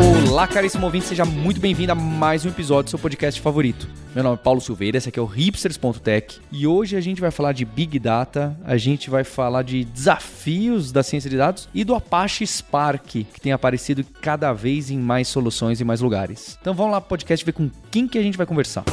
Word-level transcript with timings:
Olá, 0.00 0.46
caríssimo 0.48 0.86
ouvinte, 0.86 1.04
seja 1.04 1.24
muito 1.24 1.60
bem-vindo 1.60 1.92
a 1.92 1.94
mais 1.94 2.46
um 2.46 2.48
episódio 2.48 2.84
do 2.84 2.90
seu 2.90 2.98
podcast 2.98 3.38
favorito. 3.40 3.86
Meu 4.14 4.24
nome 4.24 4.36
é 4.36 4.38
Paulo 4.38 4.58
Silveira, 4.58 4.96
esse 4.96 5.10
aqui 5.10 5.18
é 5.18 5.22
o 5.22 5.26
hipsters.tech 5.26 6.40
e 6.50 6.66
hoje 6.66 6.96
a 6.96 7.00
gente 7.00 7.20
vai 7.20 7.30
falar 7.30 7.52
de 7.52 7.66
Big 7.66 7.98
Data, 7.98 8.56
a 8.64 8.78
gente 8.78 9.10
vai 9.10 9.22
falar 9.22 9.62
de 9.62 9.84
desafios 9.84 10.92
da 10.92 11.02
ciência 11.02 11.28
de 11.28 11.36
dados 11.36 11.68
e 11.74 11.84
do 11.84 11.94
Apache 11.94 12.46
Spark, 12.46 13.04
que 13.04 13.40
tem 13.40 13.52
aparecido 13.52 14.02
cada 14.22 14.52
vez 14.54 14.90
em 14.90 14.98
mais 14.98 15.28
soluções 15.28 15.80
e 15.80 15.84
mais 15.84 16.00
lugares. 16.00 16.56
Então 16.60 16.72
vamos 16.72 16.92
lá 16.92 17.00
pro 17.02 17.10
podcast 17.10 17.44
ver 17.44 17.52
com 17.52 17.70
quem 17.90 18.08
que 18.08 18.18
a 18.18 18.22
gente 18.22 18.38
vai 18.38 18.46
conversar. 18.46 18.84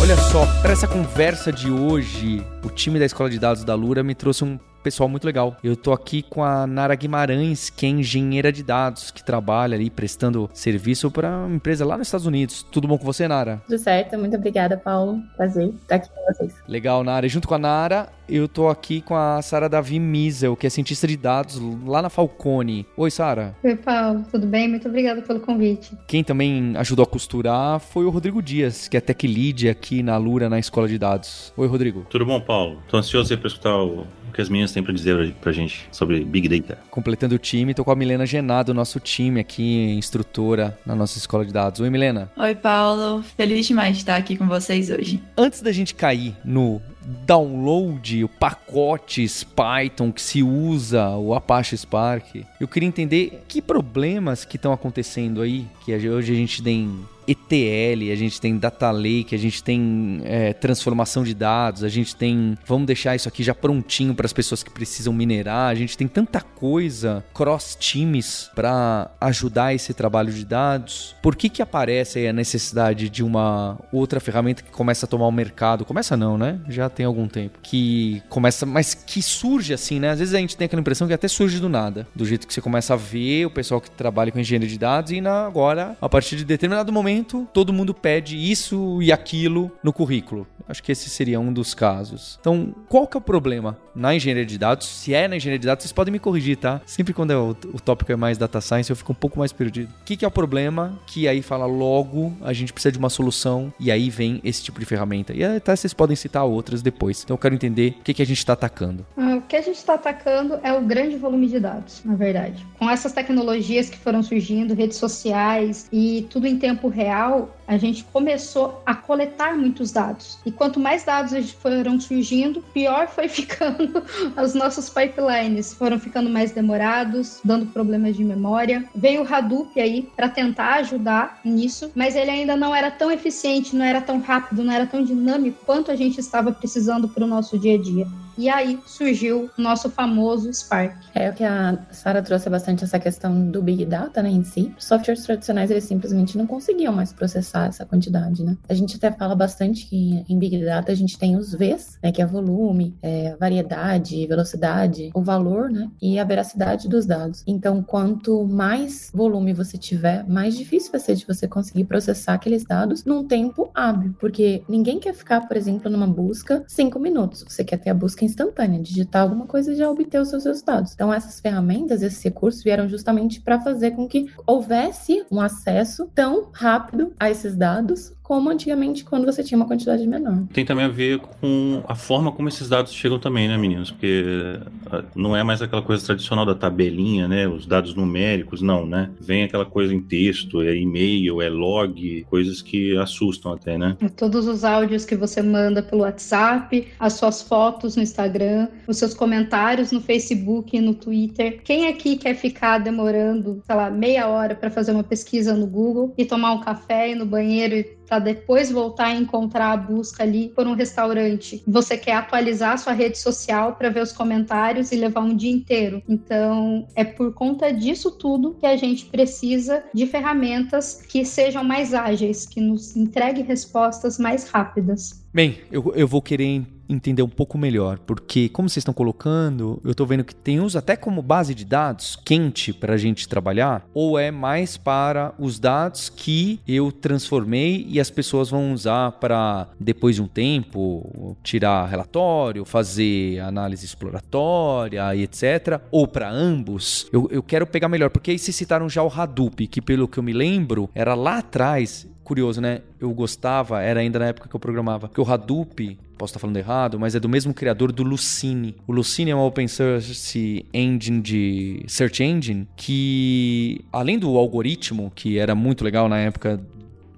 Olha 0.00 0.16
só, 0.16 0.44
para 0.62 0.72
essa 0.72 0.88
conversa 0.88 1.52
de 1.52 1.70
hoje, 1.70 2.44
o 2.64 2.70
time 2.70 2.98
da 2.98 3.04
Escola 3.04 3.28
de 3.28 3.38
Dados 3.38 3.62
da 3.62 3.74
Lura 3.74 4.02
me 4.02 4.14
trouxe 4.14 4.42
um 4.42 4.58
pessoal 4.82 5.08
muito 5.08 5.24
legal. 5.24 5.56
Eu 5.62 5.76
tô 5.76 5.92
aqui 5.92 6.22
com 6.22 6.42
a 6.42 6.66
Nara 6.66 6.94
Guimarães, 6.94 7.70
que 7.70 7.86
é 7.86 7.88
engenheira 7.88 8.52
de 8.52 8.62
dados, 8.62 9.10
que 9.10 9.24
trabalha 9.24 9.76
ali 9.76 9.90
prestando 9.90 10.50
serviço 10.52 11.10
para 11.10 11.28
uma 11.46 11.56
empresa 11.56 11.86
lá 11.86 11.96
nos 11.96 12.08
Estados 12.08 12.26
Unidos. 12.26 12.62
Tudo 12.62 12.88
bom 12.88 12.98
com 12.98 13.04
você, 13.04 13.28
Nara? 13.28 13.62
Tudo 13.66 13.78
certo, 13.78 14.18
muito 14.18 14.36
obrigada, 14.36 14.76
Paulo. 14.76 15.22
Prazer 15.36 15.68
estar 15.82 15.96
aqui 15.96 16.08
com 16.10 16.32
vocês. 16.32 16.54
Legal, 16.66 17.04
Nara. 17.04 17.26
E 17.26 17.28
junto 17.28 17.48
com 17.48 17.54
a 17.54 17.58
Nara, 17.58 18.08
eu 18.32 18.48
tô 18.48 18.68
aqui 18.68 19.02
com 19.02 19.14
a 19.14 19.42
Sara 19.42 19.68
Davi 19.68 20.00
Miesel, 20.00 20.56
que 20.56 20.66
é 20.66 20.70
cientista 20.70 21.06
de 21.06 21.16
dados 21.16 21.60
lá 21.84 22.00
na 22.00 22.08
Falcone. 22.08 22.86
Oi, 22.96 23.10
Sara. 23.10 23.54
Oi, 23.62 23.76
Paulo. 23.76 24.24
Tudo 24.30 24.46
bem? 24.46 24.68
Muito 24.68 24.88
obrigada 24.88 25.20
pelo 25.20 25.40
convite. 25.40 25.96
Quem 26.06 26.24
também 26.24 26.74
ajudou 26.76 27.02
a 27.02 27.06
costurar 27.06 27.78
foi 27.78 28.04
o 28.06 28.10
Rodrigo 28.10 28.42
Dias, 28.42 28.88
que 28.88 28.96
é 28.96 29.00
tech 29.00 29.26
lead 29.26 29.68
aqui 29.68 30.02
na 30.02 30.16
Lura, 30.16 30.48
na 30.48 30.58
Escola 30.58 30.88
de 30.88 30.98
Dados. 30.98 31.52
Oi, 31.56 31.66
Rodrigo. 31.66 32.06
Tudo 32.08 32.24
bom, 32.24 32.40
Paulo? 32.40 32.78
Tô 32.88 32.96
ansioso 32.96 33.36
para 33.36 33.48
escutar 33.48 33.76
o 33.76 34.06
que 34.32 34.40
as 34.40 34.48
meninas 34.48 34.72
têm 34.72 34.82
para 34.82 34.92
dizer 34.92 35.34
pra 35.40 35.52
gente 35.52 35.86
sobre 35.92 36.24
Big 36.24 36.48
Data. 36.48 36.78
Completando 36.90 37.34
o 37.34 37.38
time, 37.38 37.74
tô 37.74 37.84
com 37.84 37.90
a 37.90 37.96
Milena 37.96 38.24
Genado, 38.24 38.72
nosso 38.72 38.98
time 38.98 39.40
aqui, 39.40 39.92
instrutora 39.92 40.78
na 40.86 40.94
nossa 40.94 41.18
escola 41.18 41.44
de 41.44 41.52
dados. 41.52 41.80
Oi, 41.80 41.90
Milena. 41.90 42.32
Oi, 42.36 42.54
Paulo. 42.54 43.22
Feliz 43.36 43.66
demais 43.66 43.94
de 43.94 44.02
estar 44.02 44.16
aqui 44.16 44.36
com 44.36 44.46
vocês 44.46 44.90
hoje. 44.90 45.22
Antes 45.36 45.60
da 45.60 45.70
gente 45.70 45.94
cair 45.94 46.34
no 46.44 46.80
download, 47.04 48.24
o 48.24 48.28
pacotes 48.28 49.44
Python 49.44 50.12
que 50.12 50.22
se 50.22 50.42
usa, 50.42 51.10
o 51.10 51.34
Apache 51.34 51.76
Spark, 51.76 52.44
eu 52.60 52.68
queria 52.68 52.88
entender 52.88 53.42
que 53.48 53.60
problemas 53.60 54.44
que 54.44 54.56
estão 54.56 54.72
acontecendo 54.72 55.42
aí, 55.42 55.66
que 55.84 55.94
hoje 56.08 56.32
a 56.32 56.36
gente 56.36 56.62
tem 56.62 57.04
ETL, 57.26 58.10
a 58.12 58.16
gente 58.16 58.40
tem 58.40 58.56
data 58.56 58.90
lake, 58.90 59.34
a 59.34 59.38
gente 59.38 59.62
tem 59.62 60.20
é, 60.24 60.52
transformação 60.52 61.22
de 61.22 61.34
dados, 61.34 61.84
a 61.84 61.88
gente 61.88 62.16
tem, 62.16 62.56
vamos 62.66 62.86
deixar 62.86 63.14
isso 63.14 63.28
aqui 63.28 63.42
já 63.42 63.54
prontinho 63.54 64.14
para 64.14 64.26
as 64.26 64.32
pessoas 64.32 64.62
que 64.62 64.70
precisam 64.70 65.12
minerar, 65.12 65.70
a 65.70 65.74
gente 65.74 65.96
tem 65.96 66.08
tanta 66.08 66.40
coisa 66.40 67.24
cross 67.32 67.76
times 67.78 68.50
para 68.54 69.10
ajudar 69.20 69.74
esse 69.74 69.94
trabalho 69.94 70.32
de 70.32 70.44
dados. 70.44 71.14
Por 71.22 71.36
que 71.36 71.48
que 71.48 71.62
aparece 71.62 72.26
a 72.26 72.32
necessidade 72.32 73.08
de 73.08 73.22
uma 73.22 73.78
outra 73.92 74.20
ferramenta 74.20 74.62
que 74.62 74.70
começa 74.70 75.06
a 75.06 75.08
tomar 75.08 75.26
o 75.26 75.32
mercado? 75.32 75.84
Começa 75.84 76.16
não, 76.16 76.36
né? 76.36 76.60
Já 76.68 76.88
tem 76.88 77.06
algum 77.06 77.28
tempo 77.28 77.58
que 77.62 78.22
começa, 78.28 78.66
mas 78.66 78.94
que 78.94 79.22
surge 79.22 79.72
assim, 79.72 80.00
né? 80.00 80.10
Às 80.10 80.18
vezes 80.18 80.34
a 80.34 80.38
gente 80.38 80.56
tem 80.56 80.66
aquela 80.66 80.80
impressão 80.80 81.06
que 81.06 81.14
até 81.14 81.28
surge 81.28 81.60
do 81.60 81.68
nada, 81.68 82.06
do 82.14 82.24
jeito 82.24 82.46
que 82.46 82.54
você 82.54 82.60
começa 82.60 82.94
a 82.94 82.96
ver 82.96 83.46
o 83.46 83.50
pessoal 83.50 83.80
que 83.80 83.90
trabalha 83.90 84.32
com 84.32 84.38
engenharia 84.38 84.68
de 84.68 84.78
dados 84.78 85.12
e 85.12 85.20
na, 85.20 85.46
agora 85.46 85.96
a 86.00 86.08
partir 86.08 86.36
de 86.36 86.44
determinado 86.44 86.92
momento 86.92 87.11
momento, 87.12 87.46
todo 87.52 87.72
mundo 87.72 87.92
pede 87.92 88.36
isso 88.36 89.00
e 89.02 89.12
aquilo 89.12 89.70
no 89.82 89.92
currículo. 89.92 90.46
Acho 90.68 90.82
que 90.82 90.92
esse 90.92 91.10
seria 91.10 91.40
um 91.40 91.52
dos 91.52 91.74
casos. 91.74 92.38
Então, 92.40 92.74
qual 92.88 93.06
que 93.06 93.16
é 93.16 93.18
o 93.18 93.20
problema 93.20 93.76
na 93.94 94.14
engenharia 94.14 94.46
de 94.46 94.56
dados? 94.58 94.86
Se 94.86 95.12
é 95.12 95.28
na 95.28 95.36
engenharia 95.36 95.58
de 95.58 95.66
dados, 95.66 95.82
vocês 95.82 95.92
podem 95.92 96.12
me 96.12 96.18
corrigir, 96.18 96.56
tá? 96.56 96.80
Sempre 96.86 97.12
quando 97.12 97.30
é 97.32 97.36
o, 97.36 97.50
o 97.50 97.80
tópico 97.80 98.12
é 98.12 98.16
mais 98.16 98.38
data 98.38 98.60
science, 98.60 98.88
eu 98.88 98.96
fico 98.96 99.12
um 99.12 99.14
pouco 99.14 99.38
mais 99.38 99.52
perdido. 99.52 99.92
O 100.00 100.04
que, 100.04 100.16
que 100.16 100.24
é 100.24 100.28
o 100.28 100.30
problema? 100.30 100.98
Que 101.06 101.28
aí 101.28 101.42
fala 101.42 101.66
logo, 101.66 102.32
a 102.42 102.52
gente 102.52 102.72
precisa 102.72 102.92
de 102.92 102.98
uma 102.98 103.10
solução 103.10 103.72
e 103.78 103.90
aí 103.90 104.08
vem 104.08 104.40
esse 104.44 104.62
tipo 104.62 104.80
de 104.80 104.86
ferramenta. 104.86 105.32
E 105.34 105.44
até 105.44 105.74
vocês 105.74 105.92
podem 105.92 106.16
citar 106.16 106.44
outras 106.44 106.80
depois. 106.80 107.22
Então, 107.22 107.34
eu 107.34 107.38
quero 107.38 107.54
entender 107.54 107.96
o 108.00 108.02
que, 108.02 108.14
que 108.14 108.22
a 108.22 108.26
gente 108.26 108.38
está 108.38 108.54
atacando. 108.54 109.04
Ah, 109.16 109.36
o 109.36 109.42
que 109.42 109.56
a 109.56 109.62
gente 109.62 109.76
está 109.76 109.94
atacando 109.94 110.58
é 110.62 110.72
o 110.72 110.80
grande 110.80 111.16
volume 111.16 111.48
de 111.48 111.60
dados, 111.60 112.02
na 112.04 112.14
verdade. 112.14 112.64
Com 112.78 112.88
essas 112.88 113.12
tecnologias 113.12 113.90
que 113.90 113.98
foram 113.98 114.22
surgindo, 114.22 114.74
redes 114.74 114.96
sociais 114.96 115.88
e 115.92 116.26
tudo 116.30 116.46
em 116.46 116.56
tempo 116.56 116.88
real, 116.88 117.01
real 117.02 117.48
a 117.66 117.76
gente 117.76 118.04
começou 118.04 118.82
a 118.84 118.94
coletar 118.94 119.56
muitos 119.56 119.92
dados. 119.92 120.38
E 120.44 120.50
quanto 120.50 120.80
mais 120.80 121.04
dados 121.04 121.50
foram 121.52 122.00
surgindo, 122.00 122.62
pior 122.72 123.08
foi 123.08 123.28
ficando 123.28 124.02
os 124.42 124.54
nossos 124.54 124.88
pipelines. 124.88 125.74
Foram 125.74 125.98
ficando 125.98 126.28
mais 126.28 126.52
demorados, 126.52 127.40
dando 127.44 127.66
problemas 127.66 128.16
de 128.16 128.24
memória. 128.24 128.84
Veio 128.94 129.22
o 129.22 129.34
Hadoop 129.34 129.80
aí 129.80 130.08
para 130.16 130.28
tentar 130.28 130.74
ajudar 130.74 131.40
nisso, 131.44 131.90
mas 131.94 132.16
ele 132.16 132.30
ainda 132.30 132.56
não 132.56 132.74
era 132.74 132.90
tão 132.90 133.10
eficiente, 133.10 133.76
não 133.76 133.84
era 133.84 134.00
tão 134.00 134.20
rápido, 134.20 134.62
não 134.62 134.72
era 134.72 134.86
tão 134.86 135.02
dinâmico 135.02 135.64
quanto 135.64 135.90
a 135.90 135.96
gente 135.96 136.18
estava 136.18 136.52
precisando 136.52 137.08
para 137.08 137.24
o 137.24 137.26
nosso 137.26 137.58
dia 137.58 137.74
a 137.74 137.78
dia. 137.80 138.06
E 138.36 138.48
aí 138.48 138.78
surgiu 138.86 139.50
o 139.58 139.62
nosso 139.62 139.90
famoso 139.90 140.52
Spark. 140.52 140.94
É 141.14 141.28
o 141.28 141.34
que 141.34 141.44
a 141.44 141.78
Sara 141.90 142.22
trouxe 142.22 142.48
bastante 142.48 142.82
essa 142.82 142.98
questão 142.98 143.50
do 143.50 143.60
Big 143.60 143.84
Data, 143.84 144.22
né, 144.22 144.30
em 144.30 144.42
si. 144.42 144.74
Softwares 144.78 145.22
tradicionais, 145.24 145.70
eles 145.70 145.84
simplesmente 145.84 146.38
não 146.38 146.46
conseguiam 146.46 146.94
mais 146.94 147.12
processar 147.12 147.51
essa 147.60 147.84
quantidade, 147.84 148.42
né? 148.42 148.56
A 148.68 148.74
gente 148.74 148.96
até 148.96 149.10
fala 149.10 149.34
bastante 149.34 149.86
que 149.86 150.24
em 150.28 150.38
Big 150.38 150.64
Data 150.64 150.92
a 150.92 150.94
gente 150.94 151.18
tem 151.18 151.36
os 151.36 151.52
Vs, 151.52 151.98
né, 152.02 152.12
que 152.12 152.22
é 152.22 152.26
volume, 152.26 152.96
é 153.02 153.36
variedade, 153.38 154.26
velocidade, 154.26 155.10
o 155.14 155.22
valor, 155.22 155.70
né, 155.70 155.90
e 156.00 156.18
a 156.18 156.24
veracidade 156.24 156.88
dos 156.88 157.06
dados. 157.06 157.42
Então, 157.46 157.82
quanto 157.82 158.44
mais 158.44 159.10
volume 159.14 159.52
você 159.52 159.76
tiver, 159.76 160.26
mais 160.28 160.56
difícil 160.56 160.90
vai 160.90 161.00
ser 161.00 161.14
de 161.14 161.26
você 161.26 161.46
conseguir 161.46 161.84
processar 161.84 162.34
aqueles 162.34 162.64
dados 162.64 163.04
num 163.04 163.26
tempo 163.26 163.70
hábil, 163.74 164.14
porque 164.18 164.62
ninguém 164.68 164.98
quer 164.98 165.14
ficar, 165.14 165.46
por 165.46 165.56
exemplo, 165.56 165.90
numa 165.90 166.06
busca 166.06 166.64
cinco 166.66 166.98
minutos. 166.98 167.44
Você 167.48 167.64
quer 167.64 167.78
ter 167.78 167.90
a 167.90 167.94
busca 167.94 168.24
instantânea, 168.24 168.80
digitar 168.80 169.22
alguma 169.22 169.46
coisa 169.46 169.72
e 169.72 169.76
já 169.76 169.90
obter 169.90 170.20
os 170.20 170.28
seus 170.28 170.44
resultados. 170.44 170.92
Então, 170.94 171.12
essas 171.12 171.40
ferramentas, 171.40 172.02
esses 172.02 172.22
recursos 172.22 172.62
vieram 172.62 172.88
justamente 172.88 173.40
para 173.40 173.60
fazer 173.60 173.92
com 173.92 174.08
que 174.08 174.26
houvesse 174.46 175.24
um 175.30 175.40
acesso 175.40 176.10
tão 176.14 176.48
rápido 176.52 177.12
a 177.18 177.30
esses 177.42 177.58
dados 177.58 178.12
como 178.32 178.48
antigamente 178.48 179.04
quando 179.04 179.26
você 179.26 179.44
tinha 179.44 179.58
uma 179.58 179.66
quantidade 179.66 180.06
menor. 180.06 180.44
Tem 180.54 180.64
também 180.64 180.86
a 180.86 180.88
ver 180.88 181.18
com 181.18 181.82
a 181.86 181.94
forma 181.94 182.32
como 182.32 182.48
esses 182.48 182.66
dados 182.66 182.90
chegam 182.90 183.18
também, 183.18 183.46
né, 183.46 183.58
meninos? 183.58 183.90
Porque 183.90 184.58
ah, 184.90 185.04
não 185.14 185.36
é 185.36 185.42
mais 185.42 185.60
aquela 185.60 185.82
coisa 185.82 186.02
tradicional 186.02 186.46
da 186.46 186.54
tabelinha, 186.54 187.28
né? 187.28 187.46
Os 187.46 187.66
dados 187.66 187.94
numéricos, 187.94 188.62
não, 188.62 188.86
né? 188.86 189.10
Vem 189.20 189.42
aquela 189.42 189.66
coisa 189.66 189.94
em 189.94 190.00
texto, 190.00 190.62
é 190.62 190.74
e-mail, 190.74 191.42
é 191.42 191.50
log, 191.50 192.24
coisas 192.30 192.62
que 192.62 192.96
assustam 192.96 193.52
até, 193.52 193.76
né? 193.76 193.98
Todos 194.16 194.46
os 194.46 194.64
áudios 194.64 195.04
que 195.04 195.14
você 195.14 195.42
manda 195.42 195.82
pelo 195.82 196.00
WhatsApp, 196.00 196.88
as 196.98 197.12
suas 197.12 197.42
fotos 197.42 197.96
no 197.96 198.02
Instagram, 198.02 198.68
os 198.88 198.96
seus 198.96 199.12
comentários 199.12 199.92
no 199.92 200.00
Facebook 200.00 200.74
e 200.74 200.80
no 200.80 200.94
Twitter. 200.94 201.60
Quem 201.62 201.86
aqui 201.86 202.16
quer 202.16 202.34
ficar 202.34 202.78
demorando, 202.78 203.62
sei 203.66 203.76
lá, 203.76 203.90
meia 203.90 204.26
hora 204.26 204.54
para 204.54 204.70
fazer 204.70 204.92
uma 204.92 205.04
pesquisa 205.04 205.52
no 205.52 205.66
Google 205.66 206.14
e 206.16 206.24
tomar 206.24 206.52
um 206.52 206.60
café 206.60 207.10
e 207.10 207.14
no 207.14 207.26
banheiro 207.26 207.74
e 207.74 208.01
para 208.06 208.18
depois 208.18 208.70
voltar 208.70 209.06
a 209.06 209.14
encontrar 209.14 209.72
a 209.72 209.76
busca 209.76 210.22
ali 210.22 210.48
por 210.48 210.66
um 210.66 210.74
restaurante. 210.74 211.62
Você 211.66 211.96
quer 211.96 212.14
atualizar 212.14 212.78
sua 212.78 212.92
rede 212.92 213.18
social 213.18 213.74
para 213.76 213.88
ver 213.88 214.02
os 214.02 214.12
comentários 214.12 214.92
e 214.92 214.96
levar 214.96 215.22
um 215.22 215.36
dia 215.36 215.50
inteiro. 215.50 216.02
Então, 216.08 216.86
é 216.94 217.04
por 217.04 217.32
conta 217.32 217.72
disso 217.72 218.10
tudo 218.10 218.56
que 218.58 218.66
a 218.66 218.76
gente 218.76 219.06
precisa 219.06 219.82
de 219.94 220.06
ferramentas 220.06 221.02
que 221.08 221.24
sejam 221.24 221.64
mais 221.64 221.94
ágeis, 221.94 222.46
que 222.46 222.60
nos 222.60 222.96
entreguem 222.96 223.44
respostas 223.44 224.18
mais 224.18 224.48
rápidas. 224.48 225.22
Bem, 225.32 225.60
eu, 225.70 225.92
eu 225.94 226.06
vou 226.06 226.20
querer 226.20 226.62
entender 226.92 227.22
um 227.22 227.28
pouco 227.28 227.58
melhor, 227.58 227.98
porque 227.98 228.48
como 228.48 228.68
vocês 228.68 228.82
estão 228.82 228.94
colocando, 228.94 229.80
eu 229.84 229.92
estou 229.92 230.06
vendo 230.06 230.24
que 230.24 230.34
tem 230.34 230.60
uns 230.60 230.76
até 230.76 230.96
como 230.96 231.22
base 231.22 231.54
de 231.54 231.64
dados 231.64 232.16
quente 232.24 232.72
para 232.72 232.94
a 232.94 232.96
gente 232.96 233.28
trabalhar, 233.28 233.86
ou 233.94 234.18
é 234.18 234.30
mais 234.30 234.76
para 234.76 235.34
os 235.38 235.58
dados 235.58 236.08
que 236.08 236.60
eu 236.66 236.90
transformei 236.92 237.86
e 237.88 238.00
as 238.00 238.10
pessoas 238.10 238.50
vão 238.50 238.72
usar 238.72 239.12
para 239.12 239.68
depois 239.78 240.16
de 240.16 240.22
um 240.22 240.26
tempo 240.26 241.36
tirar 241.42 241.86
relatório, 241.86 242.64
fazer 242.64 243.40
análise 243.40 243.84
exploratória 243.84 245.14
e 245.14 245.22
etc, 245.22 245.80
ou 245.90 246.06
para 246.06 246.30
ambos. 246.30 247.06
Eu, 247.12 247.28
eu 247.30 247.42
quero 247.42 247.66
pegar 247.66 247.88
melhor, 247.88 248.10
porque 248.10 248.30
aí 248.30 248.38
vocês 248.38 248.54
citaram 248.54 248.88
já 248.88 249.02
o 249.02 249.12
Hadoop, 249.12 249.66
que 249.66 249.80
pelo 249.80 250.08
que 250.08 250.18
eu 250.18 250.22
me 250.22 250.32
lembro 250.32 250.88
era 250.94 251.14
lá 251.14 251.38
atrás 251.38 252.06
curioso, 252.22 252.60
né? 252.60 252.80
Eu 253.00 253.12
gostava, 253.12 253.82
era 253.82 254.00
ainda 254.00 254.18
na 254.18 254.26
época 254.26 254.48
que 254.48 254.54
eu 254.54 254.60
programava, 254.60 255.08
que 255.08 255.20
o 255.20 255.24
Hadoop, 255.24 255.98
posso 256.16 256.30
estar 256.30 256.38
falando 256.38 256.56
errado, 256.56 256.98
mas 256.98 257.14
é 257.14 257.20
do 257.20 257.28
mesmo 257.28 257.52
criador 257.52 257.90
do 257.90 258.02
Lucene. 258.02 258.76
O 258.86 258.92
Lucene 258.92 259.30
é 259.30 259.34
uma 259.34 259.44
open 259.44 259.66
source 259.66 260.64
engine 260.72 261.20
de 261.20 261.84
search 261.88 262.22
engine 262.22 262.68
que, 262.76 263.84
além 263.92 264.18
do 264.18 264.36
algoritmo, 264.36 265.10
que 265.14 265.38
era 265.38 265.54
muito 265.54 265.82
legal 265.84 266.08
na 266.08 266.18
época 266.18 266.60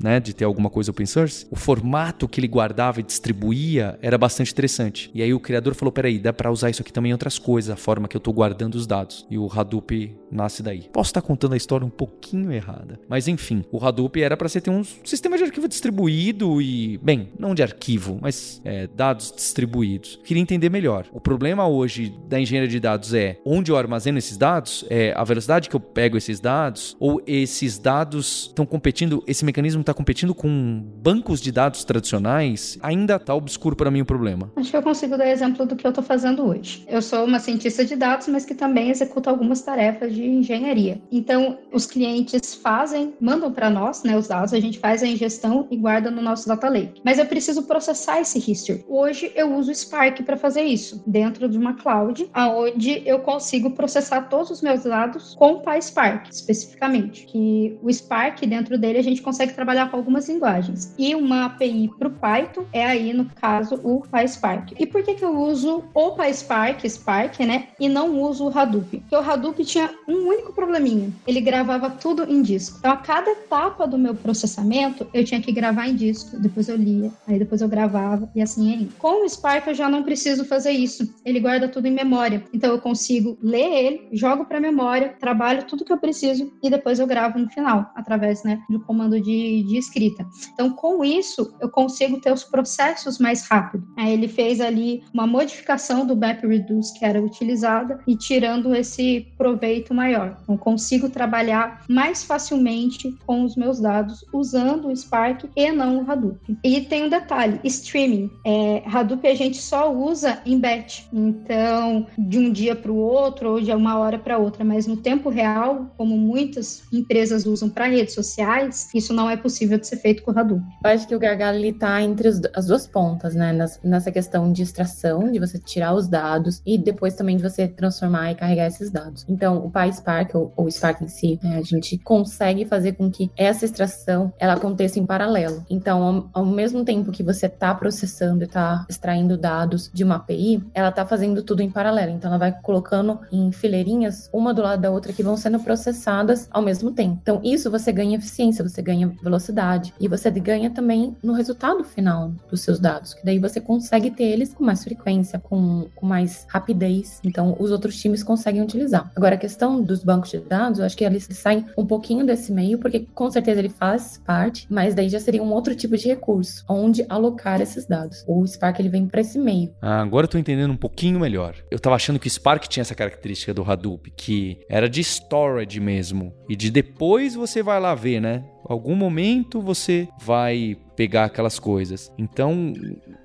né, 0.02 0.20
de 0.20 0.34
ter 0.34 0.44
alguma 0.44 0.68
coisa 0.68 0.90
open 0.90 1.06
source, 1.06 1.46
o 1.50 1.56
formato 1.56 2.28
que 2.28 2.40
ele 2.40 2.48
guardava 2.48 3.00
e 3.00 3.02
distribuía 3.02 3.98
era 4.02 4.18
bastante 4.18 4.52
interessante. 4.52 5.10
E 5.14 5.22
aí 5.22 5.32
o 5.32 5.40
criador 5.40 5.74
falou: 5.74 5.92
peraí, 5.92 6.18
dá 6.18 6.32
para 6.32 6.50
usar 6.50 6.70
isso 6.70 6.82
aqui 6.82 6.92
também 6.92 7.10
em 7.10 7.12
outras 7.12 7.38
coisas, 7.38 7.70
a 7.70 7.76
forma 7.76 8.08
que 8.08 8.16
eu 8.16 8.18
estou 8.18 8.34
guardando 8.34 8.74
os 8.74 8.86
dados. 8.86 9.26
E 9.30 9.38
o 9.38 9.50
Hadoop 9.50 10.14
nasce 10.30 10.62
daí. 10.62 10.88
Posso 10.92 11.10
estar 11.10 11.22
contando 11.22 11.54
a 11.54 11.56
história 11.56 11.86
um 11.86 11.90
pouquinho 11.90 12.52
errada, 12.52 12.98
mas 13.08 13.28
enfim, 13.28 13.64
o 13.70 13.84
Hadoop 13.84 14.20
era 14.20 14.36
para 14.36 14.48
ser 14.48 14.60
ter 14.60 14.70
um 14.70 14.82
sistema 15.04 15.36
de 15.36 15.44
arquivo 15.44 15.68
distribuído 15.68 16.60
e, 16.60 16.98
bem, 16.98 17.28
não 17.38 17.54
de 17.54 17.62
arquivo, 17.62 18.18
mas 18.20 18.60
é, 18.64 18.86
dados 18.86 19.32
distribuídos. 19.34 20.18
Queria 20.24 20.42
entender 20.42 20.70
melhor. 20.70 21.06
O 21.12 21.20
problema 21.20 21.68
hoje 21.68 22.12
da 22.28 22.40
engenharia 22.40 22.68
de 22.68 22.80
dados 22.80 23.14
é 23.14 23.38
onde 23.44 23.70
eu 23.70 23.76
armazeno 23.76 24.18
esses 24.18 24.36
dados, 24.36 24.84
é 24.88 25.12
a 25.14 25.22
velocidade 25.22 25.68
que 25.68 25.76
eu 25.76 25.80
pego 25.80 26.16
esses 26.16 26.40
dados, 26.40 26.96
ou 26.98 27.22
esses 27.26 27.78
dados 27.78 28.46
estão 28.48 28.64
competindo, 28.66 29.22
esse 29.26 29.44
mecanismo 29.44 29.82
está 29.82 29.93
competindo 29.94 30.34
com 30.34 30.82
bancos 31.02 31.40
de 31.40 31.50
dados 31.50 31.84
tradicionais, 31.84 32.78
ainda 32.82 33.16
está 33.16 33.34
obscuro 33.34 33.76
para 33.76 33.90
mim 33.90 34.00
o 34.00 34.04
problema. 34.04 34.50
Acho 34.56 34.70
que 34.70 34.76
eu 34.76 34.82
consigo 34.82 35.16
dar 35.16 35.28
exemplo 35.28 35.64
do 35.66 35.76
que 35.76 35.86
eu 35.86 35.90
estou 35.90 36.04
fazendo 36.04 36.46
hoje. 36.46 36.84
Eu 36.88 37.00
sou 37.00 37.24
uma 37.24 37.38
cientista 37.38 37.84
de 37.84 37.96
dados, 37.96 38.28
mas 38.28 38.44
que 38.44 38.54
também 38.54 38.90
executa 38.90 39.30
algumas 39.30 39.62
tarefas 39.62 40.14
de 40.14 40.24
engenharia. 40.24 41.00
Então, 41.10 41.58
os 41.72 41.86
clientes 41.86 42.54
fazem, 42.54 43.14
mandam 43.20 43.52
para 43.52 43.70
nós, 43.70 44.02
né, 44.02 44.16
os 44.16 44.28
dados, 44.28 44.52
a 44.52 44.60
gente 44.60 44.78
faz 44.78 45.02
a 45.02 45.06
ingestão 45.06 45.66
e 45.70 45.76
guarda 45.76 46.10
no 46.10 46.22
nosso 46.22 46.48
data 46.48 46.68
lake. 46.68 47.00
Mas 47.04 47.18
eu 47.18 47.26
preciso 47.26 47.62
processar 47.64 48.20
esse 48.20 48.38
history. 48.38 48.84
Hoje 48.88 49.32
eu 49.34 49.54
uso 49.54 49.74
Spark 49.74 50.22
para 50.22 50.36
fazer 50.36 50.62
isso, 50.62 51.02
dentro 51.06 51.48
de 51.48 51.58
uma 51.58 51.74
cloud, 51.74 52.28
aonde 52.32 53.02
eu 53.04 53.20
consigo 53.20 53.70
processar 53.70 54.22
todos 54.22 54.50
os 54.50 54.62
meus 54.62 54.84
dados 54.84 55.34
com 55.34 55.54
o 55.54 55.60
PySpark, 55.60 56.30
especificamente. 56.30 57.26
Que 57.26 57.78
o 57.82 57.92
Spark 57.92 58.40
dentro 58.46 58.78
dele 58.78 58.98
a 58.98 59.02
gente 59.02 59.22
consegue 59.22 59.52
trabalhar 59.52 59.73
trabalhar 59.74 59.90
com 59.90 59.96
algumas 59.96 60.28
linguagens. 60.28 60.94
E 60.96 61.14
uma 61.14 61.46
API 61.46 61.90
para 61.98 62.08
o 62.08 62.10
Python 62.10 62.64
é 62.72 62.86
aí, 62.86 63.12
no 63.12 63.24
caso, 63.26 63.80
o 63.82 64.02
PySpark. 64.02 64.72
E 64.78 64.86
por 64.86 65.02
que, 65.02 65.14
que 65.14 65.24
eu 65.24 65.36
uso 65.36 65.84
o 65.92 66.12
PySpark, 66.12 66.88
Spark, 66.88 67.40
né? 67.40 67.68
E 67.78 67.88
não 67.88 68.20
uso 68.22 68.46
o 68.46 68.58
Hadoop? 68.58 69.00
Porque 69.00 69.16
o 69.16 69.18
Hadoop 69.18 69.64
tinha 69.64 69.90
um 70.08 70.28
único 70.28 70.52
probleminha. 70.52 71.10
Ele 71.26 71.40
gravava 71.40 71.90
tudo 71.90 72.24
em 72.24 72.40
disco. 72.40 72.78
Então, 72.78 72.92
a 72.92 72.96
cada 72.96 73.30
etapa 73.30 73.86
do 73.86 73.98
meu 73.98 74.14
processamento, 74.14 75.06
eu 75.12 75.24
tinha 75.24 75.40
que 75.40 75.52
gravar 75.52 75.88
em 75.88 75.96
disco. 75.96 76.38
Depois 76.38 76.68
eu 76.68 76.76
lia, 76.76 77.10
aí 77.26 77.38
depois 77.38 77.60
eu 77.60 77.68
gravava 77.68 78.30
e 78.34 78.40
assim 78.40 78.72
aí. 78.72 78.88
Com 78.98 79.24
o 79.24 79.28
Spark, 79.28 79.66
eu 79.66 79.74
já 79.74 79.88
não 79.88 80.04
preciso 80.04 80.44
fazer 80.44 80.70
isso. 80.70 81.12
Ele 81.24 81.40
guarda 81.40 81.68
tudo 81.68 81.86
em 81.86 81.92
memória. 81.92 82.44
Então, 82.52 82.70
eu 82.70 82.80
consigo 82.80 83.36
ler 83.42 83.84
ele, 83.84 84.08
jogo 84.12 84.44
para 84.44 84.60
memória, 84.60 85.14
trabalho 85.18 85.64
tudo 85.64 85.84
que 85.84 85.92
eu 85.92 85.98
preciso 85.98 86.52
e 86.62 86.70
depois 86.70 86.98
eu 86.98 87.06
gravo 87.06 87.38
no 87.38 87.48
final, 87.48 87.90
através 87.94 88.44
né, 88.44 88.62
do 88.70 88.80
comando 88.80 89.20
de, 89.20 89.63
de 89.64 89.76
escrita. 89.76 90.26
Então, 90.52 90.70
com 90.70 91.04
isso, 91.04 91.54
eu 91.60 91.68
consigo 91.68 92.20
ter 92.20 92.32
os 92.32 92.44
processos 92.44 93.18
mais 93.18 93.46
rápido. 93.46 93.86
Aí 93.96 94.12
ele 94.12 94.28
fez 94.28 94.60
ali 94.60 95.02
uma 95.12 95.26
modificação 95.26 96.06
do 96.06 96.16
MapReduce 96.16 96.98
que 96.98 97.04
era 97.04 97.22
utilizada 97.22 98.00
e 98.06 98.16
tirando 98.16 98.74
esse 98.74 99.26
proveito 99.36 99.94
maior. 99.94 100.38
Então, 100.42 100.56
consigo 100.56 101.08
trabalhar 101.08 101.84
mais 101.88 102.24
facilmente 102.24 103.16
com 103.26 103.44
os 103.44 103.56
meus 103.56 103.80
dados 103.80 104.24
usando 104.32 104.88
o 104.88 104.96
Spark 104.96 105.44
e 105.56 105.72
não 105.72 106.02
o 106.02 106.10
Hadoop. 106.10 106.38
E 106.62 106.80
tem 106.80 107.04
um 107.04 107.08
detalhe, 107.08 107.60
streaming. 107.64 108.30
É, 108.44 108.82
Hadoop 108.86 109.26
a 109.26 109.34
gente 109.34 109.56
só 109.56 109.92
usa 109.92 110.40
em 110.44 110.58
batch. 110.58 111.04
Então, 111.12 112.06
de 112.18 112.38
um 112.38 112.52
dia 112.52 112.74
para 112.74 112.92
o 112.92 112.96
outro 112.96 113.50
ou 113.50 113.60
de 113.60 113.72
uma 113.72 113.98
hora 113.98 114.18
para 114.18 114.38
outra, 114.38 114.64
mas 114.64 114.86
no 114.86 114.96
tempo 114.96 115.28
real, 115.28 115.92
como 115.96 116.16
muitas 116.16 116.82
empresas 116.92 117.46
usam 117.46 117.68
para 117.68 117.86
redes 117.86 118.14
sociais, 118.14 118.88
isso 118.94 119.12
não 119.12 119.28
é 119.28 119.36
possível 119.36 119.53
possível 119.54 119.78
de 119.78 119.86
ser 119.86 119.96
feito 119.96 120.22
com 120.24 120.32
o 120.32 120.38
Hadoop. 120.38 120.60
Eu 120.84 120.90
acho 120.90 121.06
que 121.06 121.14
o 121.14 121.18
gargalo 121.18 121.56
ele 121.56 121.72
tá 121.72 122.02
entre 122.02 122.28
as 122.28 122.66
duas 122.66 122.88
pontas, 122.88 123.34
né? 123.34 123.56
Nessa 123.84 124.10
questão 124.10 124.52
de 124.52 124.62
extração, 124.62 125.30
de 125.30 125.38
você 125.38 125.58
tirar 125.58 125.94
os 125.94 126.08
dados 126.08 126.60
e 126.66 126.76
depois 126.76 127.14
também 127.14 127.36
de 127.36 127.42
você 127.42 127.68
transformar 127.68 128.32
e 128.32 128.34
carregar 128.34 128.66
esses 128.66 128.90
dados. 128.90 129.24
Então, 129.28 129.64
o 129.64 129.70
PySpark 129.70 130.34
ou 130.34 130.52
o 130.56 130.70
Spark 130.70 131.02
em 131.02 131.08
si, 131.08 131.38
né, 131.42 131.58
a 131.58 131.62
gente 131.62 131.96
consegue 131.98 132.64
fazer 132.64 132.92
com 132.92 133.08
que 133.10 133.30
essa 133.36 133.64
extração 133.64 134.32
ela 134.38 134.54
aconteça 134.54 134.98
em 134.98 135.06
paralelo. 135.06 135.64
Então, 135.70 136.02
ao, 136.02 136.42
ao 136.42 136.46
mesmo 136.46 136.84
tempo 136.84 137.12
que 137.12 137.22
você 137.22 137.46
está 137.46 137.72
processando 137.74 138.42
e 138.42 138.46
está 138.46 138.84
extraindo 138.88 139.38
dados 139.38 139.88
de 139.94 140.02
uma 140.02 140.16
API, 140.16 140.62
ela 140.74 140.88
está 140.88 141.06
fazendo 141.06 141.42
tudo 141.42 141.62
em 141.62 141.70
paralelo. 141.70 142.10
Então, 142.10 142.28
ela 142.28 142.38
vai 142.38 142.52
colocando 142.60 143.20
em 143.30 143.52
fileirinhas 143.52 144.28
uma 144.32 144.52
do 144.52 144.62
lado 144.62 144.82
da 144.82 144.90
outra 144.90 145.12
que 145.12 145.22
vão 145.22 145.36
sendo 145.36 145.60
processadas 145.60 146.48
ao 146.50 146.62
mesmo 146.62 146.90
tempo. 146.90 147.18
Então, 147.22 147.40
isso 147.44 147.70
você 147.70 147.92
ganha 147.92 148.16
eficiência, 148.16 148.66
você 148.66 148.82
ganha 148.82 149.14
velocidade 149.22 149.43
velocidade. 149.44 149.92
E 150.00 150.08
você 150.08 150.30
ganha 150.30 150.70
também 150.70 151.16
no 151.22 151.32
resultado 151.32 151.84
final 151.84 152.32
dos 152.50 152.62
seus 152.62 152.78
dados, 152.78 153.14
que 153.14 153.24
daí 153.24 153.38
você 153.38 153.60
consegue 153.60 154.10
ter 154.10 154.24
eles 154.24 154.54
com 154.54 154.64
mais 154.64 154.82
frequência, 154.82 155.38
com, 155.38 155.88
com 155.94 156.06
mais 156.06 156.46
rapidez. 156.48 157.20
Então, 157.24 157.56
os 157.58 157.70
outros 157.70 158.00
times 158.00 158.22
conseguem 158.22 158.62
utilizar. 158.62 159.10
Agora, 159.14 159.34
a 159.34 159.38
questão 159.38 159.82
dos 159.82 160.02
bancos 160.02 160.30
de 160.30 160.38
dados, 160.38 160.78
eu 160.78 160.86
acho 160.86 160.96
que 160.96 161.04
eles 161.04 161.28
saem 161.30 161.64
um 161.76 161.86
pouquinho 161.86 162.24
desse 162.24 162.52
meio, 162.52 162.78
porque 162.78 163.06
com 163.14 163.30
certeza 163.30 163.60
ele 163.60 163.68
faz 163.68 164.20
parte, 164.24 164.66
mas 164.70 164.94
daí 164.94 165.08
já 165.08 165.20
seria 165.20 165.42
um 165.42 165.52
outro 165.52 165.74
tipo 165.74 165.96
de 165.96 166.08
recurso, 166.08 166.64
onde 166.68 167.04
alocar 167.08 167.60
esses 167.60 167.86
dados. 167.86 168.24
O 168.26 168.46
Spark 168.46 168.78
ele 168.78 168.88
vem 168.88 169.06
para 169.06 169.20
esse 169.20 169.38
meio. 169.38 169.74
Ah, 169.80 170.00
agora 170.00 170.24
eu 170.24 170.30
tô 170.30 170.38
entendendo 170.38 170.72
um 170.72 170.76
pouquinho 170.76 171.20
melhor. 171.20 171.54
Eu 171.70 171.78
tava 171.78 171.96
achando 171.96 172.18
que 172.18 172.26
o 172.26 172.30
Spark 172.30 172.66
tinha 172.68 172.82
essa 172.82 172.94
característica 172.94 173.52
do 173.52 173.62
Hadoop, 173.62 174.10
que 174.16 174.58
era 174.68 174.88
de 174.88 175.00
storage 175.00 175.80
mesmo, 175.80 176.34
e 176.48 176.56
de 176.56 176.70
depois 176.70 177.34
você 177.34 177.62
vai 177.62 177.80
lá 177.80 177.94
ver, 177.94 178.20
né? 178.20 178.44
Algum 178.64 178.94
momento 178.94 179.60
você 179.60 180.08
vai 180.20 180.76
pegar 180.96 181.24
aquelas 181.24 181.58
coisas. 181.58 182.12
Então, 182.18 182.72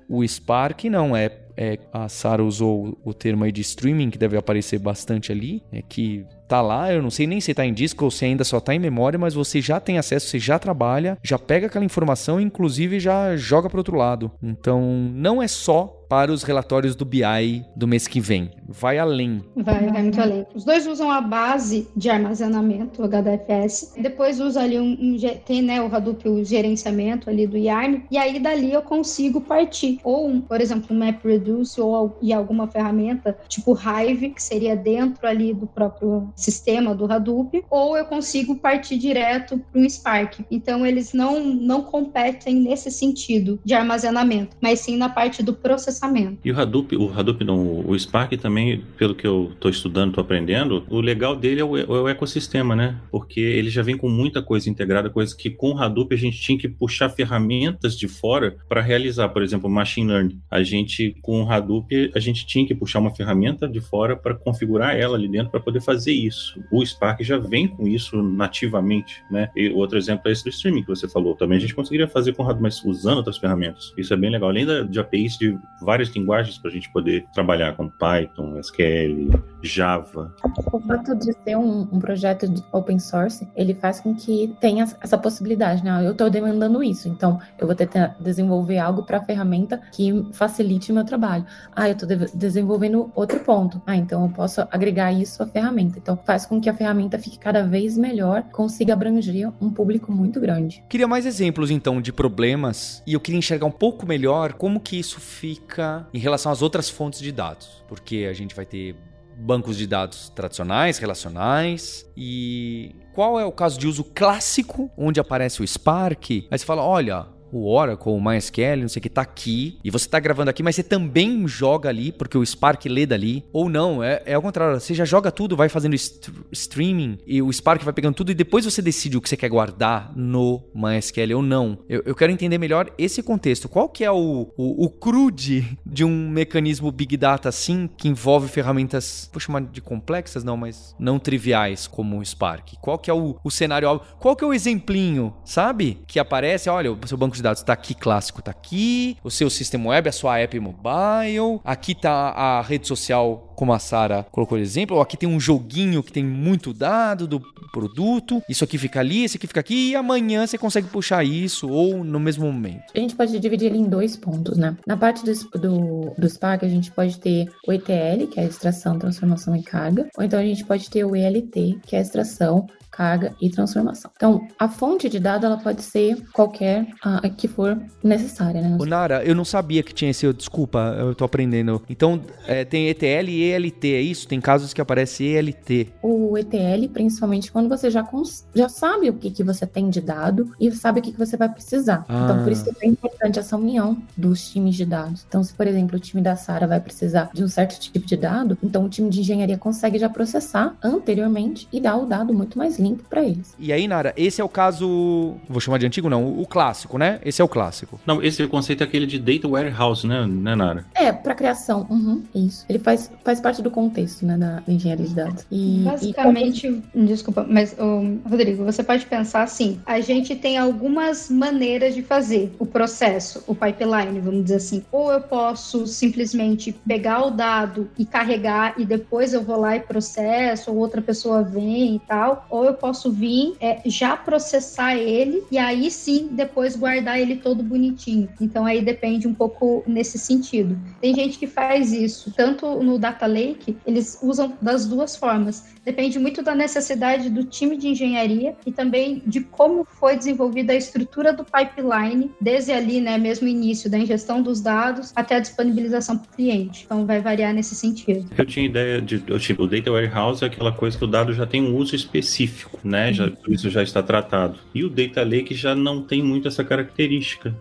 o 0.08 0.26
Spark 0.26 0.84
não 0.84 1.16
é, 1.16 1.30
é 1.56 1.78
a 1.92 2.08
Sara 2.08 2.44
usou 2.44 2.98
o 3.04 3.14
termo 3.14 3.44
aí 3.44 3.52
de 3.52 3.60
streaming 3.60 4.10
que 4.10 4.18
deve 4.18 4.36
aparecer 4.36 4.78
bastante 4.78 5.32
ali, 5.32 5.62
é 5.72 5.82
que 5.82 6.26
tá 6.50 6.60
lá, 6.60 6.92
eu 6.92 7.00
não 7.00 7.10
sei 7.10 7.28
nem 7.28 7.40
se 7.40 7.54
tá 7.54 7.64
em 7.64 7.72
disco 7.72 8.04
ou 8.04 8.10
se 8.10 8.24
ainda 8.24 8.42
só 8.42 8.58
tá 8.58 8.74
em 8.74 8.78
memória, 8.80 9.16
mas 9.16 9.34
você 9.34 9.60
já 9.60 9.78
tem 9.78 9.98
acesso, 9.98 10.26
você 10.26 10.40
já 10.40 10.58
trabalha, 10.58 11.16
já 11.22 11.38
pega 11.38 11.68
aquela 11.68 11.84
informação 11.84 12.40
e 12.40 12.44
inclusive 12.44 12.98
já 12.98 13.36
joga 13.36 13.70
para 13.70 13.78
outro 13.78 13.96
lado. 13.96 14.32
Então, 14.42 14.82
não 15.14 15.40
é 15.40 15.46
só 15.46 16.00
para 16.10 16.32
os 16.32 16.42
relatórios 16.42 16.96
do 16.96 17.04
BI 17.04 17.64
do 17.76 17.86
mês 17.86 18.08
que 18.08 18.18
vem. 18.18 18.50
Vai 18.68 18.98
além. 18.98 19.44
Vai, 19.54 19.86
vai 19.86 20.02
muito 20.02 20.20
além. 20.20 20.44
Os 20.52 20.64
dois 20.64 20.84
usam 20.84 21.08
a 21.08 21.20
base 21.20 21.86
de 21.96 22.10
armazenamento, 22.10 23.00
o 23.00 23.04
HDFS. 23.04 23.94
Depois 23.96 24.40
usa 24.40 24.60
ali 24.60 24.76
um, 24.76 24.90
um 25.00 25.16
tem 25.46 25.62
né, 25.62 25.80
o 25.80 25.94
Hadoop, 25.94 26.28
o 26.28 26.44
gerenciamento 26.44 27.30
ali 27.30 27.46
do 27.46 27.56
YARN. 27.56 28.02
E 28.10 28.18
aí 28.18 28.40
dali 28.40 28.72
eu 28.72 28.82
consigo 28.82 29.40
partir. 29.40 30.00
Ou, 30.02 30.26
um, 30.26 30.40
por 30.40 30.60
exemplo, 30.60 30.88
um 30.90 30.98
MapReduce 30.98 31.80
ou 31.80 32.18
e 32.20 32.32
alguma 32.32 32.66
ferramenta 32.66 33.38
tipo 33.46 33.78
Hive, 33.78 34.30
que 34.30 34.42
seria 34.42 34.74
dentro 34.74 35.24
ali 35.28 35.54
do 35.54 35.68
próprio 35.68 36.28
sistema 36.42 36.94
do 36.94 37.10
Hadoop. 37.10 37.64
Ou 37.70 37.96
eu 37.96 38.04
consigo 38.04 38.56
partir 38.56 38.98
direto 38.98 39.58
para 39.70 39.80
um 39.80 39.88
Spark. 39.88 40.40
Então 40.50 40.84
eles 40.84 41.12
não, 41.12 41.44
não 41.44 41.82
competem 41.82 42.54
nesse 42.54 42.90
sentido 42.90 43.58
de 43.64 43.74
armazenamento, 43.74 44.56
mas 44.60 44.80
sim 44.80 44.96
na 44.96 45.08
parte 45.08 45.42
do 45.42 45.54
processamento. 45.54 46.38
E 46.44 46.50
o 46.50 46.58
Hadoop, 46.58 46.96
o 46.96 47.12
Hadoop 47.12 47.44
não, 47.44 47.86
o 47.86 47.98
Spark 47.98 48.36
também, 48.36 48.84
pelo 48.96 49.14
que 49.14 49.26
eu 49.26 49.50
estou 49.52 49.70
estudando, 49.70 50.10
estou 50.10 50.22
aprendendo, 50.22 50.84
o 50.88 51.00
legal 51.00 51.36
dele 51.36 51.60
é 51.60 51.64
o, 51.64 51.76
é 51.76 51.84
o, 51.84 52.08
ecossistema, 52.08 52.74
né? 52.74 52.98
Porque 53.10 53.40
ele 53.40 53.70
já 53.70 53.82
vem 53.82 53.96
com 53.96 54.08
muita 54.08 54.42
coisa 54.42 54.68
integrada, 54.68 55.10
coisa 55.10 55.36
que 55.36 55.50
com 55.50 55.72
o 55.72 55.78
Hadoop 55.78 56.14
a 56.14 56.18
gente 56.18 56.40
tinha 56.40 56.58
que 56.58 56.68
puxar 56.68 57.08
ferramentas 57.08 57.96
de 57.96 58.08
fora 58.08 58.56
para 58.68 58.80
realizar, 58.80 59.28
por 59.28 59.42
exemplo, 59.42 59.70
machine 59.70 60.08
learning. 60.08 60.40
A 60.50 60.62
gente 60.62 61.16
com 61.22 61.42
o 61.42 61.50
Hadoop 61.50 62.10
a 62.14 62.20
gente 62.20 62.46
tinha 62.46 62.66
que 62.66 62.74
puxar 62.74 62.98
uma 62.98 63.14
ferramenta 63.14 63.68
de 63.68 63.80
fora 63.80 64.16
para 64.16 64.34
configurar 64.34 64.96
ela 64.96 65.16
ali 65.16 65.28
dentro 65.28 65.50
para 65.50 65.60
poder 65.60 65.80
fazer 65.80 66.12
isso. 66.12 66.29
O 66.70 66.84
Spark 66.84 67.22
já 67.22 67.38
vem 67.38 67.68
com 67.68 67.86
isso 67.86 68.22
nativamente, 68.22 69.22
né? 69.30 69.50
E 69.56 69.70
outro 69.70 69.98
exemplo 69.98 70.28
é 70.28 70.32
esse 70.32 70.44
do 70.44 70.50
streaming 70.50 70.82
que 70.82 70.88
você 70.88 71.08
falou. 71.08 71.34
Também 71.34 71.58
a 71.58 71.60
gente 71.60 71.74
conseguiria 71.74 72.08
fazer 72.08 72.34
com 72.34 72.42
o 72.42 72.60
mas 72.60 72.84
usando 72.84 73.18
outras 73.18 73.38
ferramentas. 73.38 73.92
Isso 73.96 74.12
é 74.12 74.16
bem 74.16 74.30
legal. 74.30 74.50
Além 74.50 74.66
da, 74.66 74.82
de 74.82 74.98
APIs 74.98 75.36
de 75.38 75.58
várias 75.80 76.08
linguagens 76.10 76.58
para 76.58 76.70
a 76.70 76.72
gente 76.72 76.90
poder 76.90 77.26
trabalhar 77.32 77.74
com 77.76 77.88
Python, 77.88 78.58
SQL, 78.58 79.30
Java. 79.62 80.34
O 80.72 80.80
fato 80.80 81.14
de 81.16 81.32
ser 81.44 81.56
um, 81.56 81.82
um, 81.92 81.98
projeto 81.98 82.48
de 82.48 82.62
open 82.72 82.98
source, 82.98 83.46
ele 83.54 83.74
faz 83.74 84.00
com 84.00 84.14
que 84.14 84.54
tenha 84.60 84.86
essa 85.00 85.18
possibilidade, 85.18 85.84
né? 85.84 86.04
Eu 86.04 86.12
estou 86.12 86.30
demandando 86.30 86.82
isso, 86.82 87.08
então 87.08 87.40
eu 87.58 87.66
vou 87.66 87.76
que 87.76 87.86
desenvolver 88.20 88.78
algo 88.78 89.02
para 89.02 89.18
a 89.18 89.24
ferramenta 89.24 89.80
que 89.92 90.26
facilite 90.32 90.92
o 90.92 90.94
meu 90.94 91.04
trabalho. 91.04 91.44
Ah, 91.74 91.88
eu 91.88 91.92
estou 91.92 92.08
de 92.08 92.16
desenvolvendo 92.34 93.10
outro 93.14 93.40
ponto. 93.40 93.80
Ah, 93.86 93.96
então 93.96 94.24
eu 94.24 94.30
posso 94.30 94.60
agregar 94.70 95.12
isso 95.12 95.42
à 95.42 95.46
ferramenta. 95.46 95.98
Então 95.98 96.16
faz 96.24 96.46
com 96.46 96.60
que 96.60 96.68
a 96.68 96.74
ferramenta 96.74 97.18
fique 97.18 97.38
cada 97.38 97.62
vez 97.62 97.96
melhor, 97.96 98.42
consiga 98.52 98.92
abranger 98.92 99.50
um 99.60 99.70
público 99.70 100.12
muito 100.12 100.40
grande. 100.40 100.82
Queria 100.88 101.08
mais 101.08 101.26
exemplos 101.26 101.70
então 101.70 102.00
de 102.00 102.12
problemas 102.12 103.02
e 103.06 103.12
eu 103.12 103.20
queria 103.20 103.38
enxergar 103.38 103.66
um 103.66 103.70
pouco 103.70 104.06
melhor 104.06 104.54
como 104.54 104.80
que 104.80 104.98
isso 104.98 105.20
fica 105.20 106.06
em 106.12 106.18
relação 106.18 106.50
às 106.50 106.62
outras 106.62 106.88
fontes 106.88 107.20
de 107.20 107.32
dados, 107.32 107.84
porque 107.88 108.26
a 108.28 108.32
gente 108.32 108.54
vai 108.54 108.64
ter 108.64 108.96
bancos 109.36 109.76
de 109.76 109.86
dados 109.86 110.28
tradicionais, 110.30 110.98
relacionais 110.98 112.06
e 112.16 112.94
qual 113.14 113.40
é 113.40 113.44
o 113.44 113.52
caso 113.52 113.78
de 113.78 113.86
uso 113.86 114.04
clássico 114.04 114.90
onde 114.96 115.18
aparece 115.18 115.62
o 115.62 115.66
Spark? 115.66 116.30
Aí 116.50 116.58
você 116.58 116.64
fala, 116.64 116.82
olha, 116.82 117.26
o 117.52 117.70
Oracle, 117.70 118.12
o 118.12 118.20
MySQL, 118.20 118.82
não 118.82 118.88
sei 118.88 119.00
o 119.00 119.02
que, 119.02 119.08
tá 119.08 119.22
aqui, 119.22 119.78
e 119.82 119.90
você 119.90 120.08
tá 120.08 120.18
gravando 120.18 120.50
aqui, 120.50 120.62
mas 120.62 120.76
você 120.76 120.82
também 120.82 121.46
joga 121.46 121.88
ali, 121.88 122.12
porque 122.12 122.36
o 122.36 122.44
Spark 122.44 122.84
lê 122.86 123.06
dali, 123.06 123.44
ou 123.52 123.68
não, 123.68 124.02
é, 124.02 124.22
é 124.24 124.34
ao 124.34 124.42
contrário, 124.42 124.78
você 124.78 124.94
já 124.94 125.04
joga 125.04 125.30
tudo, 125.30 125.56
vai 125.56 125.68
fazendo 125.68 125.96
st 125.96 126.30
streaming, 126.52 127.18
e 127.26 127.42
o 127.42 127.52
Spark 127.52 127.82
vai 127.82 127.92
pegando 127.92 128.14
tudo, 128.14 128.30
e 128.30 128.34
depois 128.34 128.64
você 128.64 128.80
decide 128.82 129.16
o 129.16 129.20
que 129.20 129.28
você 129.28 129.36
quer 129.36 129.48
guardar 129.48 130.12
no 130.16 130.62
MySQL 130.74 131.36
ou 131.36 131.42
não. 131.42 131.78
Eu, 131.88 132.02
eu 132.04 132.14
quero 132.14 132.32
entender 132.32 132.58
melhor 132.58 132.90
esse 132.98 133.22
contexto. 133.22 133.68
Qual 133.68 133.88
que 133.88 134.04
é 134.04 134.10
o, 134.10 134.52
o, 134.56 134.84
o 134.84 134.90
crude 134.90 135.78
de 135.84 136.04
um 136.04 136.28
mecanismo 136.28 136.90
Big 136.90 137.16
Data 137.16 137.48
assim, 137.48 137.88
que 137.96 138.08
envolve 138.08 138.48
ferramentas, 138.48 139.28
vou 139.32 139.40
chamar 139.40 139.62
de 139.62 139.80
complexas, 139.80 140.44
não, 140.44 140.56
mas 140.56 140.94
não 140.98 141.18
triviais, 141.18 141.86
como 141.86 142.18
o 142.18 142.24
Spark? 142.24 142.74
Qual 142.80 142.98
que 142.98 143.10
é 143.10 143.14
o, 143.14 143.36
o 143.42 143.50
cenário, 143.50 144.00
qual 144.18 144.36
que 144.36 144.44
é 144.44 144.46
o 144.46 144.54
exemplinho, 144.54 145.34
sabe? 145.44 145.98
Que 146.06 146.18
aparece, 146.18 146.68
olha, 146.68 146.92
o 146.92 146.98
seu 147.06 147.16
banco 147.16 147.36
de 147.40 147.44
dados 147.44 147.60
está 147.60 147.72
aqui 147.72 147.94
clássico, 147.94 148.40
está 148.40 148.50
aqui, 148.50 149.16
o 149.24 149.30
seu 149.30 149.50
sistema 149.50 149.90
web, 149.90 150.08
a 150.08 150.12
sua 150.12 150.38
app 150.38 150.58
mobile, 150.60 151.60
aqui 151.64 151.92
está 151.92 152.30
a 152.30 152.62
rede 152.62 152.86
social, 152.86 153.52
como 153.56 153.72
a 153.72 153.78
Sara 153.78 154.26
colocou 154.30 154.56
de 154.56 154.64
exemplo, 154.64 154.96
ou 154.96 155.02
aqui 155.02 155.16
tem 155.16 155.28
um 155.28 155.40
joguinho 155.40 156.02
que 156.02 156.12
tem 156.12 156.24
muito 156.24 156.72
dado 156.72 157.26
do 157.26 157.40
produto, 157.72 158.42
isso 158.48 158.64
aqui 158.64 158.78
fica 158.78 159.00
ali, 159.00 159.24
esse 159.24 159.36
aqui 159.36 159.46
fica 159.46 159.60
aqui, 159.60 159.90
e 159.90 159.96
amanhã 159.96 160.46
você 160.46 160.58
consegue 160.58 160.88
puxar 160.88 161.24
isso, 161.24 161.68
ou 161.68 162.04
no 162.04 162.20
mesmo 162.20 162.50
momento. 162.50 162.84
A 162.94 162.98
gente 162.98 163.14
pode 163.14 163.38
dividir 163.38 163.66
ele 163.66 163.78
em 163.78 163.88
dois 163.88 164.16
pontos, 164.16 164.56
né? 164.56 164.76
Na 164.86 164.96
parte 164.96 165.24
do, 165.24 165.58
do, 165.58 166.14
do 166.16 166.28
Spark, 166.28 166.64
a 166.64 166.68
gente 166.68 166.90
pode 166.90 167.18
ter 167.18 167.50
o 167.66 167.72
ETL, 167.72 168.26
que 168.30 168.40
é 168.40 168.42
a 168.42 168.46
extração, 168.46 168.98
transformação 168.98 169.54
e 169.54 169.62
carga, 169.62 170.08
ou 170.16 170.24
então 170.24 170.38
a 170.38 170.44
gente 170.44 170.64
pode 170.64 170.90
ter 170.90 171.04
o 171.04 171.14
ELT, 171.14 171.78
que 171.86 171.96
é 171.96 171.98
a 171.98 172.02
extração, 172.02 172.66
carga 172.90 173.34
e 173.40 173.48
transformação. 173.48 174.10
Então, 174.14 174.46
a 174.58 174.68
fonte 174.68 175.08
de 175.08 175.18
dado 175.18 175.46
ela 175.46 175.56
pode 175.56 175.82
ser 175.82 176.22
qualquer 176.32 176.82
uh, 177.04 177.24
que 177.36 177.48
for 177.48 177.78
necessária, 178.02 178.60
né? 178.60 178.76
Ô, 178.78 178.84
Nara, 178.84 179.24
eu 179.24 179.34
não 179.34 179.44
sabia 179.44 179.82
que 179.82 179.92
tinha 179.92 180.10
esse, 180.10 180.30
desculpa, 180.32 180.96
eu 180.98 181.14
tô 181.14 181.24
aprendendo. 181.24 181.82
Então, 181.88 182.20
é, 182.46 182.64
tem 182.64 182.88
ETL 182.88 183.28
e 183.28 183.42
ELT, 183.42 183.84
é 183.94 184.00
isso? 184.00 184.28
Tem 184.28 184.40
casos 184.40 184.72
que 184.72 184.80
aparece 184.80 185.24
ELT. 185.24 185.88
O 186.02 186.36
ETL, 186.36 186.88
principalmente 186.92 187.50
quando 187.50 187.68
você 187.68 187.90
já, 187.90 188.06
já 188.54 188.68
sabe 188.68 189.10
o 189.10 189.14
que, 189.14 189.30
que 189.30 189.44
você 189.44 189.66
tem 189.66 189.90
de 189.90 190.00
dado 190.00 190.52
e 190.60 190.70
sabe 190.72 191.00
o 191.00 191.02
que, 191.02 191.12
que 191.12 191.18
você 191.18 191.36
vai 191.36 191.48
precisar. 191.48 192.04
Ah. 192.08 192.22
Então, 192.24 192.42
por 192.42 192.52
isso 192.52 192.64
que 192.64 192.84
é 192.84 192.88
importante 192.88 193.38
essa 193.38 193.56
união 193.56 193.96
dos 194.16 194.50
times 194.50 194.74
de 194.74 194.84
dados. 194.84 195.24
Então, 195.28 195.42
se, 195.42 195.52
por 195.52 195.66
exemplo, 195.66 195.96
o 195.96 196.00
time 196.00 196.22
da 196.22 196.36
Sara 196.36 196.66
vai 196.66 196.80
precisar 196.80 197.30
de 197.32 197.42
um 197.42 197.48
certo 197.48 197.78
tipo 197.78 198.06
de 198.06 198.16
dado, 198.16 198.58
então 198.62 198.84
o 198.84 198.88
time 198.88 199.08
de 199.10 199.20
engenharia 199.20 199.58
consegue 199.58 199.98
já 199.98 200.08
processar 200.08 200.74
anteriormente 200.82 201.68
e 201.72 201.80
dar 201.80 201.96
o 201.96 202.06
dado 202.06 202.32
muito 202.32 202.58
mais 202.58 202.78
limpo 202.78 203.04
para 203.08 203.22
eles. 203.22 203.54
E 203.58 203.72
aí, 203.72 203.86
Nara, 203.86 204.12
esse 204.16 204.40
é 204.40 204.44
o 204.44 204.48
caso, 204.48 205.36
vou 205.48 205.60
chamar 205.60 205.78
de 205.78 205.86
antigo 205.86 206.08
não, 206.08 206.40
o 206.40 206.46
clássico, 206.46 206.98
né? 206.98 207.19
Esse 207.24 207.40
é 207.40 207.44
o 207.44 207.48
clássico. 207.48 208.00
Não, 208.06 208.22
esse 208.22 208.46
conceito 208.46 208.82
é 208.82 208.86
aquele 208.86 209.06
de 209.06 209.18
data 209.18 209.48
warehouse, 209.48 210.06
né, 210.06 210.26
né 210.26 210.54
Nara? 210.54 210.84
É, 210.94 211.12
para 211.12 211.34
criação, 211.34 211.86
uhum, 211.90 212.22
isso. 212.34 212.64
Ele 212.68 212.78
faz, 212.78 213.10
faz 213.24 213.40
parte 213.40 213.62
do 213.62 213.70
contexto, 213.70 214.24
né, 214.24 214.36
da 214.36 214.62
engenharia 214.66 215.06
de 215.06 215.14
dados. 215.14 215.46
E, 215.50 215.82
Basicamente, 215.84 216.82
e... 216.94 217.04
desculpa, 217.04 217.46
mas, 217.48 217.76
um, 217.78 218.20
Rodrigo, 218.28 218.64
você 218.64 218.82
pode 218.82 219.06
pensar 219.06 219.42
assim, 219.42 219.80
a 219.86 220.00
gente 220.00 220.34
tem 220.36 220.58
algumas 220.58 221.30
maneiras 221.30 221.94
de 221.94 222.02
fazer 222.02 222.54
o 222.58 222.66
processo, 222.66 223.42
o 223.46 223.54
pipeline, 223.54 224.20
vamos 224.20 224.44
dizer 224.44 224.56
assim. 224.56 224.84
Ou 224.90 225.12
eu 225.12 225.20
posso 225.20 225.86
simplesmente 225.86 226.72
pegar 226.86 227.26
o 227.26 227.30
dado 227.30 227.90
e 227.98 228.04
carregar 228.04 228.74
e 228.78 228.84
depois 228.84 229.32
eu 229.32 229.42
vou 229.42 229.58
lá 229.58 229.76
e 229.76 229.80
processo, 229.80 230.70
ou 230.70 230.78
outra 230.78 231.00
pessoa 231.02 231.42
vem 231.42 231.96
e 231.96 231.98
tal, 232.00 232.46
ou 232.50 232.64
eu 232.64 232.74
posso 232.74 233.10
vir 233.10 233.54
é, 233.60 233.80
já 233.86 234.16
processar 234.16 234.96
ele 234.96 235.42
e 235.50 235.58
aí 235.58 235.90
sim 235.90 236.28
depois 236.32 236.76
guardar 236.76 237.09
ele 237.18 237.36
todo 237.36 237.62
bonitinho. 237.62 238.28
Então 238.40 238.64
aí 238.64 238.82
depende 238.82 239.26
um 239.26 239.34
pouco 239.34 239.82
nesse 239.86 240.18
sentido. 240.18 240.78
Tem 241.00 241.14
gente 241.14 241.38
que 241.38 241.46
faz 241.46 241.92
isso, 241.92 242.32
tanto 242.36 242.82
no 242.82 242.98
Data 242.98 243.26
Lake, 243.26 243.76
eles 243.86 244.18
usam 244.22 244.54
das 244.60 244.86
duas 244.86 245.16
formas. 245.16 245.74
Depende 245.84 246.18
muito 246.18 246.42
da 246.42 246.54
necessidade 246.54 247.30
do 247.30 247.44
time 247.44 247.76
de 247.76 247.88
engenharia 247.88 248.54
e 248.66 248.70
também 248.70 249.22
de 249.26 249.40
como 249.40 249.86
foi 249.98 250.16
desenvolvida 250.16 250.72
a 250.72 250.76
estrutura 250.76 251.32
do 251.32 251.44
pipeline, 251.44 252.30
desde 252.40 252.72
ali, 252.72 253.00
né, 253.00 253.16
mesmo 253.16 253.48
início 253.48 253.90
da 253.90 253.98
ingestão 253.98 254.42
dos 254.42 254.60
dados 254.60 255.12
até 255.16 255.36
a 255.36 255.40
disponibilização 255.40 256.18
para 256.18 256.30
o 256.30 256.36
cliente. 256.36 256.82
Então 256.84 257.06
vai 257.06 257.20
variar 257.20 257.54
nesse 257.54 257.74
sentido. 257.74 258.28
Eu 258.36 258.44
tinha 258.44 258.66
ideia 258.66 259.00
de, 259.00 259.20
tipo, 259.38 259.62
o 259.62 259.66
Data 259.66 259.90
Warehouse 259.90 260.44
é 260.44 260.46
aquela 260.46 260.72
coisa 260.72 260.98
que 260.98 261.04
o 261.04 261.08
dado 261.08 261.32
já 261.32 261.46
tem 261.46 261.62
um 261.62 261.74
uso 261.76 261.94
específico, 261.94 262.78
né? 262.84 263.12
Já, 263.12 263.30
isso 263.48 263.70
já 263.70 263.82
está 263.82 264.02
tratado. 264.02 264.58
E 264.74 264.84
o 264.84 264.90
Data 264.90 265.22
Lake 265.22 265.54
já 265.54 265.74
não 265.74 266.02
tem 266.02 266.22
muito 266.22 266.46
essa 266.46 266.62
característica, 266.62 266.99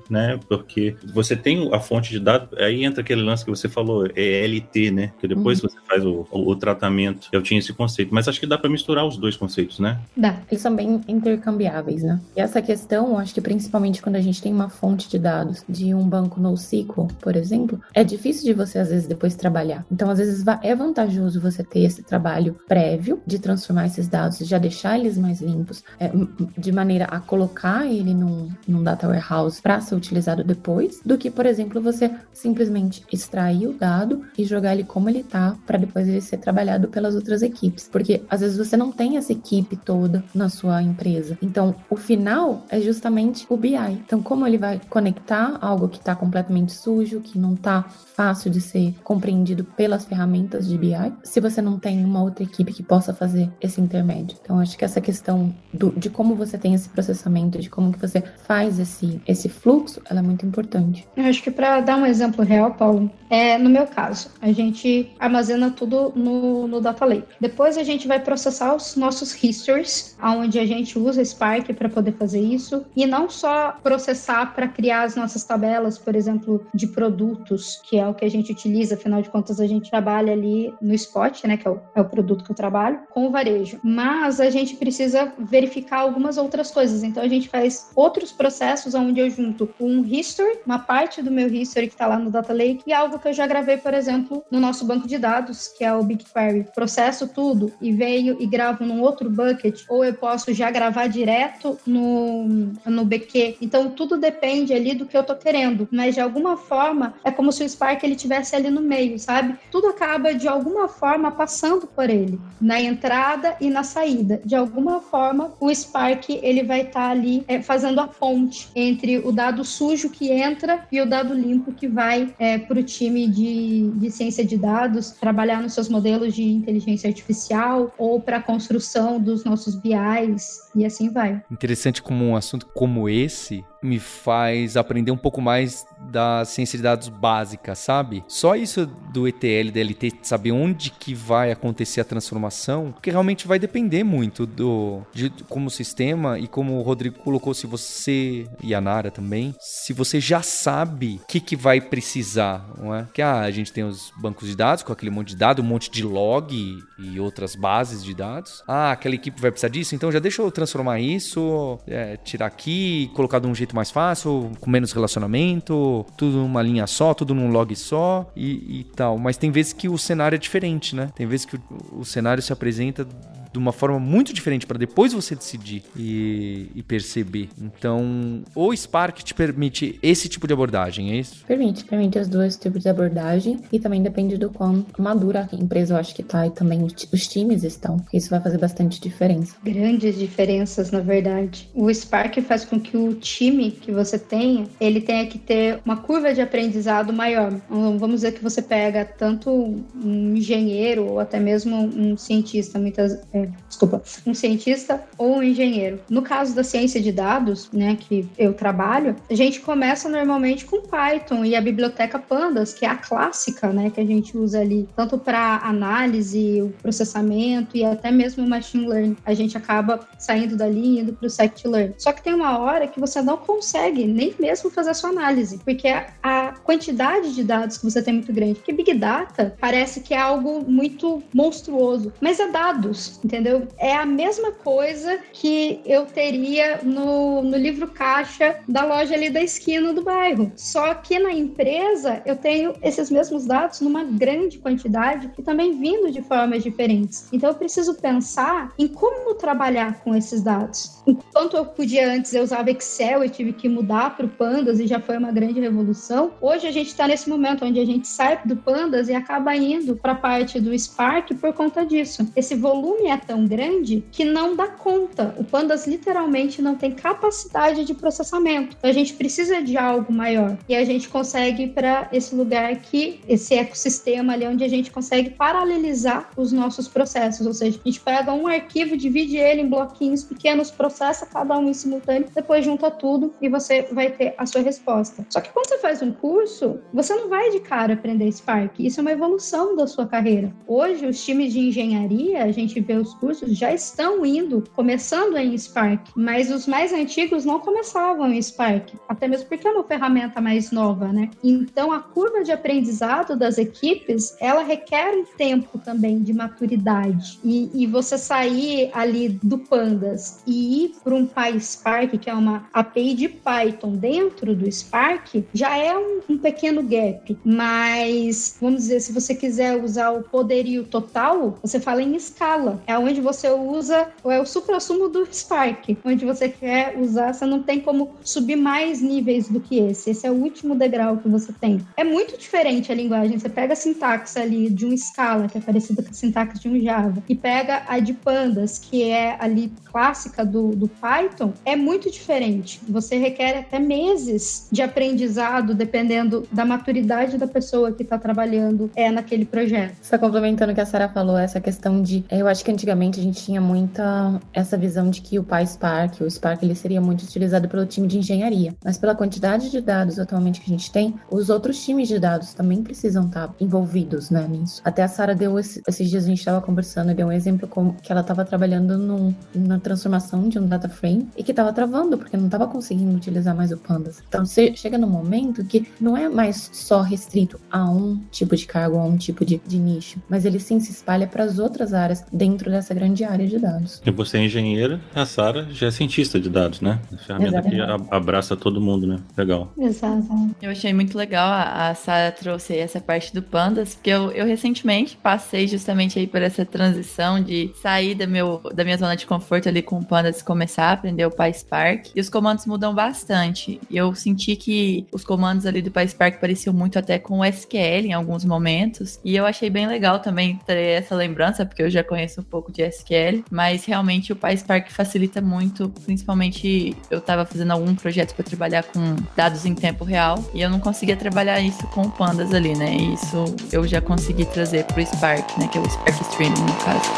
né? 0.10 0.40
Porque 0.48 0.96
você 1.14 1.36
tem 1.36 1.70
a 1.74 1.80
fonte 1.80 2.12
de 2.12 2.20
dados, 2.20 2.58
aí 2.58 2.84
entra 2.84 3.02
aquele 3.02 3.22
lance 3.22 3.44
que 3.44 3.50
você 3.50 3.70
falou, 3.70 4.08
é 4.16 4.48
LT, 4.48 4.92
né? 4.92 5.14
Que 5.20 5.28
depois 5.28 5.62
uhum. 5.62 5.70
você 5.70 5.78
faz 5.88 6.06
o, 6.06 6.28
o, 6.32 6.52
o 6.52 6.56
tratamento. 6.56 7.28
Eu 7.32 7.42
tinha 7.42 7.60
esse 7.60 7.74
conceito 7.74 7.90
conceito, 7.90 8.14
mas 8.14 8.28
acho 8.28 8.40
que 8.40 8.46
dá 8.46 8.58
para 8.58 8.70
misturar 8.70 9.06
os 9.06 9.18
dois 9.18 9.36
conceitos, 9.36 9.80
né? 9.80 10.00
Dá. 10.16 10.38
Eles 10.50 10.62
são 10.62 10.76
bem 10.76 11.02
intercambiáveis, 11.08 12.04
né? 12.04 12.20
E 12.36 12.42
essa 12.42 12.62
questão, 12.62 13.18
acho 13.18 13.34
que 13.34 13.42
principalmente 13.42 14.02
quando 14.02 14.16
a 14.16 14.22
gente 14.22 14.42
tem 14.42 14.54
uma 14.54 14.70
fonte 14.70 15.10
de 15.10 15.20
dados 15.20 15.64
de 15.68 15.94
um 15.94 16.08
banco 16.08 16.40
NoSQL, 16.40 17.08
por 17.20 17.36
exemplo, 17.36 17.82
é 17.94 18.04
difícil 18.04 18.46
de 18.46 18.54
você 18.54 18.80
às 18.80 18.90
vezes 18.90 19.08
depois 19.08 19.36
trabalhar. 19.36 19.86
Então, 19.92 20.10
às 20.10 20.20
vezes 20.20 20.46
é 20.64 20.76
vantajoso 20.76 21.42
você 21.42 21.64
ter 21.64 21.82
esse 21.82 22.04
trabalho 22.04 22.56
prévio 22.68 23.22
de 23.26 23.40
transformar 23.40 23.88
esses 23.88 24.08
dados, 24.08 24.38
já 24.40 24.58
deixar 24.58 24.98
eles 24.98 25.18
mais 25.18 25.42
limpos, 25.42 25.84
é, 26.00 26.12
de 26.58 26.72
maneira 26.72 27.06
a 27.06 27.20
colocar 27.20 27.86
ele 27.86 28.14
num, 28.14 28.50
num 28.68 28.84
data 28.84 29.08
warehouse 29.08 29.29
para 29.62 29.80
ser 29.82 29.96
utilizado 29.96 30.44
depois, 30.44 31.02
do 31.06 31.18
que, 31.18 31.30
por 31.30 31.46
exemplo, 31.46 31.82
você 31.82 32.12
simplesmente 32.34 33.04
extrair 33.12 33.68
o 33.68 33.74
dado 33.74 34.24
e 34.38 34.44
jogar 34.44 34.74
ele 34.74 34.84
como 34.84 35.10
ele 35.10 35.24
tá, 35.24 35.56
para 35.66 35.78
depois 35.78 36.08
ele 36.08 36.22
ser 36.22 36.38
trabalhado 36.38 36.88
pelas 36.88 37.16
outras 37.16 37.42
equipes. 37.42 37.88
Porque 37.92 38.24
às 38.30 38.42
vezes 38.42 38.58
você 38.58 38.76
não 38.76 38.92
tem 38.92 39.18
essa 39.18 39.32
equipe 39.32 39.76
toda 39.76 40.24
na 40.34 40.50
sua 40.50 40.82
empresa. 40.82 41.38
Então, 41.42 41.76
o 41.90 41.96
final 41.96 42.66
é 42.70 42.80
justamente 42.80 43.46
o 43.50 43.58
BI. 43.58 43.76
Então, 43.76 44.22
como 44.22 44.46
ele 44.46 44.58
vai 44.58 44.82
conectar 44.90 45.58
algo 45.62 45.88
que 45.88 45.98
está 45.98 46.16
completamente 46.16 46.74
sujo, 46.74 47.22
que 47.22 47.38
não 47.38 47.54
está 47.54 47.84
fácil 47.84 48.52
de 48.52 48.62
ser 48.62 48.96
compreendido 49.04 49.64
pelas 49.64 50.06
ferramentas 50.06 50.68
de 50.68 50.78
BI, 50.78 51.14
se 51.24 51.40
você 51.40 51.62
não 51.62 51.80
tem 51.80 52.04
uma 52.04 52.22
outra 52.22 52.44
equipe 52.44 52.74
que 52.74 52.84
possa 52.84 53.14
fazer 53.14 53.50
esse 53.62 53.80
intermédio. 53.80 54.38
Então, 54.42 54.60
acho 54.60 54.78
que 54.78 54.86
essa 54.86 55.00
questão 55.00 55.54
do, 55.74 55.92
de 55.92 56.10
como 56.10 56.36
você 56.36 56.58
tem 56.58 56.74
esse 56.74 56.90
processamento, 56.90 57.60
de 57.60 57.70
como 57.70 57.94
que 57.94 58.00
você 58.00 58.22
faz 58.46 58.80
esse, 58.80 59.09
esse 59.28 59.50
fluxo, 59.50 60.02
ela 60.10 60.20
é 60.20 60.24
muito 60.24 60.46
importante. 60.46 61.08
Eu 61.16 61.26
acho 61.26 61.42
que 61.44 61.52
para 61.52 61.82
dar 61.82 61.98
um 61.98 62.06
exemplo 62.06 62.44
real, 62.44 62.74
Paulo, 62.74 63.10
é 63.30 63.58
no 63.58 63.70
meu 63.70 63.86
caso, 63.86 64.32
a 64.42 64.52
gente 64.52 65.12
armazena 65.20 65.70
tudo 65.70 66.12
no, 66.16 66.68
no 66.68 66.82
Data 66.82 67.06
Lake. 67.06 67.28
Depois 67.40 67.78
a 67.78 67.84
gente 67.84 68.08
vai 68.08 68.20
processar 68.20 68.76
os 68.76 68.96
nossos 68.96 69.42
histories, 69.44 70.18
onde 70.22 70.60
a 70.60 70.66
gente 70.66 70.98
usa 70.98 71.24
Spark 71.24 71.74
para 71.74 71.90
poder 71.90 72.14
fazer 72.14 72.42
isso, 72.42 72.86
e 72.96 73.06
não 73.06 73.30
só 73.30 73.78
processar 73.84 74.54
para 74.54 74.68
criar 74.68 75.04
as 75.04 75.16
nossas 75.16 75.44
tabelas, 75.44 75.98
por 75.98 76.16
exemplo, 76.16 76.66
de 76.74 76.88
produtos, 76.88 77.82
que 77.88 77.98
é 78.00 78.08
o 78.08 78.14
que 78.14 78.26
a 78.26 78.30
gente 78.30 78.52
utiliza, 78.52 78.96
afinal 78.96 79.22
de 79.22 79.30
contas 79.30 79.60
a 79.60 79.68
gente 79.68 79.90
trabalha 79.90 80.34
ali 80.34 80.74
no 80.82 80.94
Spot, 80.94 81.44
né, 81.46 81.58
que 81.58 81.68
é 81.68 81.72
o, 81.72 81.80
é 81.96 82.02
o 82.02 82.06
produto 82.06 82.44
que 82.44 82.52
eu 82.52 82.56
trabalho, 82.56 83.00
com 83.12 83.28
o 83.28 83.32
varejo. 83.32 83.80
Mas 83.84 84.40
a 84.40 84.50
gente 84.50 84.76
precisa 84.76 85.32
verificar 85.38 86.00
algumas 86.00 86.38
outras 86.38 86.72
coisas, 86.72 87.04
então 87.04 87.22
a 87.22 87.28
gente 87.28 87.48
faz 87.48 87.90
outros 87.96 88.32
processos 88.32 88.96
onde 89.00 89.20
eu 89.20 89.30
junto 89.30 89.70
um 89.80 90.04
history, 90.04 90.60
uma 90.66 90.80
parte 90.80 91.22
do 91.22 91.32
meu 91.32 91.48
history 91.48 91.88
que 91.88 91.94
está 91.94 92.08
lá 92.08 92.18
no 92.18 92.30
Data 92.30 92.54
Lake, 92.54 92.84
e 92.86 92.94
algo 92.94 93.20
que 93.20 93.28
eu 93.28 93.34
já 93.34 93.48
gravei, 93.48 93.78
por 93.78 93.94
exemplo, 93.94 94.44
no 94.52 94.60
nosso 94.60 94.86
banco 94.86 95.08
de 95.08 95.18
dados, 95.18 95.68
que 95.68 95.84
é 95.84 95.94
o 95.94 96.04
BigQuery. 96.04 96.68
Processo 96.74 97.28
tudo 97.28 97.72
e 97.82 97.92
veio 97.92 98.38
e 98.40 98.48
gravo 98.48 98.86
num 98.86 99.02
outro 99.02 99.30
bucket, 99.30 99.84
ou 99.90 100.04
eu 100.04 100.14
posso 100.14 100.54
já 100.54 100.70
gravar 100.72 101.08
direto 101.08 101.78
no, 101.86 102.72
no 102.86 103.06
BQ. 103.06 103.58
Então 103.62 103.90
tudo 103.90 104.18
depende 104.18 104.74
ali 104.74 104.94
do 104.94 105.06
que 105.06 105.18
eu 105.18 105.24
tô 105.24 105.36
querendo, 105.36 105.88
mas 105.92 106.16
de 106.16 106.22
alguma 106.22 106.58
forma 106.58 107.14
é 107.24 107.32
como 107.32 107.52
se 107.52 107.64
o 107.64 107.70
Spark 107.70 108.04
ele 108.04 108.16
tivesse 108.16 108.56
ali 108.56 108.70
no 108.70 108.82
meio, 108.82 109.18
sabe? 109.20 109.58
Tudo 109.72 109.88
acaba 109.88 110.34
de 110.34 110.48
alguma 110.48 110.88
forma 110.88 111.32
passando 111.32 111.88
por 111.88 112.10
ele, 112.10 112.40
na 112.60 112.80
entrada 112.82 113.56
e 113.60 113.70
na 113.70 113.84
saída. 113.84 114.42
De 114.44 114.56
alguma 114.56 115.00
forma 115.02 115.54
o 115.60 115.74
Spark 115.74 116.30
ele 116.30 116.64
vai 116.64 116.82
estar 116.82 117.08
tá 117.08 117.10
ali 117.10 117.44
é, 117.48 117.62
fazendo 117.62 118.00
a 118.00 118.08
ponte 118.08 118.70
entre 118.76 118.89
o 119.24 119.32
dado 119.32 119.64
sujo 119.64 120.10
que 120.10 120.32
entra 120.32 120.88
e 120.92 121.02
o 121.02 121.06
dado 121.06 121.34
limpo 121.34 121.72
que 121.74 121.88
vai 121.88 122.34
é, 122.40 122.58
para 122.58 122.80
o 122.80 122.84
time 122.84 123.28
de, 123.28 123.90
de 123.96 124.12
ciência 124.12 124.46
de 124.46 124.58
dados 124.58 125.12
trabalhar 125.12 125.62
nos 125.62 125.74
seus 125.74 125.90
modelos 125.90 126.34
de 126.34 126.44
inteligência 126.44 127.08
artificial 127.08 127.94
ou 127.98 128.22
para 128.22 128.38
a 128.38 128.42
construção 128.42 129.20
dos 129.20 129.44
nossos 129.44 129.76
BIs 129.76 130.70
e 130.76 130.86
assim 130.86 131.10
vai. 131.10 131.42
Interessante 131.52 132.02
como 132.02 132.26
um 132.26 132.36
assunto 132.36 132.68
como 132.74 133.10
esse 133.10 133.64
me 133.82 134.00
faz 134.00 134.78
aprender 134.78 135.12
um 135.12 135.18
pouco 135.18 135.42
mais 135.42 135.86
da 136.00 136.44
ciência 136.46 136.78
de 136.78 136.84
dados 136.84 137.10
básica, 137.10 137.76
sabe? 137.76 138.24
Só 138.28 138.56
isso 138.56 138.86
do 138.86 139.28
ETL, 139.28 139.72
DLT, 139.72 140.20
saber 140.22 140.52
onde 140.52 140.92
que 140.92 141.14
vai 141.14 141.52
acontecer 141.52 142.02
a 142.02 142.06
transformação, 142.06 142.92
porque 142.92 143.12
realmente 143.12 143.48
vai 143.48 143.60
depender 143.60 144.04
muito 144.04 144.46
do 144.46 145.02
de 145.14 145.30
como 145.48 145.70
sistema 145.70 146.40
e 146.40 146.48
como 146.48 146.78
o 146.78 146.82
Rodrigo 146.82 147.20
colocou, 147.20 147.54
se 147.54 147.68
você 147.68 148.48
e 148.62 148.74
a 148.74 148.82
Nara 148.82 149.12
também, 149.12 149.54
se 149.60 149.94
você 149.94 150.20
já 150.20 150.42
sabe 150.42 151.20
o 151.24 151.28
que 151.28 151.40
que 151.40 151.56
vai 151.56 151.82
precisar, 151.82 152.66
não 152.78 152.94
é? 152.94 153.08
Que 153.14 153.22
ah, 153.22 153.42
a 153.42 153.52
gente 153.52 153.72
tem 153.72 153.84
os 153.84 154.12
bancos 154.18 154.48
de 154.48 154.56
dados 154.56 154.84
com 154.84 154.94
aquele 154.94 155.12
monte 155.12 155.30
de 155.30 155.36
dados, 155.36 155.64
um 155.64 155.68
monte 155.68 155.90
de 155.90 156.04
log 156.04 156.54
e, 156.98 157.20
outras 157.20 157.56
bases 157.56 158.04
de 158.04 158.14
dados. 158.14 158.64
Ah, 158.68 158.92
aquela 158.92 159.16
equipe 159.16 159.42
vai 159.42 159.52
precisar 159.52 159.70
disso, 159.70 159.94
então 159.94 160.12
já 160.12 160.20
deixa 160.20 160.42
eu 160.42 160.52
transformar 160.52 161.00
isso, 161.00 161.80
é, 161.88 162.18
tirar 162.18 162.46
aqui, 162.46 163.12
colocar 163.14 163.40
de 163.40 163.48
um 163.48 163.56
jeito 163.56 163.69
mais 163.76 163.92
fácil, 163.92 164.52
com 164.60 164.70
menos 164.70 164.92
relacionamento, 164.92 166.06
tudo 166.18 166.38
numa 166.38 166.62
linha 166.62 166.88
só, 166.88 167.14
tudo 167.14 167.34
num 167.34 167.50
log 167.50 167.76
só 167.76 168.30
e, 168.36 168.80
e 168.80 168.84
tal. 168.96 169.18
Mas 169.18 169.38
tem 169.38 169.52
vezes 169.52 169.74
que 169.74 169.88
o 169.88 169.98
cenário 169.98 170.36
é 170.36 170.40
diferente, 170.40 170.96
né? 170.96 171.12
Tem 171.16 171.28
vezes 171.28 171.46
que 171.46 171.56
o, 171.56 171.62
o 172.00 172.06
cenário 172.06 172.42
se 172.42 172.54
apresenta 172.54 173.08
de 173.52 173.58
uma 173.58 173.72
forma 173.72 174.00
muito 174.00 174.34
diferente 174.34 174.66
para 174.66 174.78
depois 174.78 175.14
você 175.14 175.36
decidir 175.36 175.84
e, 175.96 176.68
e, 176.76 176.84
perceber. 176.84 177.50
Então, 177.60 178.44
o 178.56 178.76
Spark 178.76 179.24
te 179.24 179.34
permite 179.34 180.00
esse 180.02 180.30
tipo 180.30 180.48
de 180.48 180.54
abordagem, 180.54 181.12
é 181.12 181.16
isso? 181.16 181.44
Permite, 181.46 181.84
permite 181.84 182.20
as 182.20 182.28
duas 182.28 182.56
tipos 182.56 182.84
de 182.84 182.90
abordagem 182.90 183.60
e 183.72 183.80
também 183.80 184.02
depende 184.02 184.38
do 184.38 184.50
quão 184.50 184.86
madura 184.98 185.48
a 185.52 185.56
empresa 185.56 185.94
eu 185.94 185.98
acho 185.98 186.14
que 186.14 186.24
tá 186.24 186.46
e 186.48 186.52
também 186.52 186.84
os 186.84 187.28
times 187.28 187.64
estão. 187.64 187.98
Isso 188.14 188.30
vai 188.30 188.40
fazer 188.40 188.58
bastante 188.58 189.02
diferença. 189.02 189.56
Grandes 189.64 190.18
diferenças, 190.18 190.92
na 190.92 191.00
verdade. 191.00 191.70
O 191.74 191.94
Spark 191.94 192.40
faz 192.42 192.66
com 192.66 192.80
que 192.80 192.98
o 192.98 193.14
time 193.16 193.72
que 193.72 193.92
você 193.92 194.18
tenha, 194.20 194.66
ele 194.80 195.02
tenha 195.02 195.26
que 195.26 195.38
ter 195.38 195.80
uma 195.86 195.98
curva 195.98 196.34
de 196.34 196.42
aprendizado 196.42 197.12
maior. 197.12 197.54
Então, 197.54 197.98
vamos 197.98 198.18
dizer 198.18 198.34
que 198.34 198.44
você 198.44 198.62
pega 198.62 199.06
tanto 199.06 199.50
um 199.50 200.36
engenheiro 200.36 201.06
ou 201.06 201.20
até 201.20 201.40
mesmo 201.40 201.76
um 201.76 202.18
cientista, 202.18 202.78
muitas 202.78 203.20
desculpa, 203.68 204.02
um 204.26 204.34
cientista 204.34 205.04
ou 205.18 205.38
um 205.38 205.44
engenheiro. 205.44 206.00
No 206.10 206.22
caso 206.22 206.56
da 206.56 206.64
ciência 206.64 207.02
de 207.02 207.12
dados, 207.12 207.70
né, 207.72 207.98
que 208.00 208.28
eu 208.38 208.54
trabalho, 208.54 209.16
a 209.30 209.36
gente 209.36 209.60
começa 209.60 210.10
normalmente 210.10 210.66
com 210.66 210.82
Python 210.82 211.46
e 211.46 211.56
a 211.56 211.62
biblioteca 211.62 212.20
Pandas, 212.20 212.74
que 212.74 212.86
é 212.86 212.90
a 212.90 212.96
clássica, 212.96 213.70
né, 213.70 213.90
que 213.90 214.00
a 214.00 214.06
gente 214.06 214.38
usa 214.38 214.60
ali, 214.60 214.88
tanto 214.96 215.18
para 215.18 215.58
análise, 215.64 216.62
o 216.62 216.70
processamento 216.82 217.76
e 217.76 217.84
até 217.84 218.12
mesmo 218.12 218.44
o 218.44 218.50
machine 218.50 218.88
learning. 218.88 219.18
A 219.26 219.34
gente 219.34 219.58
acaba 219.58 220.00
saindo 220.18 220.56
dali 220.56 220.98
e 220.98 221.00
indo 221.00 221.14
para 221.14 221.28
o 221.28 221.30
scikit-learn. 221.30 221.94
Só 221.98 222.12
que 222.12 222.24
tem 222.24 222.34
uma 222.34 222.60
hora 222.60 222.88
que 222.88 223.00
você 223.00 223.22
não 223.22 223.38
consegue 223.38 224.06
nem 224.06 224.34
mesmo 224.40 224.70
fazer 224.70 224.92
a 224.92 224.94
sua 224.94 225.10
análise, 225.10 225.60
porque 225.60 225.88
a 226.24 226.54
quantidade 226.64 227.34
de 227.34 227.44
dados 227.44 227.78
que 227.78 227.86
você 227.86 228.02
tem 228.02 228.14
é 228.14 228.18
muito 228.18 228.34
grande. 228.34 228.56
Porque 228.56 228.74
Big 228.74 228.94
Data 228.94 229.56
parece 229.60 230.02
que 230.02 230.14
é 230.14 230.18
algo 230.18 230.64
muito 230.70 231.22
monstruoso, 231.34 232.12
mas 232.20 232.40
é 232.40 232.50
dados 232.52 233.20
entendeu? 233.30 233.68
É 233.78 233.96
a 233.96 234.06
mesma 234.08 234.52
coisa 234.52 235.20
que 235.32 235.82
eu 235.86 236.06
teria 236.08 236.80
no, 236.84 237.44
no 237.44 237.56
livro 237.56 237.88
caixa 237.88 238.58
da 238.68 238.84
loja 238.84 239.14
ali 239.14 239.30
da 239.30 239.42
esquina 239.42 239.94
do 239.94 240.04
bairro. 240.04 240.52
Só 240.56 240.96
que 240.96 241.20
na 241.20 241.32
empresa 241.32 242.24
eu 242.26 242.36
tenho 242.36 242.74
esses 242.82 243.12
mesmos 243.12 243.46
dados 243.46 243.82
numa 243.82 244.04
grande 244.04 244.58
quantidade 244.58 245.30
e 245.38 245.44
também 245.44 245.80
vindo 245.80 246.12
de 246.12 246.24
formas 246.24 246.64
diferentes. 246.64 247.28
Então 247.32 247.52
eu 247.52 247.56
preciso 247.56 247.94
pensar 247.96 248.74
em 248.80 248.88
como 248.88 249.36
trabalhar 249.36 250.00
com 250.00 250.16
esses 250.16 250.42
dados. 250.42 251.04
Enquanto 251.06 251.56
eu 251.56 251.66
podia 251.66 252.12
antes, 252.12 252.34
eu 252.34 252.44
usava 252.44 252.72
Excel 252.72 253.24
e 253.24 253.30
tive 253.30 253.54
que 253.54 253.70
mudar 253.70 254.18
para 254.18 254.26
o 254.26 254.30
Pandas 254.30 254.80
e 254.80 254.88
já 254.88 255.00
foi 255.00 255.18
uma 255.18 255.32
grande 255.32 255.60
revolução. 255.60 256.32
Hoje 256.42 256.66
a 256.68 256.72
gente 256.72 256.88
está 256.88 257.08
nesse 257.08 257.30
momento 257.30 257.64
onde 257.64 257.80
a 257.80 257.86
gente 257.86 258.08
sai 258.08 258.40
do 258.44 258.56
Pandas 258.56 259.08
e 259.08 259.14
acaba 259.14 259.56
indo 259.56 259.96
para 259.96 260.14
a 260.14 260.16
parte 260.16 260.60
do 260.60 260.78
Spark 260.78 261.34
por 261.36 261.54
conta 261.54 261.86
disso. 261.86 262.28
Esse 262.36 262.56
volume 262.56 263.08
é 263.08 263.19
tão 263.20 263.46
grande 263.46 264.04
que 264.12 264.24
não 264.24 264.56
dá 264.56 264.68
conta. 264.68 265.36
O 265.38 265.44
Pandas 265.44 265.88
literalmente 265.88 266.62
não 266.62 266.76
tem 266.76 266.92
capacidade 266.92 267.86
de 267.86 267.94
processamento. 267.94 268.76
Então 268.78 268.90
a 268.90 268.94
gente 268.94 269.14
precisa 269.14 269.62
de 269.62 269.78
algo 269.78 270.12
maior. 270.12 270.58
E 270.68 270.76
a 270.76 270.84
gente 270.84 271.10
consegue 271.10 271.68
para 271.68 272.10
esse 272.12 272.36
lugar 272.36 272.72
aqui, 272.72 273.22
esse 273.28 273.54
ecossistema 273.54 274.34
ali 274.34 274.46
onde 274.46 274.64
a 274.64 274.68
gente 274.68 274.92
consegue 274.92 275.32
paralelizar 275.32 276.30
os 276.36 276.52
nossos 276.52 276.88
processos. 276.88 277.46
Ou 277.46 277.54
seja, 277.54 277.80
a 277.84 277.88
gente 277.88 278.00
pega 278.00 278.34
um 278.34 278.48
arquivo, 278.48 278.98
divide 278.98 279.38
ele 279.38 279.62
em 279.62 279.70
bloquinhos 279.70 280.24
pequenos, 280.24 280.72
processa 280.72 281.26
cada 281.26 281.58
um 281.58 281.70
em 281.70 281.74
simultâneo, 281.74 282.30
depois 282.34 282.66
junta 282.66 282.90
tudo 282.92 283.34
e 283.42 283.50
você 283.50 283.84
vai 283.92 284.12
ter 284.12 284.34
a 284.38 284.46
sua 284.46 284.62
resposta. 284.62 285.26
Só 285.30 285.42
que 285.42 285.52
quando 285.52 285.68
você 285.68 285.78
faz 285.80 286.02
um 286.02 286.12
curso, 286.12 286.80
você 286.94 287.14
não 287.16 287.30
vai 287.30 287.50
de 287.52 287.60
cara 287.60 287.94
aprender 287.94 288.32
Spark. 288.32 288.80
Isso 288.80 289.00
é 289.00 289.02
uma 289.02 289.12
evolução 289.12 289.76
da 289.76 289.88
sua 289.88 290.06
carreira. 290.06 290.54
Hoje, 290.68 291.06
os 291.06 291.24
times 291.24 291.54
de 291.54 291.60
engenharia, 291.60 292.44
a 292.44 292.52
gente 292.52 292.80
vê 292.80 292.94
os 292.94 293.09
cursos 293.14 293.58
já 293.58 293.74
estão 293.74 294.26
indo, 294.26 294.64
começando 294.76 295.38
em 295.38 295.58
Spark, 295.58 296.10
mas 296.16 296.52
os 296.52 296.68
mais 296.68 296.94
antigos 296.94 297.46
não 297.46 297.60
começavam 297.60 298.32
em 298.32 298.42
Spark, 298.42 298.94
até 299.08 299.28
mesmo 299.28 299.48
porque 299.48 299.68
é 299.68 299.72
uma 299.72 299.84
ferramenta 299.84 300.42
mais 300.42 300.72
nova, 300.72 301.08
né? 301.12 301.30
Então 301.44 301.92
a 301.92 302.00
curva 302.00 302.44
de 302.44 302.52
aprendizado 302.52 303.36
das 303.36 303.58
equipes, 303.58 304.36
ela 304.40 304.64
requer 304.64 305.12
um 305.16 305.26
tempo 305.26 305.80
também 305.80 306.22
de 306.22 306.34
maturidade. 306.34 307.40
E, 307.44 307.70
e 307.74 307.88
você 307.88 308.18
sair 308.18 308.92
ali 308.94 309.30
do 309.42 309.58
Pandas 309.58 310.42
e 310.46 310.86
ir 310.86 310.96
para 311.04 311.16
um 311.16 311.26
PySpark, 311.26 312.18
que 312.18 312.30
é 312.30 312.34
uma 312.34 312.68
API 312.74 313.14
de 313.14 313.30
Python 313.30 313.96
dentro 313.96 314.56
do 314.56 314.70
Spark, 314.72 315.44
já 315.54 315.78
é 315.78 315.98
um, 315.98 316.22
um 316.30 316.38
pequeno 316.38 316.84
gap. 316.84 317.38
Mas, 317.44 318.58
vamos 318.62 318.82
dizer, 318.82 319.00
se 319.00 319.12
você 319.12 319.34
quiser 319.34 319.82
usar 319.84 320.12
o 320.12 320.24
poderio 320.24 320.84
total, 320.84 321.58
você 321.62 321.80
fala 321.80 322.02
em 322.02 322.16
escala. 322.16 322.82
É 322.86 322.98
onde 323.00 323.22
você 323.22 323.50
usa, 323.50 324.08
é 324.26 324.40
o 324.40 324.46
supra-sumo 324.46 325.10
do 325.10 325.28
Spark, 325.32 325.98
onde 326.04 326.26
você 326.26 326.50
quer 326.50 326.98
usar, 326.98 327.34
você 327.34 327.46
não 327.46 327.64
tem 327.64 327.80
como 327.80 328.12
subir 328.24 328.56
mais 328.56 329.02
níveis 329.02 329.48
do 329.48 329.60
que 329.60 329.80
esse. 329.80 330.12
Esse 330.12 330.28
é 330.28 330.32
o 330.32 330.36
último 330.36 330.76
degrau 330.76 331.18
que 331.18 331.28
você 331.28 331.52
tem. 331.54 331.80
É 331.98 332.04
muito 332.04 332.38
diferente 332.38 332.92
a 332.92 332.96
linguagem. 332.96 333.38
Você 333.38 333.50
pega 333.50 333.74
a 333.74 333.76
sintaxe 333.76 334.40
ali 334.40 334.70
de 334.70 334.86
um 334.86 334.96
Scala, 334.96 335.48
que 335.48 335.58
é 335.58 335.62
parecida 335.62 336.04
com 336.04 336.10
a 336.10 336.14
sintaxe 336.14 336.60
de 336.60 336.70
um 336.70 336.80
Java, 336.80 337.24
e 337.28 337.36
pega 337.36 337.84
a 337.88 338.00
de 338.00 338.14
Pandas, 338.14 338.78
que 338.78 339.04
é 339.04 339.38
ali 339.40 339.72
clássica 339.92 340.46
do, 340.46 340.70
do 340.70 340.88
Python, 340.88 341.54
é 341.66 341.76
muito 341.76 342.12
diferente. 342.12 342.80
Você 342.88 343.18
requer 343.18 343.60
até 343.60 343.80
meses 343.80 344.68
de 344.72 344.82
aprendizado, 344.82 345.74
dependendo 345.74 346.48
da 346.52 346.66
maturidade 346.66 347.38
da 347.38 347.48
pessoa 347.48 347.92
que 347.92 348.04
está 348.04 348.18
trabalhando 348.18 348.90
é 348.96 349.10
naquele 349.10 349.46
projeto. 349.46 349.96
Só 350.02 350.18
complementando 350.18 350.72
o 350.72 350.76
que 350.76 350.82
a 350.82 350.86
Sara 350.86 351.10
falou, 351.10 351.38
essa 351.38 351.60
questão 351.60 352.02
de. 352.02 352.24
Eu 352.30 352.48
acho 352.48 352.64
que 352.64 352.72
antigamente 352.90 353.20
a 353.20 353.24
gente 353.24 353.44
tinha 353.44 353.62
muita 353.62 354.40
essa 354.52 354.76
visão 354.76 355.10
de 355.10 355.22
que 355.22 355.38
o 355.38 355.44
PySpark, 355.44 356.22
o 356.22 356.30
Spark, 356.30 356.64
ele 356.64 356.74
seria 356.74 357.00
muito 357.00 357.24
utilizado 357.24 357.70
pelo 357.70 357.86
time 357.86 358.08
de 358.08 358.18
engenharia. 358.18 358.76
Mas 358.84 358.98
pela 358.98 359.14
quantidade 359.14 359.70
de 359.70 359.80
dados 359.80 360.18
atualmente 360.18 360.60
que 360.60 360.72
a 360.72 360.76
gente 360.76 360.92
tem, 360.92 361.14
os 361.30 361.50
outros 361.50 361.84
times 361.84 362.08
de 362.08 362.18
dados 362.18 362.54
também 362.54 362.82
precisam 362.82 363.28
estar 363.28 363.54
envolvidos 363.60 364.32
né, 364.32 364.48
nisso. 364.48 364.82
Até 364.84 365.04
a 365.04 365.08
Sara 365.08 365.36
deu 365.36 365.60
esse, 365.60 365.84
esses 365.88 366.10
dias 366.10 366.24
a 366.24 366.28
gente 366.28 366.40
estava 366.40 366.62
conversando, 366.62 367.14
deu 367.14 367.28
um 367.28 367.32
exemplo 367.32 367.68
como 367.68 367.94
que 367.94 368.12
ela 368.12 368.22
estava 368.22 368.44
trabalhando 368.44 368.98
num, 368.98 369.36
na 369.54 369.80
transformação 369.80 370.50
de 370.50 370.58
um 370.58 370.68
data 370.68 370.90
frame 370.90 371.30
e 371.38 371.44
que 371.44 371.52
estava 371.52 371.72
travando 371.72 372.18
porque 372.18 372.36
não 372.36 372.46
estava 372.46 372.66
conseguindo 372.66 373.16
utilizar 373.16 373.56
mais 373.56 373.72
o 373.72 373.78
Pandas. 373.78 374.24
Então 374.28 374.46
você 374.46 374.76
chega 374.76 374.98
num 374.98 375.10
momento 375.10 375.64
que 375.64 375.88
não 376.02 376.18
é 376.18 376.28
mais 376.28 376.70
só 376.74 377.02
restrito 377.02 377.60
a 377.72 377.88
um 377.90 378.20
tipo 378.32 378.56
de 378.56 378.66
cargo, 378.66 378.98
a 378.98 379.04
um 379.04 379.16
tipo 379.16 379.46
de, 379.46 379.62
de 379.68 379.78
nicho, 379.78 380.20
mas 380.28 380.44
ele 380.44 380.60
sim 380.60 380.80
se 380.80 380.92
espalha 380.92 381.28
para 381.28 381.44
as 381.44 381.60
outras 381.60 381.94
áreas 381.94 382.24
dentro 382.34 382.72
dessa 382.72 382.79
grande 382.94 383.20
grande 383.20 383.24
área 383.24 383.48
de 383.48 383.58
dados. 383.58 384.02
E 384.06 384.12
você 384.12 384.38
é 384.38 384.46
engenheira, 384.46 385.00
a 385.14 385.26
Sara 385.26 385.68
já 385.72 385.88
é 385.88 385.92
cientista 385.92 386.40
de 386.40 386.50
dados, 386.50 386.82
né? 386.82 387.00
A 387.14 387.18
ferramenta 387.18 387.60
Exatamente. 387.60 388.08
que 388.10 388.16
abraça 388.16 388.56
todo 388.56 388.80
mundo, 388.80 389.08
né? 389.08 389.20
Legal. 389.38 389.72
Exato. 389.78 390.28
Eu 390.62 390.72
achei 390.72 390.94
muito 390.94 391.18
legal 391.18 391.50
a, 391.50 391.90
a 391.90 391.96
Sara 391.96 392.32
trouxe 392.32 392.78
essa 392.78 393.02
parte 393.02 393.34
do 393.34 393.42
Pandas, 393.42 393.96
porque 393.96 394.10
eu, 394.10 394.32
eu 394.32 394.46
recentemente 394.46 395.18
passei 395.18 395.68
justamente 395.68 396.20
aí 396.20 396.28
por 396.28 396.42
essa 396.42 396.66
transição 396.66 397.42
de 397.42 397.72
sair 397.82 398.16
da, 398.16 398.28
meu, 398.28 398.62
da 398.74 398.84
minha 398.84 398.98
zona 398.98 399.16
de 399.16 399.26
conforto 399.26 399.68
ali 399.68 399.82
com 399.82 400.00
o 400.00 400.06
Pandas 400.06 400.40
e 400.40 400.44
começar 400.44 400.86
a 400.86 400.92
aprender 400.94 401.26
o 401.26 401.32
PySpark. 401.32 402.12
E 402.16 402.20
os 402.20 402.30
comandos 402.30 402.66
mudam 402.66 402.94
bastante. 402.94 403.80
E 403.90 403.98
eu 403.98 404.14
senti 404.14 404.56
que 404.56 405.08
os 405.12 405.24
comandos 405.24 405.66
ali 405.66 405.82
do 405.82 405.92
PySpark 405.92 406.40
pareciam 406.40 406.74
muito 406.74 407.00
até 407.00 407.18
com 407.18 407.40
o 407.40 407.46
SQL 407.46 408.06
em 408.06 408.14
alguns 408.14 408.46
momentos. 408.46 409.20
E 409.24 409.36
eu 409.36 409.46
achei 409.46 409.70
bem 409.70 409.88
legal 409.88 410.20
também 410.20 410.60
ter 410.66 410.78
essa 410.78 411.16
lembrança, 411.16 411.66
porque 411.66 411.82
eu 411.82 411.90
já 411.90 412.04
conheço 412.04 412.42
um 412.42 412.44
pouco 412.44 412.69
pouco 412.70 412.72
de 412.72 412.84
SQL, 412.84 413.44
mas 413.52 413.84
realmente 413.86 414.32
o 414.32 414.36
PySpark 414.36 414.92
facilita 414.92 415.42
muito, 415.42 415.90
principalmente 416.06 416.96
eu 417.10 417.18
estava 417.18 417.46
fazendo 417.46 417.72
algum 417.72 417.96
projeto 417.96 418.36
para 418.36 418.46
trabalhar 418.46 418.84
com 418.84 419.16
dados 419.36 419.66
em 419.66 419.74
tempo 419.74 420.04
real 420.04 420.44
e 420.54 420.62
eu 420.62 420.70
não 420.70 420.80
conseguia 420.80 421.18
trabalhar 421.18 421.60
isso 421.60 421.86
com 421.88 422.04
o 422.04 422.12
Pandas 422.12 422.54
ali, 422.54 422.76
né? 422.76 422.96
E 422.96 423.14
isso 423.14 423.46
eu 423.72 423.86
já 423.88 424.00
consegui 424.00 424.46
trazer 424.46 424.86
para 424.86 425.02
o 425.02 425.06
Spark, 425.06 425.58
né? 425.58 425.68
Que 425.68 425.78
é 425.78 425.82
o 425.82 425.90
Spark 425.90 426.22
Streaming 426.22 426.62
no 426.62 426.76
caso. 426.86 427.10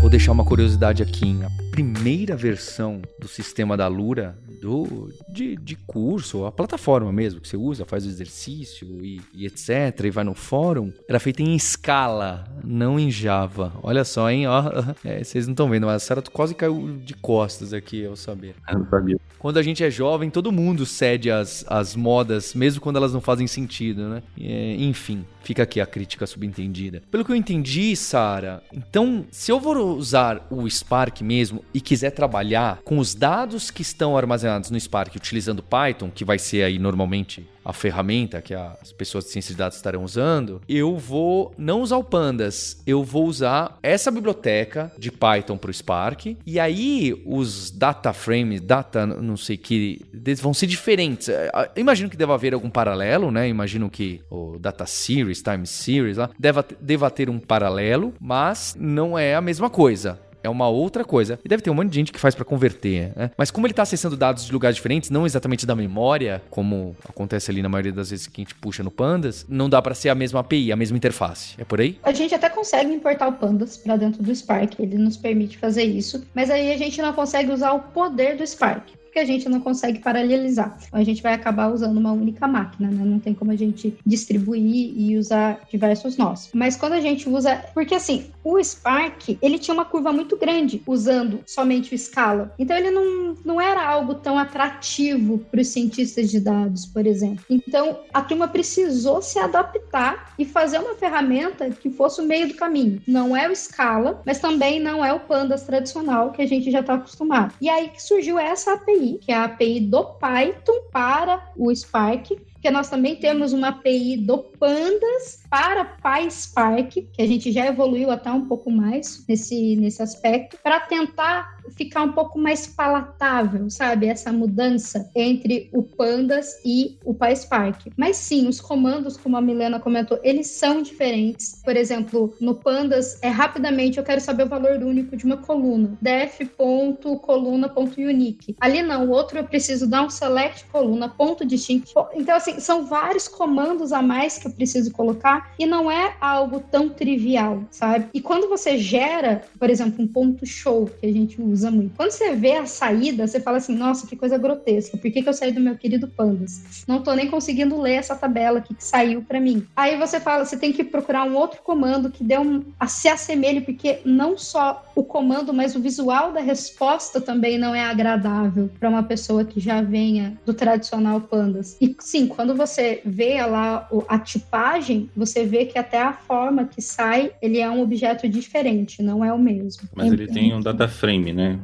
Vou 0.00 0.10
deixar 0.10 0.30
uma 0.30 0.44
curiosidade 0.44 1.02
aqui. 1.02 1.36
Primeira 1.76 2.34
versão 2.34 3.02
do 3.18 3.28
sistema 3.28 3.76
da 3.76 3.86
Lura 3.86 4.34
do, 4.60 5.10
de, 5.28 5.56
de 5.56 5.76
curso, 5.76 6.44
a 6.44 6.52
plataforma 6.52 7.12
mesmo 7.12 7.40
que 7.40 7.48
você 7.48 7.56
usa, 7.56 7.84
faz 7.84 8.04
o 8.04 8.08
exercício 8.08 9.04
e, 9.04 9.20
e, 9.32 9.46
etc, 9.46 10.04
e 10.04 10.10
vai 10.10 10.24
no 10.24 10.34
fórum, 10.34 10.92
era 11.08 11.20
feita 11.20 11.42
em 11.42 11.54
escala, 11.54 12.44
não 12.64 12.98
em 12.98 13.10
Java. 13.10 13.72
Olha 13.82 14.04
só, 14.04 14.30
hein? 14.30 14.46
Ó, 14.46 14.62
é, 15.04 15.22
vocês 15.22 15.46
não 15.46 15.52
estão 15.52 15.68
vendo, 15.68 15.86
mas 15.86 15.96
a 15.96 16.06
Sarah 16.06 16.22
quase 16.32 16.54
caiu 16.54 16.98
de 17.04 17.14
costas 17.14 17.72
aqui 17.72 18.04
ao 18.06 18.16
saber. 18.16 18.54
Eu 18.68 18.80
não 18.80 18.88
sabia. 18.88 19.18
Quando 19.38 19.58
a 19.58 19.62
gente 19.62 19.84
é 19.84 19.90
jovem, 19.90 20.30
todo 20.30 20.50
mundo 20.50 20.86
cede 20.86 21.30
as, 21.30 21.64
as 21.68 21.94
modas, 21.94 22.54
mesmo 22.54 22.80
quando 22.80 22.96
elas 22.96 23.12
não 23.12 23.20
fazem 23.20 23.46
sentido, 23.46 24.08
né? 24.08 24.22
É, 24.40 24.74
enfim, 24.76 25.24
fica 25.42 25.62
aqui 25.62 25.80
a 25.80 25.86
crítica 25.86 26.26
subentendida. 26.26 27.02
Pelo 27.10 27.24
que 27.24 27.30
eu 27.30 27.36
entendi, 27.36 27.94
Sara, 27.94 28.62
então, 28.72 29.24
se 29.30 29.52
eu 29.52 29.60
vou 29.60 29.96
usar 29.96 30.46
o 30.50 30.68
Spark 30.68 31.20
mesmo 31.22 31.64
e 31.72 31.80
quiser 31.80 32.10
trabalhar 32.10 32.80
com 32.84 32.98
os 32.98 33.14
dados 33.14 33.70
que 33.70 33.82
estão 33.82 34.16
armazenados 34.16 34.45
no 34.70 34.80
Spark 34.80 35.14
utilizando 35.14 35.62
Python, 35.62 36.10
que 36.10 36.24
vai 36.24 36.38
ser 36.38 36.62
aí 36.62 36.78
normalmente 36.78 37.46
a 37.66 37.72
ferramenta 37.72 38.40
que 38.40 38.54
as 38.54 38.92
pessoas 38.92 39.24
de 39.24 39.30
ciência 39.30 39.52
de 39.52 39.58
dados 39.58 39.76
estarão 39.76 40.04
usando, 40.04 40.62
eu 40.68 40.96
vou 40.96 41.52
não 41.58 41.80
usar 41.80 41.96
o 41.96 42.04
Pandas, 42.04 42.80
eu 42.86 43.02
vou 43.02 43.26
usar 43.26 43.76
essa 43.82 44.08
biblioteca 44.08 44.92
de 44.96 45.10
Python 45.10 45.58
para 45.58 45.70
o 45.70 45.74
Spark, 45.74 46.36
e 46.46 46.60
aí 46.60 47.20
os 47.26 47.72
data 47.72 48.12
frames, 48.12 48.60
data 48.60 49.04
não 49.04 49.36
sei 49.36 49.56
que, 49.56 50.00
vão 50.40 50.54
ser 50.54 50.68
diferentes. 50.68 51.28
É, 51.28 51.50
imagino 51.74 52.08
que 52.08 52.16
deva 52.16 52.34
haver 52.34 52.54
algum 52.54 52.70
paralelo, 52.70 53.32
né? 53.32 53.48
Imagino 53.48 53.90
que 53.90 54.20
o 54.30 54.58
data 54.60 54.86
series, 54.86 55.42
time 55.42 55.66
series 55.66 56.18
lá, 56.18 56.30
deva, 56.38 56.64
deva 56.80 57.10
ter 57.10 57.28
um 57.28 57.40
paralelo, 57.40 58.14
mas 58.20 58.76
não 58.78 59.18
é 59.18 59.34
a 59.34 59.40
mesma 59.40 59.68
coisa 59.68 60.20
é 60.46 60.50
uma 60.50 60.68
outra 60.68 61.04
coisa. 61.04 61.38
E 61.44 61.48
deve 61.48 61.62
ter 61.62 61.70
um 61.70 61.74
monte 61.74 61.90
de 61.90 61.96
gente 61.96 62.12
que 62.12 62.18
faz 62.18 62.34
para 62.34 62.44
converter, 62.44 63.12
né? 63.16 63.30
Mas 63.36 63.50
como 63.50 63.66
ele 63.66 63.74
tá 63.74 63.82
acessando 63.82 64.16
dados 64.16 64.46
de 64.46 64.52
lugares 64.52 64.76
diferentes, 64.76 65.10
não 65.10 65.26
exatamente 65.26 65.66
da 65.66 65.74
memória, 65.74 66.42
como 66.50 66.96
acontece 67.08 67.50
ali 67.50 67.62
na 67.62 67.68
maioria 67.68 67.92
das 67.92 68.10
vezes 68.10 68.26
que 68.26 68.40
a 68.40 68.44
gente 68.44 68.54
puxa 68.54 68.82
no 68.82 68.90
Pandas, 68.90 69.44
não 69.48 69.68
dá 69.68 69.82
para 69.82 69.94
ser 69.94 70.08
a 70.08 70.14
mesma 70.14 70.40
API, 70.40 70.72
a 70.72 70.76
mesma 70.76 70.96
interface. 70.96 71.54
É 71.58 71.64
por 71.64 71.80
aí? 71.80 71.98
A 72.02 72.12
gente 72.12 72.34
até 72.34 72.48
consegue 72.48 72.92
importar 72.92 73.28
o 73.28 73.32
Pandas 73.32 73.76
para 73.76 73.96
dentro 73.96 74.22
do 74.22 74.34
Spark, 74.34 74.78
ele 74.78 74.96
nos 74.96 75.16
permite 75.16 75.58
fazer 75.58 75.84
isso, 75.84 76.24
mas 76.34 76.50
aí 76.50 76.72
a 76.72 76.76
gente 76.76 77.02
não 77.02 77.12
consegue 77.12 77.50
usar 77.50 77.72
o 77.72 77.80
poder 77.80 78.36
do 78.36 78.46
Spark 78.46 78.96
que 79.16 79.20
a 79.20 79.24
gente 79.24 79.48
não 79.48 79.60
consegue 79.60 79.98
paralelizar. 80.00 80.76
A 80.92 81.02
gente 81.02 81.22
vai 81.22 81.32
acabar 81.32 81.72
usando 81.72 81.96
uma 81.96 82.12
única 82.12 82.46
máquina, 82.46 82.90
né? 82.90 83.02
Não 83.02 83.18
tem 83.18 83.32
como 83.32 83.50
a 83.50 83.56
gente 83.56 83.96
distribuir 84.04 84.92
e 84.94 85.16
usar 85.16 85.60
diversos 85.70 86.18
nós. 86.18 86.50
Mas 86.52 86.76
quando 86.76 86.92
a 86.92 87.00
gente 87.00 87.26
usa, 87.26 87.64
porque 87.72 87.94
assim, 87.94 88.26
o 88.44 88.62
Spark, 88.62 89.38
ele 89.40 89.58
tinha 89.58 89.72
uma 89.72 89.86
curva 89.86 90.12
muito 90.12 90.36
grande 90.36 90.82
usando 90.86 91.40
somente 91.46 91.94
o 91.94 91.98
Scala. 91.98 92.54
Então 92.58 92.76
ele 92.76 92.90
não, 92.90 93.34
não 93.42 93.58
era 93.58 93.82
algo 93.88 94.16
tão 94.16 94.38
atrativo 94.38 95.38
para 95.50 95.62
os 95.62 95.68
cientistas 95.68 96.30
de 96.30 96.38
dados, 96.38 96.84
por 96.84 97.06
exemplo. 97.06 97.42
Então 97.48 98.00
a 98.12 98.20
turma 98.20 98.46
precisou 98.48 99.22
se 99.22 99.38
adaptar 99.38 100.34
e 100.38 100.44
fazer 100.44 100.78
uma 100.78 100.94
ferramenta 100.94 101.70
que 101.70 101.88
fosse 101.88 102.20
o 102.20 102.26
meio 102.26 102.48
do 102.48 102.54
caminho. 102.54 103.00
Não 103.08 103.34
é 103.34 103.48
o 103.48 103.56
Scala, 103.56 104.20
mas 104.26 104.40
também 104.40 104.78
não 104.78 105.02
é 105.02 105.10
o 105.14 105.20
Pandas 105.20 105.62
tradicional 105.62 106.32
que 106.32 106.42
a 106.42 106.46
gente 106.46 106.70
já 106.70 106.80
está 106.80 106.94
acostumado. 106.94 107.54
E 107.62 107.70
aí 107.70 107.88
que 107.88 108.02
surgiu 108.02 108.38
essa 108.38 108.74
API 108.74 109.05
API, 109.06 109.18
que 109.18 109.32
é 109.32 109.36
a 109.36 109.44
API 109.44 109.80
do 109.80 110.04
Python 110.04 110.80
para 110.92 111.52
o 111.56 111.74
Spark, 111.74 112.36
que 112.60 112.70
nós 112.70 112.88
também 112.88 113.16
temos 113.16 113.52
uma 113.52 113.68
API 113.68 114.16
do 114.16 114.38
Pandas 114.38 115.44
para 115.48 115.84
PySpark, 115.84 116.92
que 117.12 117.22
a 117.22 117.26
gente 117.26 117.52
já 117.52 117.66
evoluiu 117.66 118.10
até 118.10 118.30
um 118.30 118.46
pouco 118.46 118.70
mais 118.70 119.24
nesse, 119.28 119.76
nesse 119.76 120.02
aspecto, 120.02 120.58
para 120.62 120.80
tentar 120.80 121.56
ficar 121.70 122.02
um 122.02 122.12
pouco 122.12 122.38
mais 122.38 122.66
palatável, 122.66 123.70
sabe? 123.70 124.06
Essa 124.06 124.30
mudança 124.32 125.10
entre 125.14 125.70
o 125.72 125.82
Pandas 125.82 126.58
e 126.64 126.98
o 127.04 127.12
PySpark. 127.14 127.92
Mas 127.96 128.16
sim, 128.16 128.48
os 128.48 128.60
comandos, 128.60 129.16
como 129.16 129.36
a 129.36 129.40
Milena 129.40 129.78
comentou, 129.80 130.20
eles 130.22 130.46
são 130.48 130.82
diferentes. 130.82 131.62
Por 131.64 131.76
exemplo, 131.76 132.34
no 132.40 132.54
Pandas 132.54 133.18
é 133.22 133.28
rapidamente 133.28 133.98
eu 133.98 134.04
quero 134.04 134.20
saber 134.20 134.44
o 134.44 134.48
valor 134.48 134.82
único 134.82 135.16
de 135.16 135.24
uma 135.24 135.38
coluna, 135.38 135.96
def.coluna.unique. 136.00 138.56
Ali 138.60 138.82
não, 138.82 139.06
o 139.06 139.10
outro 139.10 139.38
eu 139.38 139.44
preciso 139.44 139.86
dar 139.86 140.02
um 140.02 140.10
select 140.10 140.64
coluna, 140.66 141.08
ponto 141.08 141.44
distinct. 141.44 141.92
Então 142.14 142.36
assim, 142.36 142.60
são 142.60 142.86
vários 142.86 143.26
comandos 143.28 143.92
a 143.92 144.02
mais 144.02 144.38
que 144.38 144.46
eu 144.46 144.52
preciso 144.52 144.92
colocar 144.92 145.35
e 145.58 145.66
não 145.66 145.90
é 145.90 146.14
algo 146.20 146.60
tão 146.60 146.88
trivial, 146.88 147.62
sabe? 147.70 148.06
E 148.12 148.20
quando 148.20 148.48
você 148.48 148.78
gera, 148.78 149.42
por 149.58 149.70
exemplo, 149.70 150.02
um 150.02 150.08
ponto 150.08 150.44
show 150.46 150.86
que 151.00 151.06
a 151.06 151.12
gente 151.12 151.40
usa 151.40 151.70
muito. 151.70 151.96
Quando 151.96 152.10
você 152.10 152.34
vê 152.34 152.52
a 152.52 152.66
saída, 152.66 153.26
você 153.26 153.40
fala 153.40 153.58
assim, 153.58 153.76
nossa, 153.76 154.06
que 154.06 154.16
coisa 154.16 154.38
grotesca. 154.38 154.96
Por 154.96 155.10
que, 155.10 155.22
que 155.22 155.28
eu 155.28 155.34
saí 155.34 155.52
do 155.52 155.60
meu 155.60 155.76
querido 155.76 156.08
Pandas? 156.08 156.84
Não 156.86 157.02
tô 157.02 157.14
nem 157.14 157.28
conseguindo 157.28 157.80
ler 157.80 157.94
essa 157.94 158.14
tabela 158.14 158.58
aqui 158.58 158.74
que 158.74 158.84
saiu 158.84 159.22
para 159.22 159.40
mim. 159.40 159.66
Aí 159.74 159.96
você 159.96 160.20
fala, 160.20 160.44
você 160.44 160.56
tem 160.56 160.72
que 160.72 160.84
procurar 160.84 161.24
um 161.24 161.34
outro 161.36 161.60
comando 161.62 162.10
que 162.10 162.24
dê 162.24 162.38
um, 162.38 162.62
a 162.78 162.86
se 162.86 163.08
assemelhe, 163.08 163.60
porque 163.60 164.00
não 164.04 164.38
só 164.38 164.84
o 164.94 165.02
comando, 165.02 165.52
mas 165.52 165.74
o 165.74 165.80
visual 165.80 166.32
da 166.32 166.40
resposta 166.40 167.20
também 167.20 167.58
não 167.58 167.74
é 167.74 167.84
agradável 167.84 168.70
para 168.78 168.88
uma 168.88 169.02
pessoa 169.02 169.44
que 169.44 169.60
já 169.60 169.80
venha 169.80 170.38
do 170.44 170.54
tradicional 170.54 171.20
Pandas. 171.20 171.76
E 171.80 171.94
sim, 172.00 172.26
quando 172.26 172.54
você 172.54 173.00
vê 173.04 173.42
lá 173.44 173.88
a 174.08 174.18
tipagem, 174.18 175.10
você 175.16 175.25
vê 175.44 175.64
que 175.64 175.78
até 175.78 176.02
a 176.02 176.12
forma 176.12 176.66
que 176.66 176.82
sai, 176.82 177.32
ele 177.40 177.58
é 177.58 177.70
um 177.70 177.80
objeto 177.80 178.28
diferente, 178.28 179.02
não 179.02 179.24
é 179.24 179.32
o 179.32 179.38
mesmo. 179.38 179.88
Mas 179.94 180.12
ele 180.12 180.26
tem 180.26 180.54
um 180.54 180.60
data 180.60 180.86
frame, 180.88 181.32
né? 181.32 181.46
né? 181.46 181.60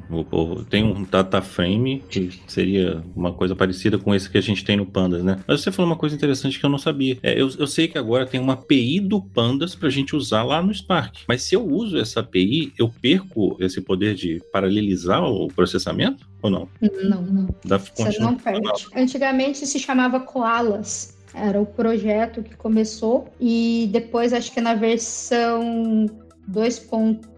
Tem 0.70 0.85
um 0.85 1.05
data 1.05 1.42
frame 1.42 2.03
que 2.09 2.31
seria 2.46 3.03
uma 3.16 3.33
coisa 3.33 3.57
parecida 3.57 3.98
com 3.98 4.14
esse 4.14 4.31
que 4.31 4.38
a 4.38 4.42
gente 4.42 4.64
tem 4.64 4.77
no 4.77 4.87
Pandas, 4.87 5.25
né? 5.25 5.40
Mas 5.46 5.61
você 5.61 5.72
falou 5.72 5.90
uma 5.90 5.96
coisa 5.96 6.14
interessante 6.14 6.59
que 6.59 6.64
eu 6.64 6.70
não 6.70 6.79
sabia. 6.79 7.18
É, 7.22 7.33
eu, 7.33 7.51
eu 7.59 7.66
sei 7.66 7.88
que 7.88 7.98
agora 7.98 8.27
tem 8.27 8.40
uma 8.40 8.53
API 8.53 9.01
do 9.01 9.20
Pandas 9.20 9.75
para 9.75 9.88
a 9.88 9.90
gente 9.90 10.14
usar 10.14 10.42
lá 10.42 10.62
no 10.62 10.72
Spark. 10.72 11.20
Mas 11.27 11.42
se 11.42 11.55
eu 11.55 11.66
uso 11.66 11.98
essa 11.98 12.20
API, 12.20 12.72
eu 12.79 12.88
perco 13.01 13.57
esse 13.61 13.81
poder 13.81 14.14
de 14.14 14.40
paralelizar 14.53 15.25
o 15.25 15.48
processamento 15.48 16.29
ou 16.42 16.51
não? 16.51 16.68
Não, 16.81 17.22
não. 17.22 17.55
Da, 17.64 17.79
você 17.79 18.18
não 18.18 18.37
perde. 18.37 18.87
Antigamente 18.94 19.66
se 19.66 19.79
chamava 19.79 20.20
Koalas. 20.20 21.12
Era 21.34 21.60
o 21.60 21.66
projeto 21.66 22.42
que 22.42 22.54
começou 22.56 23.28
e 23.40 23.88
depois 23.90 24.32
acho 24.32 24.52
que 24.52 24.60
na 24.60 24.74
versão 24.74 26.06
2. 26.46 26.88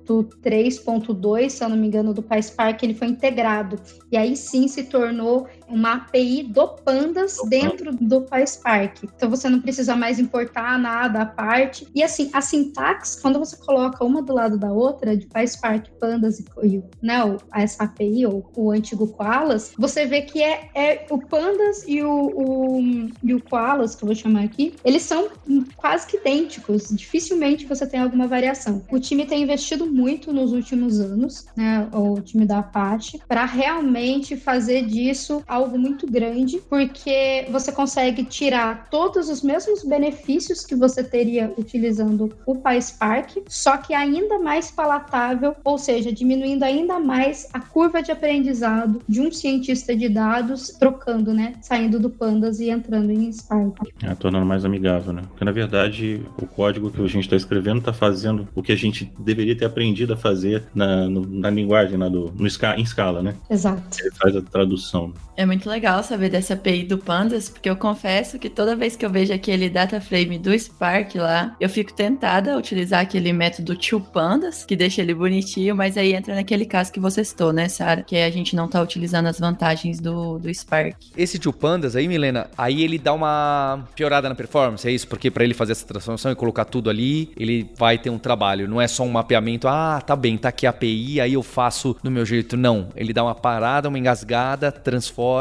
3.2, 0.05 1.49
se 1.49 1.65
eu 1.65 1.69
não 1.69 1.77
me 1.77 1.87
engano, 1.87 2.13
do 2.13 2.23
PySpark, 2.23 2.83
ele 2.83 2.95
foi 2.95 3.09
integrado. 3.09 3.81
E 4.13 4.17
aí 4.17 4.37
sim 4.37 4.69
se 4.69 4.85
tornou 4.85 5.47
uma 5.69 5.95
API 5.95 6.43
do 6.43 6.69
Pandas 6.69 7.39
dentro 7.49 7.95
do 7.95 8.23
PySpark. 8.23 9.05
Então 9.05 9.31
você 9.31 9.49
não 9.49 9.61
precisa 9.61 9.97
mais 9.97 10.19
importar 10.19 10.79
nada 10.79 11.23
à 11.23 11.27
parte. 11.27 11.87
E 11.95 12.03
assim, 12.03 12.31
a 12.33 12.41
sintaxe, 12.41 13.21
quando 13.21 13.39
você 13.39 13.57
coloca 13.57 14.05
uma 14.05 14.23
do 14.23 14.33
lado 14.33 14.59
da 14.59 14.73
outra, 14.73 15.17
de 15.17 15.27
PySpark, 15.27 15.91
Pandas 16.01 16.41
e 16.63 16.83
né, 17.03 17.19
essa 17.55 17.85
API, 17.85 18.27
ou 18.27 18.51
o 18.57 18.71
antigo 18.71 19.07
Koalas, 19.09 19.73
você 19.79 20.07
vê 20.07 20.23
que 20.23 20.43
é, 20.43 20.71
é 20.75 21.07
o 21.11 21.19
Pandas 21.19 21.85
e 21.87 22.03
o, 22.03 22.11
o, 22.11 22.81
e 23.23 23.35
o 23.35 23.43
Koalas, 23.43 23.95
que 23.95 24.05
eu 24.05 24.07
vou 24.07 24.15
chamar 24.15 24.45
aqui, 24.45 24.75
eles 24.85 25.03
são 25.03 25.29
quase 25.77 26.07
que 26.07 26.17
idênticos. 26.17 26.89
Dificilmente 26.91 27.67
você 27.67 27.87
tem 27.87 28.01
alguma 28.01 28.27
variação. 28.27 28.85
O 28.91 28.99
time 28.99 29.27
tem 29.27 29.43
investido 29.43 29.87
muito 29.87 30.33
nos 30.33 30.53
últimos 30.53 31.01
anos, 31.01 31.47
né, 31.57 31.89
o 31.93 32.21
time 32.21 32.47
da 32.47 32.59
Apache, 32.59 33.21
para 33.29 33.45
realmente 33.45 34.37
fazer 34.37 34.87
disso 34.87 35.43
algo 35.55 35.79
muito 35.79 36.07
grande, 36.07 36.61
porque 36.69 37.47
você 37.51 37.71
consegue 37.73 38.25
tirar 38.25 38.89
todos 38.91 39.29
os 39.29 39.43
mesmos 39.43 39.85
benefícios 39.85 40.65
que 40.67 40.75
você 40.75 41.03
teria 41.03 41.53
utilizando 41.57 42.33
o 42.47 42.57
PySpark, 42.57 43.43
só 43.49 43.77
que 43.77 43.95
ainda 43.95 44.39
mais 44.39 44.71
palatável, 44.71 45.55
ou 45.65 45.79
seja, 45.79 46.13
diminuindo 46.13 46.65
ainda 46.65 46.99
mais 46.99 47.49
a 47.53 47.61
curva 47.61 48.03
de 48.03 48.11
aprendizado 48.11 49.01
de 49.09 49.21
um 49.21 49.31
cientista 49.31 49.97
de 49.97 50.09
dados 50.09 50.69
trocando, 50.79 51.33
né, 51.33 51.55
saindo 51.61 51.99
do 51.99 52.11
Pandas 52.11 52.61
e 52.61 52.71
entrando 52.71 53.11
em 53.11 53.31
Spark. 53.33 53.89
É, 54.03 54.15
tornando 54.15 54.47
mais 54.47 54.65
amigável, 54.65 55.13
né? 55.13 55.23
Porque 55.29 55.45
na 55.45 55.53
verdade 55.53 56.21
o 56.41 56.47
código 56.47 56.91
que 56.91 57.01
a 57.01 57.07
gente 57.07 57.25
está 57.25 57.37
escrevendo 57.37 57.79
está 57.79 57.93
fazendo 57.93 58.49
o 58.55 58.63
que 58.63 58.73
a 58.73 58.77
gente 58.77 59.11
deveria 59.19 59.57
ter 59.57 59.65
aprendido 59.65 60.15
a 60.15 60.17
fazer 60.17 60.65
na, 60.75 61.09
no, 61.09 61.27
na 61.27 61.51
linguagem, 61.51 61.97
na 61.97 62.09
do, 62.09 62.33
no, 62.37 62.47
em 62.47 62.83
escala, 62.83 63.23
né? 63.23 63.35
Exato. 63.49 63.99
Ele 64.01 64.11
faz 64.13 64.37
a 64.37 64.43
tradução. 64.43 65.13
É 65.37 65.44
muito 65.47 65.69
legal 65.69 66.03
saber 66.03 66.29
dessa 66.29 66.55
API 66.55 66.85
do 66.85 66.99
Pandas, 66.99 67.49
porque 67.49 67.69
eu 67.69 67.77
confesso 67.77 68.39
que 68.39 68.49
toda 68.49 68.77
vez 68.77 68.97
que 68.97 69.05
eu 69.05 69.11
vejo 69.11 69.33
aquele 69.33 69.69
data 69.69 70.01
frame 70.01 70.39
do 70.39 70.57
Spark 70.59 71.17
lá, 71.17 71.55
eu 71.61 71.69
fico 71.69 71.93
tentada 71.93 72.55
a 72.55 72.57
utilizar 72.57 73.01
aquele 73.01 73.33
método 73.33 73.77
toPandas, 73.77 74.65
que 74.65 74.77
deixa 74.77 75.03
ele 75.03 75.15
bonitinho, 75.15 75.75
mas 75.75 75.97
aí 75.97 76.15
entra 76.15 76.35
naquele 76.35 76.65
caso 76.65 76.93
que 76.93 77.01
você 77.01 77.25
citou, 77.25 77.53
né, 77.53 77.69
Sara? 77.69 78.03
Que 78.03 78.17
a 78.17 78.31
gente 78.31 78.55
não 78.55 78.69
tá 78.69 78.81
utilizando 78.81 79.27
as 79.27 79.39
vantagens 79.39 80.01
do, 80.01 80.39
do 80.39 80.53
Spark. 80.55 80.97
Esse 81.17 81.39
toPandas 81.39 81.97
aí, 81.97 82.07
Milena, 82.09 82.49
aí 82.57 82.83
ele 82.83 82.99
dá 82.99 83.13
uma 83.13 83.85
piorada 83.95 84.29
na 84.29 84.35
performance, 84.35 84.87
é 84.87 84.91
isso? 84.91 85.09
Porque 85.09 85.31
para 85.31 85.45
ele 85.45 85.55
fazer 85.55 85.73
essa 85.73 85.87
transformação 85.87 86.31
e 86.31 86.35
colocar 86.37 86.65
tudo 86.65 86.89
ali, 86.89 87.33
ele 87.37 87.69
vai 87.77 87.99
ter 87.99 88.11
um 88.11 88.19
trabalho. 88.19 88.69
Não 88.69 88.81
é 88.81 88.87
só 88.87 89.03
um 89.03 89.11
mapeamento, 89.11 89.69
ah, 89.69 90.01
tá 90.01 90.15
bem, 90.15 90.39
tá 90.39 90.49
aqui 90.49 90.67
a 90.67 90.71
API, 90.71 91.21
aí 91.21 91.33
eu 91.35 91.43
faço 91.43 91.97
do 92.03 92.11
meu 92.11 92.25
jeito. 92.25 92.57
Não, 92.57 92.89
ele 92.95 93.13
dá 93.13 93.23
uma 93.23 93.35
parada, 93.35 93.89
uma 93.89 93.99
engasgada, 93.99 94.71
transforma 94.71 95.34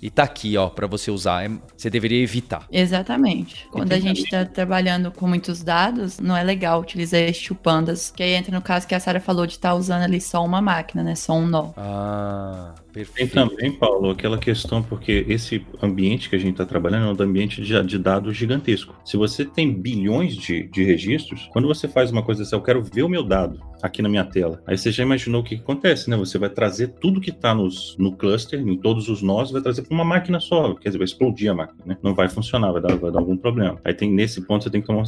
e 0.00 0.10
tá 0.10 0.22
aqui, 0.22 0.56
ó, 0.56 0.68
para 0.68 0.86
você 0.86 1.10
usar. 1.10 1.44
É, 1.44 1.50
você 1.76 1.90
deveria 1.90 2.22
evitar. 2.22 2.66
Exatamente. 2.70 3.66
Quando 3.70 3.92
a 3.92 3.98
gente 3.98 4.28
tá 4.28 4.44
trabalhando 4.44 5.10
com 5.10 5.26
muitos 5.26 5.62
dados, 5.62 6.18
não 6.18 6.36
é 6.36 6.42
legal 6.42 6.80
utilizar 6.80 7.20
este 7.20 7.54
pandas, 7.54 8.10
que 8.10 8.22
aí 8.22 8.34
entra 8.34 8.54
no 8.54 8.62
caso 8.62 8.86
que 8.86 8.94
a 8.94 9.00
Sara 9.00 9.20
falou 9.20 9.46
de 9.46 9.54
estar 9.54 9.70
tá 9.70 9.74
usando 9.74 10.02
ali 10.02 10.20
só 10.20 10.44
uma 10.44 10.60
máquina, 10.60 11.02
né? 11.02 11.14
Só 11.14 11.34
um 11.34 11.46
nó. 11.46 11.72
Ah. 11.76 12.74
Perfeito. 12.92 13.34
Tem 13.34 13.48
também, 13.48 13.72
Paulo, 13.72 14.10
aquela 14.10 14.38
questão, 14.38 14.82
porque 14.82 15.24
esse 15.28 15.64
ambiente 15.82 16.28
que 16.28 16.36
a 16.36 16.38
gente 16.38 16.52
está 16.52 16.66
trabalhando 16.66 17.06
é 17.06 17.24
um 17.24 17.28
ambiente 17.28 17.62
de, 17.62 17.82
de, 17.84 17.98
dados 17.98 18.36
gigantesco. 18.36 18.94
Se 19.04 19.16
você 19.16 19.44
tem 19.44 19.72
bilhões 19.72 20.36
de, 20.36 20.64
de 20.68 20.84
registros, 20.84 21.48
quando 21.52 21.68
você 21.68 21.86
faz 21.86 22.10
uma 22.10 22.22
coisa 22.22 22.42
assim, 22.42 22.54
eu 22.54 22.62
quero 22.62 22.82
ver 22.82 23.02
o 23.02 23.08
meu 23.08 23.22
dado 23.22 23.60
aqui 23.82 24.02
na 24.02 24.08
minha 24.08 24.24
tela. 24.24 24.62
Aí 24.66 24.76
você 24.76 24.90
já 24.90 25.02
imaginou 25.02 25.40
o 25.40 25.44
que, 25.44 25.56
que 25.56 25.62
acontece, 25.62 26.10
né? 26.10 26.16
Você 26.16 26.38
vai 26.38 26.50
trazer 26.50 26.88
tudo 27.00 27.20
que 27.20 27.30
está 27.30 27.54
no 27.54 28.12
cluster, 28.16 28.60
em 28.60 28.76
todos 28.76 29.08
os 29.08 29.22
nós, 29.22 29.39
vai 29.50 29.62
trazer 29.62 29.82
para 29.82 29.94
uma 29.94 30.04
máquina 30.04 30.40
só. 30.40 30.74
Quer 30.74 30.90
dizer, 30.90 30.98
vai 30.98 31.04
explodir 31.04 31.50
a 31.50 31.54
máquina, 31.54 31.82
né? 31.84 31.96
Não 32.02 32.14
vai 32.14 32.28
funcionar, 32.28 32.72
vai 32.72 32.82
dar, 32.82 32.96
vai 32.96 33.10
dar 33.10 33.18
algum 33.18 33.36
problema. 33.36 33.80
Aí 33.84 33.94
tem 33.94 34.10
nesse 34.10 34.40
ponto 34.42 34.64
você 34.64 34.70
tem 34.70 34.80
que 34.80 34.86
tomar 34.86 35.04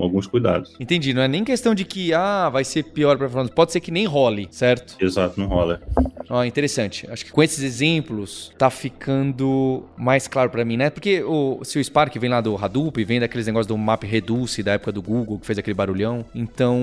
alguns 0.00 0.26
cuidados. 0.26 0.74
Entendi. 0.80 1.12
Não 1.12 1.22
é 1.22 1.28
nem 1.28 1.44
questão 1.44 1.74
de 1.74 1.84
que, 1.84 2.12
ah, 2.12 2.48
vai 2.48 2.64
ser 2.64 2.84
pior 2.84 3.18
para 3.18 3.28
Pode 3.48 3.72
ser 3.72 3.80
que 3.80 3.90
nem 3.90 4.06
role, 4.06 4.48
certo? 4.50 4.96
Exato, 5.00 5.38
não 5.38 5.46
rola. 5.46 5.80
Ó, 6.28 6.42
interessante. 6.44 7.06
Acho 7.10 7.24
que 7.24 7.32
com 7.32 7.42
esses 7.42 7.62
exemplos 7.62 8.52
tá 8.56 8.70
ficando 8.70 9.84
mais 9.96 10.26
claro 10.26 10.50
para 10.50 10.64
mim, 10.64 10.76
né? 10.76 10.90
Porque 10.90 11.22
o, 11.22 11.60
se 11.62 11.78
o 11.78 11.84
Spark 11.84 12.16
vem 12.18 12.30
lá 12.30 12.40
do 12.40 12.56
Hadoop, 12.56 13.04
vem 13.04 13.20
daqueles 13.20 13.46
negócios 13.46 13.66
do 13.66 13.76
Map 13.76 14.02
Reduce 14.04 14.62
da 14.62 14.72
época 14.72 14.92
do 14.92 15.02
Google, 15.02 15.38
que 15.38 15.46
fez 15.46 15.58
aquele 15.58 15.74
barulhão. 15.74 16.24
Então, 16.34 16.82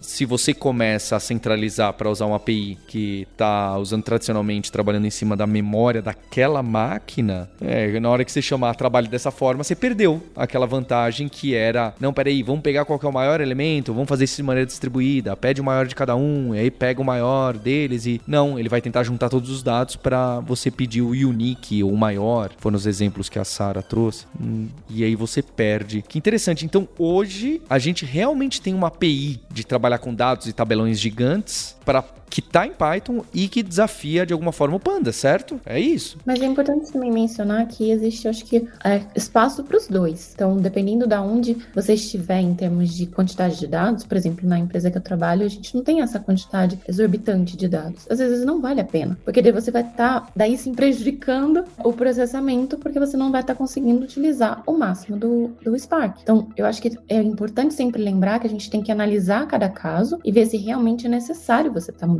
se 0.00 0.24
você 0.24 0.54
começa 0.54 1.16
a 1.16 1.20
centralizar 1.20 1.92
para 1.94 2.10
usar 2.10 2.26
uma 2.26 2.36
API 2.36 2.78
que 2.86 3.26
está 3.32 3.76
usando 3.78 4.02
tradicionalmente, 4.02 4.70
trabalhando 4.70 5.06
em 5.06 5.10
cima 5.10 5.36
da 5.36 5.46
memória 5.46 6.02
daquela 6.12 6.62
máquina, 6.62 7.50
é, 7.60 7.98
na 8.00 8.10
hora 8.10 8.24
que 8.24 8.32
você 8.32 8.42
chamar 8.42 8.74
trabalho 8.74 9.08
dessa 9.08 9.30
forma, 9.30 9.62
você 9.62 9.74
perdeu 9.74 10.22
aquela 10.34 10.66
vantagem 10.66 11.28
que 11.28 11.54
era, 11.54 11.94
não, 12.00 12.12
peraí, 12.12 12.42
vamos 12.42 12.62
pegar 12.62 12.84
qual 12.84 12.98
é 13.02 13.06
o 13.06 13.12
maior 13.12 13.40
elemento, 13.40 13.92
vamos 13.92 14.08
fazer 14.08 14.24
isso 14.24 14.36
de 14.36 14.42
maneira 14.42 14.66
distribuída, 14.66 15.36
pede 15.36 15.60
o 15.60 15.64
maior 15.64 15.86
de 15.86 15.94
cada 15.94 16.16
um, 16.16 16.54
e 16.54 16.58
aí 16.58 16.70
pega 16.70 17.00
o 17.00 17.04
maior 17.04 17.56
deles 17.56 18.06
e 18.06 18.20
não, 18.26 18.58
ele 18.58 18.68
vai 18.68 18.80
tentar 18.80 19.02
juntar 19.02 19.28
todos 19.28 19.50
os 19.50 19.62
dados 19.62 19.96
para 19.96 20.40
você 20.40 20.70
pedir 20.70 21.02
o 21.02 21.10
unique 21.10 21.82
ou 21.82 21.92
o 21.92 21.96
maior, 21.96 22.50
foram 22.58 22.76
os 22.76 22.86
exemplos 22.86 23.28
que 23.28 23.38
a 23.38 23.44
Sara 23.44 23.82
trouxe, 23.82 24.26
hum, 24.40 24.68
e 24.88 25.04
aí 25.04 25.14
você 25.14 25.42
perde. 25.42 26.02
Que 26.02 26.18
interessante. 26.18 26.64
Então, 26.64 26.88
hoje 26.98 27.60
a 27.68 27.78
gente 27.78 28.04
realmente 28.04 28.60
tem 28.60 28.74
uma 28.74 28.88
API 28.88 29.40
de 29.50 29.64
trabalhar 29.64 29.82
trabalhar 29.92 29.98
com 29.98 30.14
dados 30.14 30.46
e 30.46 30.52
tabelões 30.52 30.98
gigantes 30.98 31.76
para 31.84 32.04
que 32.32 32.40
está 32.40 32.66
em 32.66 32.72
Python 32.72 33.22
e 33.34 33.46
que 33.46 33.62
desafia 33.62 34.24
de 34.24 34.32
alguma 34.32 34.52
forma 34.52 34.76
o 34.76 34.80
Panda, 34.80 35.12
certo? 35.12 35.60
É 35.66 35.78
isso. 35.78 36.16
Mas 36.24 36.40
é 36.40 36.46
importante 36.46 36.90
também 36.90 37.10
mencionar 37.12 37.66
que 37.68 37.90
existe, 37.90 38.26
acho 38.26 38.44
que, 38.44 38.66
é, 38.82 39.02
espaço 39.14 39.62
para 39.64 39.76
os 39.76 39.86
dois. 39.86 40.32
Então, 40.34 40.56
dependendo 40.56 41.06
da 41.06 41.20
de 41.20 41.28
onde 41.28 41.56
você 41.74 41.94
estiver 41.94 42.40
em 42.40 42.54
termos 42.54 42.94
de 42.94 43.06
quantidade 43.06 43.58
de 43.58 43.66
dados, 43.66 44.04
por 44.04 44.16
exemplo, 44.16 44.48
na 44.48 44.58
empresa 44.58 44.90
que 44.90 44.96
eu 44.96 45.02
trabalho, 45.02 45.44
a 45.44 45.48
gente 45.48 45.74
não 45.74 45.82
tem 45.82 46.00
essa 46.00 46.18
quantidade 46.18 46.78
exorbitante 46.88 47.56
de 47.56 47.68
dados. 47.68 48.06
Às 48.10 48.18
vezes 48.18 48.44
não 48.44 48.60
vale 48.60 48.80
a 48.80 48.84
pena, 48.84 49.18
porque 49.24 49.42
daí 49.42 49.52
você 49.52 49.70
vai 49.70 49.82
estar, 49.82 50.20
tá, 50.22 50.28
daí 50.34 50.56
sim, 50.56 50.74
prejudicando 50.74 51.64
o 51.84 51.92
processamento, 51.92 52.78
porque 52.78 52.98
você 52.98 53.16
não 53.16 53.30
vai 53.30 53.42
estar 53.42 53.54
tá 53.54 53.58
conseguindo 53.58 54.02
utilizar 54.02 54.62
o 54.66 54.72
máximo 54.72 55.16
do, 55.16 55.52
do 55.62 55.78
Spark. 55.78 56.18
Então, 56.22 56.48
eu 56.56 56.64
acho 56.64 56.80
que 56.80 56.98
é 57.08 57.20
importante 57.20 57.74
sempre 57.74 58.02
lembrar 58.02 58.40
que 58.40 58.46
a 58.46 58.50
gente 58.50 58.70
tem 58.70 58.82
que 58.82 58.90
analisar 58.90 59.46
cada 59.46 59.68
caso 59.68 60.18
e 60.24 60.32
ver 60.32 60.46
se 60.46 60.56
realmente 60.56 61.06
é 61.06 61.10
necessário 61.10 61.72
você 61.72 61.90
estar 61.90 62.06
tá 62.06 62.12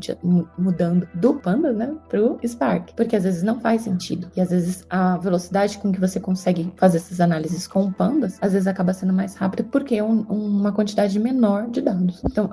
do 1.14 1.34
Panda, 1.34 1.72
né, 1.72 1.94
pro 2.08 2.38
Spark, 2.44 2.90
porque 2.96 3.16
às 3.16 3.24
vezes 3.24 3.42
não 3.42 3.60
faz 3.60 3.82
sentido. 3.82 4.30
E 4.36 4.40
às 4.40 4.50
vezes 4.50 4.84
a 4.88 5.16
velocidade 5.18 5.78
com 5.78 5.92
que 5.92 6.00
você 6.00 6.18
consegue 6.20 6.72
fazer 6.76 6.98
essas 6.98 7.20
análises 7.20 7.66
com 7.66 7.84
o 7.84 7.92
Pandas, 7.92 8.38
às 8.40 8.52
vezes 8.52 8.66
acaba 8.66 8.92
sendo 8.92 9.12
mais 9.12 9.34
rápida 9.34 9.64
porque 9.64 9.96
é 9.96 10.04
um, 10.04 10.20
uma 10.22 10.72
quantidade 10.72 11.18
menor 11.18 11.68
de 11.68 11.80
dados. 11.80 12.22
Então, 12.24 12.48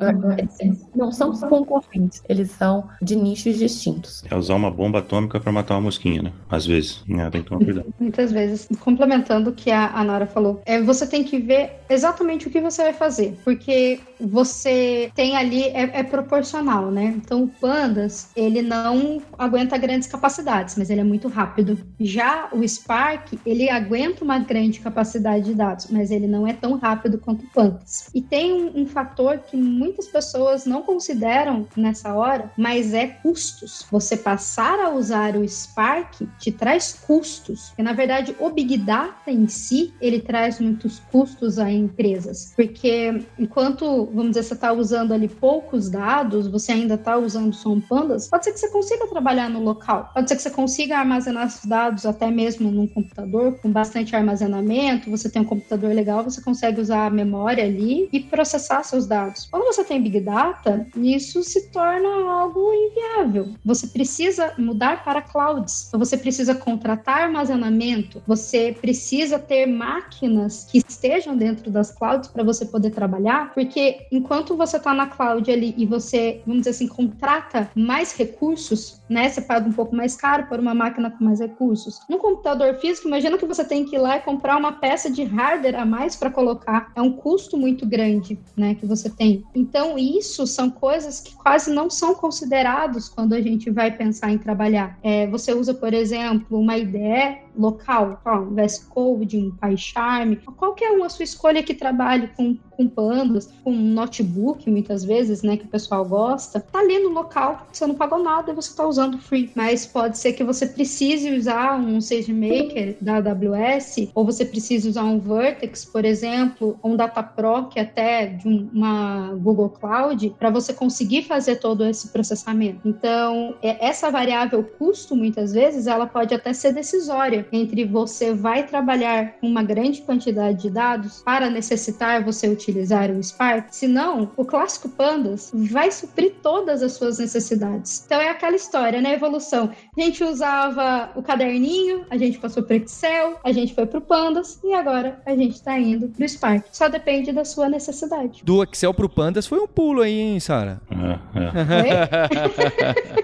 não 0.95 1.11
são 1.11 1.31
concorrentes, 1.31 2.21
eles 2.27 2.51
são 2.51 2.87
de 3.01 3.15
nichos 3.15 3.57
distintos. 3.57 4.23
É 4.29 4.35
usar 4.35 4.55
uma 4.55 4.71
bomba 4.71 4.99
atômica 4.99 5.39
para 5.39 5.51
matar 5.51 5.75
uma 5.75 5.81
mosquinha, 5.81 6.21
né? 6.21 6.31
Às 6.49 6.65
vezes. 6.65 7.03
É, 7.09 7.29
tem 7.29 7.43
que 7.43 7.49
tomar 7.49 7.63
cuidado. 7.63 7.93
Muitas 7.99 8.31
vezes. 8.31 8.67
Complementando 8.79 9.49
o 9.49 9.53
que 9.53 9.71
a, 9.71 10.03
Nara 10.03 10.25
falou, 10.25 10.61
é, 10.65 10.81
você 10.81 11.05
tem 11.05 11.23
que 11.23 11.39
ver 11.39 11.79
exatamente 11.89 12.47
o 12.47 12.51
que 12.51 12.61
você 12.61 12.83
vai 12.83 12.93
fazer, 12.93 13.37
porque 13.43 13.99
você 14.19 15.11
tem 15.15 15.35
ali, 15.35 15.63
é, 15.63 15.99
é 15.99 16.03
proporcional, 16.03 16.91
né? 16.91 17.13
Então, 17.17 17.38
o 17.43 17.47
Pandas, 17.47 18.29
ele 18.35 18.61
não 18.61 19.21
aguenta 19.37 19.77
grandes 19.77 20.07
capacidades, 20.07 20.75
mas 20.75 20.89
ele 20.89 21.01
é 21.01 21.03
muito 21.03 21.27
rápido. 21.27 21.77
Já 21.99 22.49
o 22.51 22.67
Spark, 22.67 23.33
ele 23.45 23.69
aguenta 23.69 24.23
uma 24.23 24.39
grande 24.39 24.79
capacidade 24.79 25.45
de 25.45 25.53
dados, 25.53 25.87
mas 25.89 26.11
ele 26.11 26.27
não 26.27 26.45
é 26.45 26.53
tão 26.53 26.77
rápido 26.77 27.17
quanto 27.17 27.45
o 27.45 27.49
Pandas. 27.49 28.09
E 28.13 28.21
tem 28.21 28.53
um, 28.53 28.81
um 28.81 28.85
fator 28.85 29.39
que 29.39 29.57
muitas 29.57 30.07
pessoas 30.07 30.65
não 30.65 30.81
consideram 30.81 31.67
nessa 31.75 32.13
hora, 32.13 32.51
mas 32.57 32.93
é 32.93 33.07
custos. 33.07 33.85
Você 33.91 34.17
passar 34.17 34.79
a 34.79 34.89
usar 34.89 35.35
o 35.35 35.47
Spark 35.47 36.21
te 36.37 36.51
traz 36.51 36.93
custos. 37.05 37.69
Porque, 37.69 37.83
na 37.83 37.93
verdade, 37.93 38.35
o 38.39 38.49
Big 38.49 38.77
Data 38.77 39.31
em 39.31 39.47
si, 39.47 39.93
ele 40.01 40.19
traz 40.19 40.59
muitos 40.59 40.99
custos 41.11 41.59
a 41.59 41.71
empresas. 41.71 42.53
Porque 42.55 43.23
enquanto, 43.37 44.05
vamos 44.07 44.31
dizer, 44.31 44.43
você 44.43 44.53
está 44.53 44.71
usando 44.71 45.13
ali 45.13 45.27
poucos 45.27 45.89
dados, 45.89 46.47
você 46.47 46.71
ainda 46.71 46.95
está 46.95 47.17
só 47.29 47.69
um 47.69 47.79
Pandas, 47.79 48.27
pode 48.27 48.45
ser 48.45 48.53
que 48.53 48.59
você 48.59 48.69
consiga 48.69 49.07
trabalhar 49.07 49.49
no 49.49 49.61
local. 49.61 50.11
Pode 50.13 50.29
ser 50.29 50.35
que 50.35 50.41
você 50.41 50.49
consiga 50.49 50.97
armazenar 50.97 51.47
esses 51.47 51.65
dados 51.65 52.05
até 52.05 52.29
mesmo 52.29 52.71
num 52.71 52.87
computador 52.87 53.57
com 53.61 53.71
bastante 53.71 54.15
armazenamento. 54.15 55.09
Você 55.09 55.29
tem 55.29 55.41
um 55.41 55.45
computador 55.45 55.93
legal, 55.93 56.23
você 56.23 56.41
consegue 56.41 56.81
usar 56.81 57.07
a 57.07 57.09
memória 57.09 57.63
ali 57.63 58.09
e 58.11 58.19
processar 58.19 58.83
seus 58.83 59.07
dados. 59.07 59.47
Quando 59.49 59.65
você 59.65 59.83
tem 59.83 60.01
Big 60.01 60.19
Data, 60.19 60.87
isso 60.95 61.43
se 61.43 61.69
torna 61.69 62.09
algo 62.31 62.71
inviável. 62.73 63.49
Você 63.63 63.87
precisa 63.87 64.53
mudar 64.57 65.03
para 65.03 65.21
clouds. 65.21 65.87
Então, 65.87 65.99
você 65.99 66.17
precisa 66.17 66.55
contratar 66.55 67.23
armazenamento, 67.23 68.21
você 68.27 68.75
precisa 68.79 69.39
ter 69.39 69.65
máquinas 69.65 70.67
que 70.69 70.79
estejam 70.87 71.35
dentro 71.35 71.71
das 71.71 71.91
clouds 71.91 72.29
para 72.29 72.43
você 72.43 72.65
poder 72.65 72.91
trabalhar, 72.91 73.53
porque 73.53 74.07
enquanto 74.11 74.55
você 74.55 74.77
está 74.77 74.93
na 74.93 75.07
cloud 75.07 75.49
ali 75.49 75.73
e 75.77 75.85
você, 75.85 76.41
vamos 76.45 76.61
dizer 76.61 76.71
assim, 76.71 76.87
contrata 77.19 77.69
mais 77.75 78.15
recursos, 78.15 79.01
né? 79.09 79.29
Você 79.29 79.41
paga 79.41 79.67
um 79.67 79.73
pouco 79.73 79.93
mais 79.93 80.15
caro 80.15 80.47
por 80.47 80.59
uma 80.59 80.73
máquina 80.73 81.11
com 81.11 81.23
mais 81.23 81.39
recursos. 81.39 81.99
No 82.09 82.17
computador 82.17 82.75
físico, 82.75 83.07
imagina 83.07 83.37
que 83.37 83.45
você 83.45 83.63
tem 83.63 83.83
que 83.83 83.95
ir 83.97 83.99
lá 83.99 84.17
e 84.17 84.21
comprar 84.21 84.57
uma 84.57 84.71
peça 84.71 85.11
de 85.11 85.23
hardware 85.23 85.75
a 85.75 85.85
mais 85.85 86.15
para 86.15 86.31
colocar. 86.31 86.91
É 86.95 87.01
um 87.01 87.11
custo 87.11 87.57
muito 87.57 87.85
grande, 87.85 88.39
né, 88.55 88.75
que 88.75 88.85
você 88.85 89.09
tem. 89.09 89.43
Então, 89.53 89.97
isso 89.97 90.47
são 90.47 90.69
coisas 90.69 91.19
que 91.19 91.35
quase 91.35 91.71
não 91.71 91.89
são 91.89 92.15
considerados 92.15 93.09
quando 93.09 93.33
a 93.33 93.41
gente 93.41 93.69
vai 93.69 93.91
pensar 93.91 94.31
em 94.31 94.37
trabalhar. 94.37 94.97
É, 95.03 95.27
você 95.27 95.53
usa, 95.53 95.73
por 95.73 95.93
exemplo, 95.93 96.57
uma 96.57 96.77
IDE 96.77 97.48
local, 97.59 98.21
um 98.25 98.55
VS 98.55 98.85
Code, 98.89 99.37
um 99.37 99.51
PyCharm, 99.51 100.35
qualquer 100.55 100.91
uma 100.91 101.09
sua 101.09 101.23
escolha 101.23 101.61
que 101.61 101.73
trabalhe 101.73 102.29
com, 102.35 102.55
com 102.55 102.87
pandas, 102.87 103.51
com 103.63 103.71
um 103.71 103.93
notebook, 103.93 104.69
muitas 104.69 105.03
vezes, 105.03 105.43
né, 105.43 105.57
que 105.57 105.65
o 105.65 105.67
pessoal 105.67 106.05
gosta, 106.05 106.59
tá 106.59 106.79
ali 106.79 106.99
no 106.99 107.09
local, 107.09 107.67
você 107.71 107.85
não 107.85 107.95
pagou 107.95 108.23
nada 108.23 108.51
e 108.51 108.55
você 108.55 108.75
tá 108.75 108.87
usando 108.87 109.17
free. 109.17 109.51
Mas 109.55 109.85
pode 109.85 110.17
ser 110.17 110.33
que 110.33 110.43
você 110.43 110.65
precise 110.65 111.29
usar 111.31 111.77
um 111.77 111.99
SageMaker 111.99 112.95
da 113.01 113.17
AWS, 113.17 114.09
ou 114.15 114.23
você 114.23 114.45
precise 114.45 114.87
usar 114.87 115.03
um 115.03 115.19
Vertex, 115.19 115.83
por 115.83 116.05
exemplo, 116.05 116.79
ou 116.81 116.91
um 116.91 116.95
Dataproc 116.95 117.77
até 117.77 118.27
de 118.27 118.47
uma 118.47 119.33
Google 119.35 119.69
Cloud, 119.69 120.35
para 120.39 120.49
você 120.49 120.73
conseguir 120.73 121.23
fazer 121.23 121.57
todo 121.57 121.85
esse 121.85 122.09
processamento. 122.09 122.87
Então, 122.87 123.55
é, 123.61 123.85
essa 123.85 124.09
variável 124.09 124.63
custo, 124.63 125.15
muitas 125.15 125.53
vezes, 125.53 125.87
ela 125.87 126.07
pode 126.07 126.33
até 126.33 126.53
ser 126.53 126.71
decisória 126.71 127.48
entre 127.51 127.85
você 127.85 128.33
vai 128.33 128.65
trabalhar 128.65 129.33
com 129.39 129.47
uma 129.47 129.63
grande 129.63 130.01
quantidade 130.01 130.61
de 130.61 130.69
dados 130.69 131.21
para 131.23 131.49
necessitar 131.49 132.23
você 132.23 132.47
utilizar 132.47 133.11
o 133.11 133.21
Spark, 133.21 133.67
senão 133.71 134.31
o 134.35 134.45
clássico 134.45 134.89
Pandas 134.89 135.51
vai 135.53 135.91
suprir 135.91 136.33
todas 136.41 136.81
as 136.81 136.93
suas 136.93 137.19
necessidades. 137.19 138.03
Então 138.05 138.19
é 138.19 138.29
aquela 138.29 138.55
história, 138.55 139.01
né? 139.01 139.13
Evolução. 139.13 139.71
A 139.97 140.01
gente 140.01 140.23
usava 140.23 141.11
o 141.15 141.21
caderninho, 141.21 142.05
a 142.09 142.17
gente 142.17 142.39
passou 142.39 142.63
para 142.63 142.75
Excel, 142.77 143.39
a 143.43 143.51
gente 143.51 143.73
foi 143.73 143.85
para 143.85 143.99
o 143.99 144.01
Pandas 144.01 144.59
e 144.63 144.73
agora 144.73 145.21
a 145.25 145.35
gente 145.35 145.55
está 145.55 145.77
indo 145.79 146.07
para 146.09 146.25
o 146.25 146.29
Spark. 146.29 146.65
Só 146.71 146.87
depende 146.87 147.31
da 147.31 147.45
sua 147.45 147.69
necessidade. 147.69 148.41
Do 148.43 148.63
Excel 148.63 148.93
para 148.93 149.05
o 149.05 149.09
Pandas 149.09 149.47
foi 149.47 149.59
um 149.59 149.67
pulo 149.67 150.01
aí, 150.01 150.19
hein, 150.19 150.39
Sara? 150.39 150.81
É, 150.91 151.19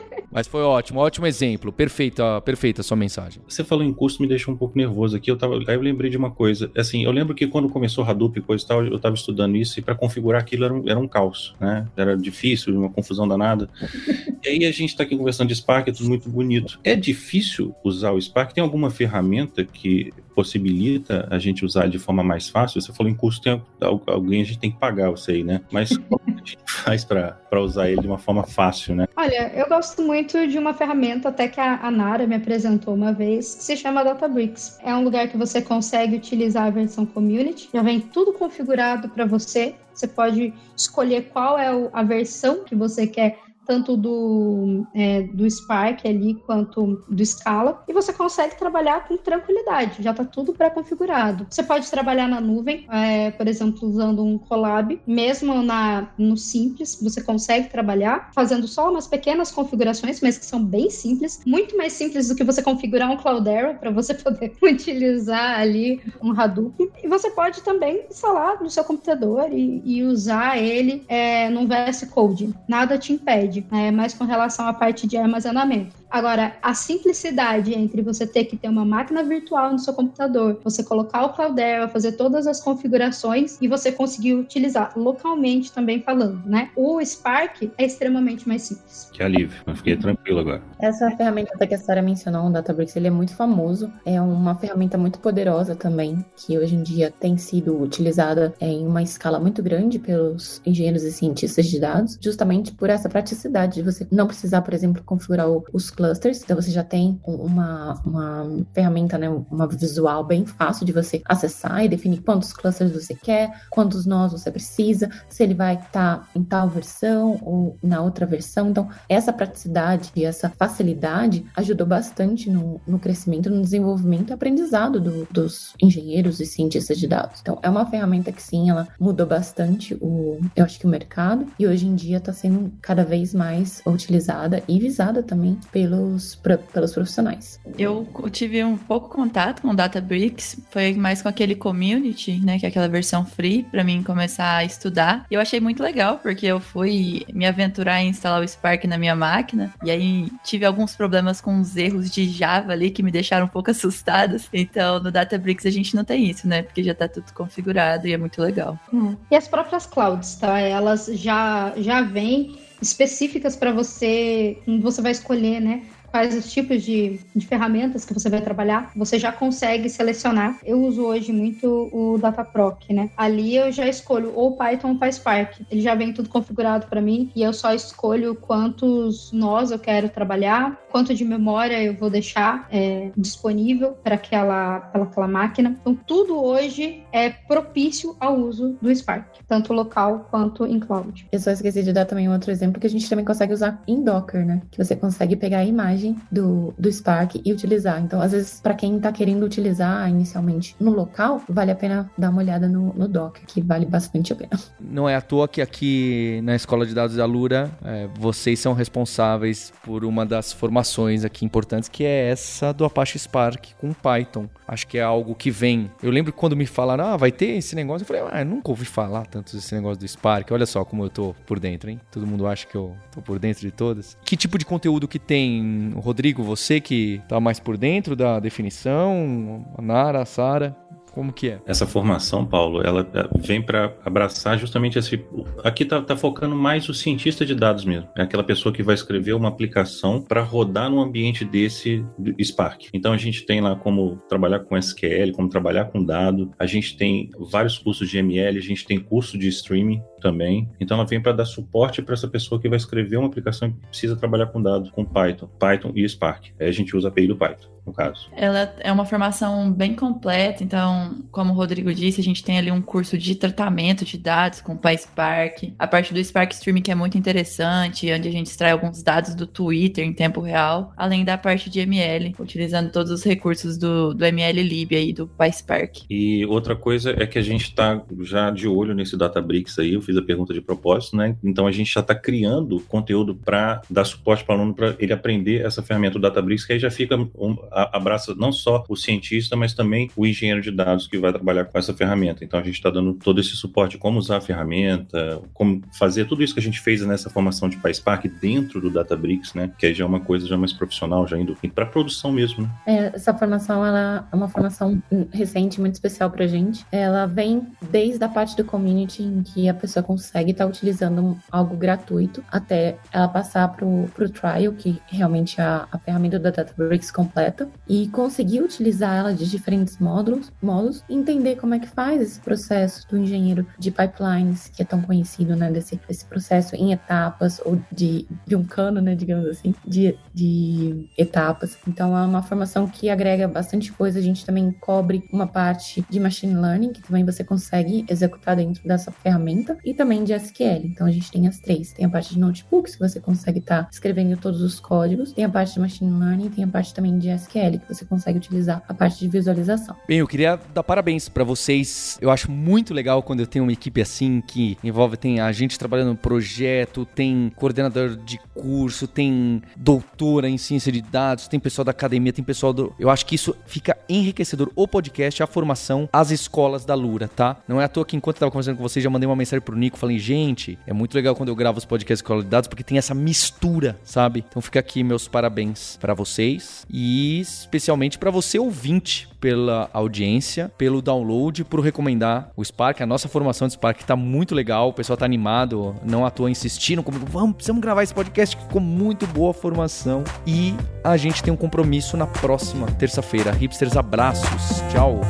é. 0.01 0.05
Mas 0.35 0.47
foi 0.47 0.63
ótimo, 0.63 0.99
ótimo 0.99 1.25
exemplo. 1.25 1.71
Perfeita, 1.71 2.41
perfeita 2.41 2.81
a 2.81 2.83
sua 2.83 2.97
mensagem. 2.97 3.41
Você 3.47 3.63
falou 3.63 3.85
em 3.85 3.93
custo, 3.93 4.21
me 4.21 4.27
deixou 4.27 4.53
um 4.53 4.57
pouco 4.57 4.77
nervoso 4.77 5.15
aqui. 5.15 5.31
Eu 5.31 5.37
tava, 5.37 5.55
aí 5.55 5.75
eu 5.75 5.81
lembrei 5.81 6.11
de 6.11 6.17
uma 6.17 6.29
coisa. 6.29 6.69
Assim, 6.77 7.05
eu 7.05 7.11
lembro 7.11 7.33
que 7.33 7.47
quando 7.47 7.69
começou 7.69 8.03
Hadoop 8.03 8.37
e 8.37 8.41
coisa 8.41 8.61
e 8.61 8.67
tal, 8.67 8.85
eu 8.85 8.97
estava 8.97 9.15
estudando 9.15 9.55
isso 9.55 9.79
e 9.79 9.81
para 9.81 9.95
configurar 9.95 10.41
aquilo 10.41 10.65
era 10.65 10.73
um, 10.73 10.89
era 10.89 10.99
um 10.99 11.07
caos, 11.07 11.55
né? 11.57 11.87
Era 11.95 12.17
difícil, 12.17 12.77
uma 12.77 12.89
confusão 12.89 13.25
danada. 13.25 13.69
e 14.43 14.49
aí 14.49 14.65
a 14.65 14.71
gente 14.73 14.89
está 14.89 15.03
aqui 15.03 15.15
conversando 15.15 15.47
de 15.47 15.55
Spark, 15.55 15.87
é 15.87 15.93
tudo 15.93 16.09
muito 16.09 16.27
bonito. 16.27 16.81
É 16.83 16.97
difícil 16.97 17.73
usar 17.81 18.11
o 18.11 18.21
Spark? 18.21 18.51
Tem 18.51 18.61
alguma 18.61 18.89
ferramenta 18.89 19.63
que 19.63 20.11
possibilita 20.35 21.27
a 21.31 21.39
gente 21.39 21.63
usar 21.63 21.87
de 21.87 21.97
forma 21.97 22.21
mais 22.21 22.49
fácil? 22.49 22.81
Você 22.81 22.91
falou 22.91 23.09
em 23.09 23.15
custo, 23.15 23.41
tem, 23.41 23.61
alguém 24.05 24.41
a 24.41 24.43
gente 24.43 24.59
tem 24.59 24.69
que 24.69 24.77
pagar, 24.77 25.05
eu 25.05 25.15
sei, 25.15 25.43
né? 25.43 25.61
Mas 25.71 25.95
como 25.97 26.21
a 26.27 26.31
gente 26.31 26.57
faz 26.67 27.05
para 27.05 27.39
usar 27.61 27.89
ele 27.89 28.01
de 28.01 28.07
uma 28.07 28.17
forma 28.17 28.43
fácil, 28.43 28.93
né? 28.95 29.07
Olha, 29.15 29.53
eu 29.55 29.67
gosto 29.69 30.01
muito 30.01 30.24
de 30.25 30.57
uma 30.57 30.73
ferramenta 30.73 31.29
até 31.29 31.47
que 31.47 31.59
a, 31.59 31.79
a 31.81 31.91
Nara 31.91 32.27
me 32.27 32.35
apresentou 32.35 32.93
uma 32.93 33.13
vez, 33.13 33.55
que 33.55 33.63
se 33.63 33.77
chama 33.77 34.03
Databricks. 34.03 34.77
É 34.83 34.93
um 34.95 35.03
lugar 35.03 35.27
que 35.27 35.37
você 35.37 35.61
consegue 35.61 36.15
utilizar 36.15 36.65
a 36.65 36.69
versão 36.69 37.05
community, 37.05 37.69
já 37.73 37.81
vem 37.81 37.99
tudo 37.99 38.33
configurado 38.33 39.07
para 39.09 39.25
você. 39.25 39.75
Você 39.93 40.07
pode 40.07 40.53
escolher 40.75 41.29
qual 41.31 41.57
é 41.57 41.69
a 41.93 42.03
versão 42.03 42.63
que 42.65 42.75
você 42.75 43.07
quer 43.07 43.39
tanto 43.65 43.97
do, 43.97 44.85
é, 44.93 45.23
do 45.23 45.49
Spark 45.49 46.05
ali 46.05 46.35
quanto 46.45 47.03
do 47.09 47.25
Scala, 47.25 47.83
e 47.87 47.93
você 47.93 48.13
consegue 48.13 48.57
trabalhar 48.57 49.07
com 49.07 49.17
tranquilidade, 49.17 50.03
já 50.03 50.11
está 50.11 50.23
tudo 50.23 50.53
pré-configurado. 50.53 51.47
Você 51.49 51.63
pode 51.63 51.89
trabalhar 51.89 52.27
na 52.27 52.39
nuvem, 52.39 52.85
é, 52.89 53.31
por 53.31 53.47
exemplo, 53.47 53.87
usando 53.87 54.23
um 54.23 54.37
Colab, 54.37 54.99
mesmo 55.05 55.61
na, 55.63 56.09
no 56.17 56.37
simples, 56.37 56.99
você 57.01 57.21
consegue 57.21 57.69
trabalhar 57.69 58.29
fazendo 58.33 58.67
só 58.67 58.89
umas 58.89 59.07
pequenas 59.07 59.51
configurações, 59.51 60.21
mas 60.21 60.37
que 60.37 60.45
são 60.45 60.63
bem 60.63 60.89
simples, 60.89 61.41
muito 61.45 61.75
mais 61.77 61.93
simples 61.93 62.27
do 62.27 62.35
que 62.35 62.43
você 62.43 62.61
configurar 62.61 63.11
um 63.11 63.17
Cloudera 63.17 63.73
para 63.73 63.89
você 63.91 64.13
poder 64.15 64.53
utilizar 64.61 65.59
ali 65.59 66.01
um 66.21 66.39
Hadoop. 66.39 66.91
E 67.03 67.07
você 67.07 67.29
pode 67.31 67.61
também 67.61 68.05
instalar 68.09 68.61
no 68.61 68.69
seu 68.69 68.83
computador 68.83 69.51
e, 69.51 69.81
e 69.83 70.03
usar 70.03 70.57
ele 70.57 71.03
é, 71.07 71.49
no 71.49 71.67
VS 71.67 72.07
Code. 72.11 72.53
Nada 72.67 72.97
te 72.97 73.13
impede 73.13 73.54
né, 73.71 73.91
mas 73.91 74.13
com 74.13 74.23
relação 74.23 74.67
à 74.67 74.73
parte 74.73 75.07
de 75.07 75.17
armazenamento. 75.17 75.95
Agora, 76.09 76.55
a 76.61 76.73
simplicidade 76.73 77.73
entre 77.73 78.01
você 78.01 78.25
ter 78.25 78.45
que 78.45 78.55
ter 78.55 78.69
uma 78.69 78.85
máquina 78.85 79.23
virtual 79.23 79.71
no 79.71 79.79
seu 79.79 79.93
computador, 79.93 80.59
você 80.63 80.83
colocar 80.83 81.23
o 81.25 81.29
Cloudera, 81.33 81.87
fazer 81.87 82.13
todas 82.13 82.47
as 82.47 82.61
configurações 82.61 83.57
e 83.61 83.67
você 83.67 83.91
conseguir 83.91 84.33
utilizar 84.33 84.93
localmente 84.95 85.71
também 85.71 86.01
falando, 86.01 86.41
né? 86.45 86.69
O 86.75 87.03
Spark 87.03 87.71
é 87.77 87.85
extremamente 87.85 88.47
mais 88.47 88.63
simples. 88.63 89.09
Que 89.11 89.23
alívio, 89.23 89.57
eu 89.65 89.75
fiquei 89.75 89.97
tranquilo 89.97 90.39
agora. 90.39 90.61
Essa 90.79 91.11
ferramenta 91.11 91.65
que 91.65 91.73
a 91.73 91.77
Sarah 91.77 92.01
mencionou, 92.01 92.47
o 92.47 92.49
Databricks, 92.49 92.95
ele 92.95 93.07
é 93.07 93.11
muito 93.11 93.35
famoso, 93.35 93.91
é 94.05 94.19
uma 94.21 94.55
ferramenta 94.55 94.97
muito 94.97 95.19
poderosa 95.19 95.75
também, 95.75 96.23
que 96.35 96.57
hoje 96.57 96.75
em 96.75 96.83
dia 96.83 97.11
tem 97.11 97.37
sido 97.37 97.81
utilizada 97.81 98.53
em 98.59 98.85
uma 98.85 99.01
escala 99.01 99.39
muito 99.39 99.61
grande 99.61 99.99
pelos 99.99 100.61
engenheiros 100.65 101.03
e 101.03 101.11
cientistas 101.11 101.65
de 101.65 101.79
dados, 101.79 102.17
justamente 102.21 102.71
por 102.71 102.89
essa 102.89 103.09
praticidade 103.09 103.75
de 103.75 103.81
você 103.81 104.07
não 104.11 104.27
precisar, 104.27 104.61
por 104.61 104.73
exemplo, 104.73 105.03
configurar 105.03 105.47
os 105.73 105.91
clusters, 105.95 106.41
então 106.43 106.55
você 106.55 106.71
já 106.71 106.83
tem 106.83 107.19
uma, 107.23 108.01
uma 108.05 108.65
ferramenta, 108.73 109.17
né, 109.17 109.29
uma 109.29 109.67
visual 109.67 110.23
bem 110.23 110.45
fácil 110.45 110.85
de 110.85 110.91
você 110.91 111.21
acessar 111.25 111.83
e 111.83 111.89
definir 111.89 112.21
quantos 112.21 112.53
clusters 112.53 112.91
você 112.91 113.15
quer, 113.15 113.61
quantos 113.69 114.05
nós 114.05 114.31
você 114.31 114.51
precisa, 114.51 115.09
se 115.29 115.43
ele 115.43 115.53
vai 115.53 115.75
estar 115.75 116.19
tá 116.19 116.27
em 116.35 116.43
tal 116.43 116.69
versão 116.69 117.39
ou 117.43 117.77
na 117.81 118.01
outra 118.01 118.25
versão. 118.25 118.69
Então, 118.69 118.89
essa 119.07 119.31
praticidade 119.31 120.11
e 120.15 120.25
essa 120.25 120.49
facilidade 120.49 121.45
ajudou 121.55 121.87
bastante 121.87 122.49
no, 122.49 122.81
no 122.85 122.99
crescimento, 122.99 123.49
no 123.49 123.61
desenvolvimento 123.61 124.29
e 124.29 124.33
aprendizado 124.33 124.99
do, 124.99 125.27
dos 125.31 125.73
engenheiros 125.81 126.39
e 126.39 126.45
cientistas 126.45 126.97
de 126.97 127.07
dados. 127.07 127.39
Então, 127.41 127.59
é 127.61 127.69
uma 127.69 127.85
ferramenta 127.85 128.31
que 128.31 128.41
sim, 128.41 128.69
ela 128.69 128.87
mudou 128.99 129.25
bastante 129.25 129.95
o, 130.01 130.39
eu 130.55 130.65
acho 130.65 130.79
que 130.79 130.85
o 130.85 130.89
mercado 130.89 131.47
e 131.57 131.67
hoje 131.67 131.87
em 131.87 131.95
dia 131.95 132.17
está 132.17 132.33
sendo 132.33 132.71
cada 132.81 133.03
vez 133.03 133.33
mais 133.33 133.81
utilizada 133.85 134.63
e 134.67 134.79
visada 134.79 135.23
também 135.23 135.57
pelo 135.71 135.84
pelos, 135.85 136.35
pra, 136.35 136.57
pelos 136.57 136.93
profissionais. 136.93 137.59
Eu 137.77 138.07
tive 138.31 138.63
um 138.63 138.75
pouco 138.75 139.09
contato 139.09 139.61
com 139.61 139.69
o 139.69 139.75
Databricks, 139.75 140.57
foi 140.71 140.93
mais 140.93 141.21
com 141.21 141.29
aquele 141.29 141.55
community, 141.55 142.39
né, 142.43 142.57
que 142.57 142.65
é 142.65 142.69
aquela 142.69 142.87
versão 142.87 143.25
free, 143.25 143.63
para 143.63 143.83
mim 143.83 144.01
começar 144.01 144.57
a 144.57 144.63
estudar. 144.63 145.25
E 145.29 145.35
eu 145.35 145.41
achei 145.41 145.59
muito 145.59 145.83
legal, 145.83 146.17
porque 146.17 146.45
eu 146.45 146.59
fui 146.59 147.25
me 147.31 147.45
aventurar 147.45 148.01
em 148.01 148.09
instalar 148.09 148.41
o 148.41 148.47
Spark 148.47 148.85
na 148.85 148.97
minha 148.97 149.15
máquina, 149.15 149.73
e 149.83 149.91
aí 149.91 150.31
tive 150.43 150.65
alguns 150.65 150.95
problemas 150.95 151.39
com 151.39 151.59
os 151.59 151.77
erros 151.77 152.09
de 152.09 152.27
Java 152.27 152.71
ali 152.71 152.89
que 152.89 153.03
me 153.03 153.11
deixaram 153.11 153.45
um 153.45 153.49
pouco 153.49 153.69
assustados. 153.71 154.47
Então, 154.51 154.99
no 154.99 155.11
Databricks 155.11 155.65
a 155.65 155.71
gente 155.71 155.95
não 155.95 156.03
tem 156.03 156.29
isso, 156.29 156.47
né, 156.47 156.63
porque 156.63 156.83
já 156.83 156.95
tá 156.95 157.07
tudo 157.07 157.31
configurado 157.33 158.07
e 158.07 158.13
é 158.13 158.17
muito 158.17 158.41
legal. 158.41 158.79
Hum. 158.91 159.15
E 159.29 159.35
as 159.35 159.47
próprias 159.47 159.85
clouds, 159.85 160.35
tá? 160.35 160.59
Elas 160.59 161.05
já, 161.13 161.73
já 161.77 162.01
vêm 162.01 162.64
específicas 162.85 163.55
para 163.55 163.71
você, 163.71 164.61
você 164.81 165.01
vai 165.01 165.11
escolher, 165.11 165.59
né? 165.59 165.87
Quais 166.15 166.33
os 166.33 166.49
tipos 166.49 166.81
de, 166.81 167.19
de 167.35 167.45
ferramentas 167.45 168.05
que 168.05 168.13
você 168.13 168.29
vai 168.29 168.39
trabalhar, 168.39 168.89
você 168.95 169.19
já 169.19 169.33
consegue 169.33 169.89
selecionar. 169.89 170.57
Eu 170.63 170.81
uso 170.81 171.03
hoje 171.03 171.33
muito 171.33 171.89
o 171.91 172.17
Dataproc, 172.17 172.89
né? 172.89 173.09
Ali 173.17 173.57
eu 173.57 173.69
já 173.69 173.85
escolho 173.85 174.31
ou 174.33 174.55
Python 174.55 174.91
ou 174.91 174.95
PySpark. 174.97 175.59
Ele 175.69 175.81
já 175.81 175.93
vem 175.93 176.13
tudo 176.13 176.29
configurado 176.29 176.87
para 176.87 177.01
mim 177.01 177.29
e 177.35 177.43
eu 177.43 177.51
só 177.51 177.73
escolho 177.73 178.33
quantos 178.33 179.29
nós 179.33 179.71
eu 179.71 179.79
quero 179.79 180.07
trabalhar, 180.07 180.79
quanto 180.89 181.13
de 181.13 181.25
memória 181.25 181.83
eu 181.83 181.93
vou 181.93 182.09
deixar 182.09 182.65
é, 182.71 183.11
disponível 183.17 183.91
para 184.01 184.15
aquela, 184.15 184.89
aquela 184.93 185.27
máquina. 185.27 185.77
Então, 185.81 185.93
tudo 185.93 186.41
hoje 186.41 187.03
é 187.11 187.29
propício 187.29 188.15
ao 188.21 188.39
uso 188.39 188.77
do 188.81 188.95
Spark, 188.95 189.39
tanto 189.45 189.73
local 189.73 190.27
quanto 190.31 190.65
em 190.65 190.79
cloud. 190.79 191.27
Eu 191.29 191.39
só 191.41 191.51
esqueci 191.51 191.83
de 191.83 191.91
dar 191.91 192.05
também 192.05 192.29
um 192.29 192.31
outro 192.31 192.51
exemplo 192.51 192.79
que 192.79 192.87
a 192.87 192.89
gente 192.89 193.09
também 193.09 193.25
consegue 193.25 193.53
usar 193.53 193.83
em 193.85 194.01
Docker, 194.01 194.45
né? 194.45 194.61
Que 194.71 194.81
você 194.81 194.95
consegue 194.95 195.35
pegar 195.35 195.57
a 195.57 195.65
imagem 195.65 196.04
imagem 196.05 196.21
do, 196.31 196.73
do 196.77 196.91
Spark 196.91 197.35
e 197.43 197.51
utilizar. 197.51 198.01
Então, 198.01 198.21
às 198.21 198.31
vezes, 198.31 198.59
para 198.61 198.73
quem 198.73 198.97
está 198.97 199.11
querendo 199.11 199.43
utilizar 199.43 200.09
inicialmente 200.09 200.75
no 200.79 200.91
local, 200.91 201.41
vale 201.49 201.71
a 201.71 201.75
pena 201.75 202.09
dar 202.17 202.29
uma 202.29 202.41
olhada 202.41 202.67
no, 202.67 202.93
no 202.93 203.07
Docker, 203.07 203.43
que 203.47 203.61
vale 203.61 203.85
bastante 203.85 204.33
a 204.33 204.35
pena. 204.35 204.59
Não 204.79 205.09
é 205.09 205.15
à 205.15 205.21
toa 205.21 205.47
que 205.47 205.61
aqui 205.61 206.39
na 206.43 206.55
Escola 206.55 206.85
de 206.85 206.93
Dados 206.93 207.15
da 207.15 207.25
Lura, 207.25 207.71
é, 207.83 208.07
vocês 208.19 208.59
são 208.59 208.73
responsáveis 208.73 209.73
por 209.83 210.05
uma 210.05 210.25
das 210.25 210.53
formações 210.53 211.25
aqui 211.25 211.45
importantes, 211.45 211.89
que 211.89 212.03
é 212.03 212.29
essa 212.29 212.73
do 212.73 212.85
Apache 212.85 213.17
Spark 213.17 213.73
com 213.79 213.93
Python. 213.93 214.47
Acho 214.67 214.87
que 214.87 214.97
é 214.97 215.03
algo 215.03 215.35
que 215.35 215.51
vem. 215.51 215.91
Eu 216.01 216.11
lembro 216.11 216.33
quando 216.33 216.55
me 216.55 216.65
falaram, 216.65 217.05
ah, 217.05 217.17
vai 217.17 217.31
ter 217.31 217.57
esse 217.57 217.75
negócio. 217.75 218.03
Eu 218.03 218.07
falei, 218.07 218.23
ah, 218.31 218.41
eu 218.41 218.45
nunca 218.45 218.69
ouvi 218.69 218.85
falar 218.85 219.25
tanto 219.27 219.55
desse 219.55 219.73
negócio 219.75 219.99
do 219.99 220.07
Spark. 220.07 220.51
Olha 220.51 220.65
só 220.65 220.83
como 220.83 221.03
eu 221.03 221.09
tô 221.09 221.35
por 221.45 221.59
dentro, 221.59 221.89
hein? 221.89 221.99
Todo 222.11 222.25
mundo 222.25 222.47
acha 222.47 222.65
que 222.65 222.75
eu 222.75 222.95
tô 223.13 223.21
por 223.21 223.37
dentro 223.37 223.61
de 223.61 223.71
todas. 223.71 224.17
Que 224.25 224.35
tipo 224.35 224.57
de 224.57 224.65
conteúdo 224.65 225.07
que 225.07 225.19
tem 225.19 225.84
Rodrigo, 225.95 226.43
você 226.43 226.79
que 226.79 227.21
tá 227.27 227.39
mais 227.39 227.59
por 227.59 227.77
dentro 227.77 228.15
da 228.15 228.39
definição, 228.39 229.65
a 229.77 229.81
Nara, 229.81 230.21
a 230.21 230.25
Sara, 230.25 230.75
como 231.15 231.31
que 231.31 231.47
é? 231.47 231.61
Essa 231.65 231.87
formação, 231.87 232.45
Paulo, 232.45 232.81
ela 232.81 233.07
vem 233.39 233.61
para 233.61 233.95
abraçar 234.03 234.59
justamente 234.59 234.99
esse. 234.99 235.25
Aqui 235.63 235.85
tá, 235.85 236.01
tá, 236.01 236.17
focando 236.17 236.53
mais 236.53 236.89
o 236.89 236.93
cientista 236.93 237.45
de 237.45 237.55
dados 237.55 237.85
mesmo. 237.85 238.09
É 238.17 238.21
aquela 238.21 238.43
pessoa 238.43 238.73
que 238.73 238.83
vai 238.83 238.93
escrever 238.93 239.31
uma 239.33 239.47
aplicação 239.47 240.21
para 240.21 240.41
rodar 240.41 240.89
num 240.89 240.99
ambiente 240.99 241.45
desse 241.45 242.05
Spark. 242.43 242.89
Então 242.93 243.13
a 243.13 243.17
gente 243.17 243.45
tem 243.45 243.61
lá 243.61 243.77
como 243.77 244.17
trabalhar 244.27 244.59
com 244.59 244.77
SQL, 244.77 245.31
como 245.33 245.47
trabalhar 245.47 245.85
com 245.85 246.03
dado. 246.03 246.51
A 246.59 246.65
gente 246.65 246.97
tem 246.97 247.29
vários 247.49 247.79
cursos 247.79 248.09
de 248.09 248.17
ML, 248.17 248.57
a 248.57 248.61
gente 248.61 248.85
tem 248.85 248.99
curso 248.99 249.37
de 249.37 249.47
streaming 249.47 250.01
também. 250.19 250.69
Então 250.81 250.97
ela 250.97 251.07
vem 251.07 251.21
para 251.21 251.31
dar 251.31 251.45
suporte 251.45 252.01
para 252.01 252.13
essa 252.13 252.27
pessoa 252.27 252.59
que 252.59 252.67
vai 252.67 252.77
escrever 252.77 253.15
uma 253.15 253.27
aplicação 253.27 253.71
que 253.71 253.79
precisa 253.87 254.17
trabalhar 254.17 254.47
com 254.47 254.61
dados, 254.61 254.91
com 254.91 255.05
Python, 255.05 255.47
Python 255.57 255.93
e 255.95 256.07
Spark. 256.09 256.47
Aí 256.59 256.67
a 256.67 256.73
gente 256.73 256.93
usa 256.93 257.07
a 257.07 257.11
API 257.11 257.27
do 257.27 257.37
Python. 257.37 257.74
No 257.85 257.93
caso? 257.93 258.29
Ela 258.35 258.73
é 258.79 258.91
uma 258.91 259.05
formação 259.05 259.71
bem 259.71 259.95
completa, 259.95 260.63
então, 260.63 261.23
como 261.31 261.53
o 261.53 261.55
Rodrigo 261.55 261.93
disse, 261.93 262.21
a 262.21 262.23
gente 262.23 262.43
tem 262.43 262.57
ali 262.57 262.71
um 262.71 262.81
curso 262.81 263.17
de 263.17 263.35
tratamento 263.35 264.03
de 264.03 264.17
dados 264.17 264.61
com 264.61 264.73
o 264.73 264.77
PySpark, 264.77 265.73
a 265.77 265.87
parte 265.87 266.13
do 266.13 266.23
Spark 266.23 266.51
Streaming 266.53 266.81
que 266.81 266.91
é 266.91 266.95
muito 266.95 267.17
interessante, 267.17 268.11
onde 268.11 268.27
a 268.27 268.31
gente 268.31 268.47
extrai 268.47 268.71
alguns 268.71 269.03
dados 269.03 269.35
do 269.35 269.45
Twitter 269.45 270.05
em 270.05 270.13
tempo 270.13 270.41
real, 270.41 270.93
além 270.97 271.23
da 271.23 271.37
parte 271.37 271.69
de 271.69 271.79
ML, 271.79 272.35
utilizando 272.39 272.91
todos 272.91 273.11
os 273.11 273.23
recursos 273.23 273.77
do, 273.77 274.13
do 274.13 274.25
ML 274.25 274.61
Lib 274.61 274.95
aí, 274.95 275.13
do 275.13 275.27
PySpark. 275.27 276.05
E 276.09 276.45
outra 276.45 276.75
coisa 276.75 277.15
é 277.17 277.25
que 277.25 277.37
a 277.37 277.41
gente 277.41 277.65
está 277.65 278.01
já 278.21 278.49
de 278.49 278.67
olho 278.67 278.93
nesse 278.93 279.17
Databricks 279.17 279.77
aí, 279.79 279.93
eu 279.93 280.01
fiz 280.01 280.17
a 280.17 280.21
pergunta 280.21 280.53
de 280.53 280.61
propósito, 280.61 281.15
né? 281.15 281.35
Então 281.43 281.67
a 281.67 281.71
gente 281.71 281.93
já 281.93 282.01
está 282.01 282.15
criando 282.15 282.79
conteúdo 282.81 283.35
para 283.35 283.81
dar 283.89 284.05
suporte 284.05 284.43
para 284.43 284.55
o 284.55 284.59
aluno 284.59 284.73
para 284.73 284.95
ele 284.99 285.13
aprender 285.13 285.65
essa 285.65 285.81
ferramenta 285.81 286.13
do 286.13 286.21
Databricks, 286.21 286.65
que 286.65 286.73
aí 286.73 286.79
já 286.79 286.91
fica, 286.91 287.15
um, 287.17 287.57
abraça 287.75 288.33
não 288.35 288.51
só 288.51 288.83
o 288.87 288.95
cientista, 288.95 289.55
mas 289.55 289.73
também 289.73 290.09
o 290.15 290.25
engenheiro 290.25 290.61
de 290.61 290.71
dados 290.71 291.07
que 291.07 291.17
vai 291.17 291.31
trabalhar 291.31 291.65
com 291.65 291.77
essa 291.77 291.93
ferramenta. 291.93 292.43
Então 292.43 292.59
a 292.59 292.63
gente 292.63 292.75
está 292.75 292.89
dando 292.89 293.13
todo 293.13 293.39
esse 293.39 293.55
suporte, 293.55 293.97
como 293.97 294.17
usar 294.19 294.37
a 294.37 294.41
ferramenta, 294.41 295.41
como 295.53 295.81
fazer 295.97 296.25
tudo 296.25 296.43
isso 296.43 296.53
que 296.53 296.59
a 296.59 296.63
gente 296.63 296.79
fez 296.79 297.05
nessa 297.05 297.29
formação 297.29 297.69
de 297.69 297.77
PySpark 297.77 298.27
dentro 298.41 298.79
do 298.79 298.89
Databricks, 298.89 299.53
né? 299.53 299.71
Que 299.77 299.87
aí 299.87 299.93
já 299.93 300.03
é 300.03 300.07
uma 300.07 300.19
coisa 300.19 300.47
já 300.47 300.57
mais 300.57 300.73
profissional, 300.73 301.27
já 301.27 301.37
indo 301.37 301.55
para 301.73 301.85
produção 301.85 302.31
mesmo, 302.31 302.63
né? 302.63 302.69
É, 302.85 303.15
essa 303.15 303.33
formação 303.33 303.85
ela 303.85 304.27
é 304.31 304.35
uma 304.35 304.47
formação 304.47 305.01
recente, 305.31 305.79
muito 305.79 305.95
especial 305.95 306.29
para 306.29 306.47
gente. 306.47 306.85
Ela 306.91 307.25
vem 307.25 307.67
desde 307.89 308.23
a 308.23 308.29
parte 308.29 308.55
do 308.55 308.63
community 308.63 309.23
em 309.23 309.43
que 309.43 309.67
a 309.67 309.73
pessoa 309.73 310.03
consegue 310.03 310.51
estar 310.51 310.65
tá 310.65 310.69
utilizando 310.69 311.37
algo 311.51 311.75
gratuito 311.75 312.43
até 312.51 312.97
ela 313.11 313.27
passar 313.27 313.67
para 313.69 313.85
o 313.85 314.09
trial, 314.29 314.73
que 314.73 315.01
realmente 315.07 315.59
a, 315.59 315.87
a 315.91 315.97
ferramenta 315.97 316.39
da 316.39 316.51
Databricks 316.51 317.11
completa, 317.11 317.64
e 317.87 318.07
conseguir 318.09 318.61
utilizar 318.61 319.15
ela 319.15 319.33
de 319.33 319.49
diferentes 319.49 319.97
módulos, 319.99 320.51
módulos 320.61 321.03
entender 321.09 321.55
como 321.55 321.73
é 321.73 321.79
que 321.79 321.87
faz 321.87 322.21
esse 322.21 322.39
processo 322.39 323.07
do 323.07 323.17
engenheiro 323.17 323.65
de 323.77 323.91
pipelines, 323.91 324.69
que 324.69 324.81
é 324.81 324.85
tão 324.85 325.01
conhecido, 325.01 325.55
né, 325.55 325.71
desse, 325.71 325.99
desse 326.07 326.25
processo 326.25 326.75
em 326.75 326.91
etapas, 326.91 327.61
ou 327.65 327.79
de, 327.91 328.27
de 328.45 328.55
um 328.55 328.63
cano, 328.63 329.01
né, 329.01 329.15
digamos 329.15 329.47
assim, 329.47 329.73
de, 329.85 330.17
de 330.33 331.09
etapas. 331.17 331.77
Então, 331.87 332.17
é 332.17 332.25
uma 332.25 332.41
formação 332.41 332.87
que 332.87 333.09
agrega 333.09 333.47
bastante 333.47 333.91
coisa. 333.91 334.19
A 334.19 334.21
gente 334.21 334.45
também 334.45 334.71
cobre 334.71 335.27
uma 335.31 335.47
parte 335.47 336.05
de 336.09 336.19
machine 336.19 336.55
learning, 336.55 336.93
que 336.93 337.01
também 337.01 337.23
você 337.23 337.43
consegue 337.43 338.05
executar 338.09 338.55
dentro 338.55 338.85
dessa 338.87 339.11
ferramenta, 339.11 339.77
e 339.83 339.93
também 339.93 340.23
de 340.23 340.33
SQL. 340.33 340.85
Então, 340.85 341.07
a 341.07 341.11
gente 341.11 341.31
tem 341.31 341.47
as 341.47 341.59
três. 341.59 341.93
Tem 341.93 342.05
a 342.05 342.09
parte 342.09 342.33
de 342.33 342.39
notebooks, 342.39 342.95
que 342.95 343.01
você 343.01 343.19
consegue 343.19 343.59
estar 343.59 343.83
tá 343.83 343.89
escrevendo 343.91 344.37
todos 344.37 344.61
os 344.61 344.79
códigos, 344.79 345.31
tem 345.31 345.45
a 345.45 345.49
parte 345.49 345.73
de 345.73 345.79
machine 345.79 346.19
learning, 346.19 346.49
tem 346.49 346.63
a 346.63 346.67
parte 346.67 346.93
também 346.93 347.17
de 347.17 347.29
SQL, 347.29 347.54
que 347.55 347.93
você 347.93 348.05
consegue 348.05 348.37
utilizar 348.37 348.83
a 348.87 348.93
parte 348.93 349.19
de 349.19 349.27
visualização. 349.27 349.95
Bem, 350.07 350.19
eu 350.19 350.27
queria 350.27 350.59
dar 350.73 350.83
parabéns 350.83 351.29
para 351.29 351.43
vocês. 351.43 352.17
Eu 352.21 352.29
acho 352.29 352.51
muito 352.51 352.93
legal 352.93 353.23
quando 353.23 353.39
eu 353.39 353.47
tenho 353.47 353.63
uma 353.63 353.71
equipe 353.71 354.01
assim 354.01 354.41
que 354.41 354.77
envolve 354.83 355.15
tem 355.17 355.39
a 355.39 355.51
gente 355.51 355.79
trabalhando 355.79 356.09
no 356.09 356.17
projeto, 356.17 357.05
tem 357.05 357.51
coordenador 357.55 358.17
de 358.17 358.39
curso, 358.53 359.07
tem 359.07 359.61
doutora 359.75 360.49
em 360.49 360.57
ciência 360.57 360.91
de 360.91 361.01
dados, 361.01 361.47
tem 361.47 361.59
pessoal 361.59 361.85
da 361.85 361.91
academia, 361.91 362.33
tem 362.33 362.43
pessoal 362.43 362.73
do. 362.73 362.93
Eu 362.99 363.09
acho 363.09 363.25
que 363.25 363.35
isso 363.35 363.55
fica 363.65 363.97
enriquecedor. 364.09 364.71
O 364.75 364.87
podcast, 364.87 365.41
a 365.41 365.47
formação, 365.47 366.09
as 366.11 366.31
escolas 366.31 366.83
da 366.83 366.93
Lura, 366.93 367.27
tá? 367.27 367.57
Não 367.67 367.79
é 367.79 367.85
à 367.85 367.87
toa 367.87 368.05
que 368.05 368.17
enquanto 368.17 368.37
eu 368.37 368.39
tava 368.41 368.51
conversando 368.51 368.77
com 368.77 368.83
vocês, 368.83 369.03
já 369.03 369.09
mandei 369.09 369.27
uma 369.27 369.35
mensagem 369.35 369.63
pro 369.63 369.77
Nico, 369.77 369.97
falei, 369.97 370.19
gente, 370.19 370.77
é 370.85 370.91
muito 370.91 371.15
legal 371.15 371.35
quando 371.35 371.49
eu 371.49 371.55
gravo 371.55 371.77
os 371.77 371.85
podcasts 371.85 372.25
escola 372.25 372.41
de 372.41 372.49
dados, 372.49 372.67
porque 372.67 372.83
tem 372.83 372.97
essa 372.97 373.13
mistura, 373.13 373.97
sabe? 374.03 374.43
Então 374.49 374.61
fica 374.61 374.79
aqui 374.79 375.03
meus 375.03 375.27
parabéns 375.27 375.97
para 375.97 376.13
vocês 376.13 376.85
e 376.89 377.44
especialmente 377.47 378.17
para 378.17 378.31
você 378.31 378.59
ouvinte 378.59 379.27
pela 379.39 379.89
audiência, 379.93 380.71
pelo 380.77 381.01
download, 381.01 381.63
por 381.65 381.79
recomendar 381.79 382.51
o 382.55 382.63
Spark. 382.63 383.01
A 383.01 383.05
nossa 383.05 383.27
formação 383.27 383.67
de 383.67 383.73
Spark 383.73 384.03
tá 384.03 384.15
muito 384.15 384.55
legal, 384.55 384.89
o 384.89 384.93
pessoal 384.93 385.17
tá 385.17 385.25
animado, 385.25 385.95
não 386.03 386.25
à 386.25 386.31
toa 386.31 386.49
insistindo 386.49 387.03
comigo, 387.03 387.25
vamos, 387.29 387.55
precisamos 387.55 387.81
gravar 387.81 388.03
esse 388.03 388.13
podcast, 388.13 388.57
ficou 388.57 388.81
muito 388.81 389.27
boa 389.27 389.51
a 389.51 389.53
formação. 389.53 390.23
E 390.45 390.73
a 391.03 391.17
gente 391.17 391.43
tem 391.43 391.53
um 391.53 391.57
compromisso 391.57 392.17
na 392.17 392.27
próxima 392.27 392.87
terça-feira. 392.87 393.51
Hipsters, 393.51 393.95
abraços. 393.95 394.81
Tchau. 394.91 395.21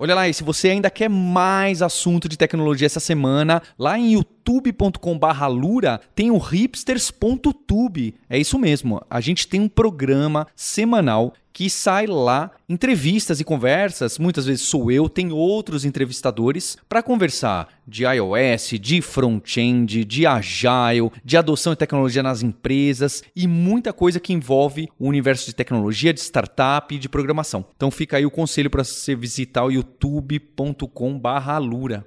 Olha 0.00 0.14
lá, 0.14 0.28
e 0.28 0.32
se 0.32 0.44
você 0.44 0.68
ainda 0.70 0.88
quer 0.88 1.10
mais 1.10 1.82
assunto 1.82 2.28
de 2.28 2.38
tecnologia 2.38 2.86
essa 2.86 3.00
semana, 3.00 3.60
lá 3.76 3.98
em 3.98 4.12
youtube.com/lura 4.48 6.00
tem 6.14 6.30
o 6.30 6.38
hipsters.tube. 6.38 8.14
É 8.28 8.38
isso 8.38 8.58
mesmo. 8.58 9.02
A 9.10 9.20
gente 9.20 9.46
tem 9.46 9.60
um 9.60 9.68
programa 9.68 10.46
semanal 10.56 11.34
que 11.52 11.68
sai 11.68 12.06
lá 12.06 12.50
entrevistas 12.68 13.40
e 13.40 13.44
conversas. 13.44 14.16
Muitas 14.18 14.46
vezes 14.46 14.62
sou 14.62 14.90
eu, 14.92 15.08
tem 15.08 15.32
outros 15.32 15.84
entrevistadores 15.84 16.78
para 16.88 17.02
conversar 17.02 17.66
de 17.86 18.04
iOS, 18.04 18.74
de 18.80 19.02
front-end, 19.02 20.04
de 20.04 20.24
agile, 20.24 21.10
de 21.24 21.36
adoção 21.36 21.72
de 21.72 21.78
tecnologia 21.78 22.22
nas 22.22 22.44
empresas 22.44 23.24
e 23.34 23.48
muita 23.48 23.92
coisa 23.92 24.20
que 24.20 24.32
envolve 24.32 24.88
o 24.98 25.08
universo 25.08 25.46
de 25.46 25.54
tecnologia, 25.54 26.14
de 26.14 26.20
startup 26.20 26.94
e 26.94 26.98
de 26.98 27.08
programação. 27.08 27.64
Então 27.76 27.90
fica 27.90 28.18
aí 28.18 28.24
o 28.24 28.30
conselho 28.30 28.70
para 28.70 28.84
você 28.84 29.16
visitar 29.16 29.64
o 29.64 29.72
youtube.com/lura. 29.72 32.06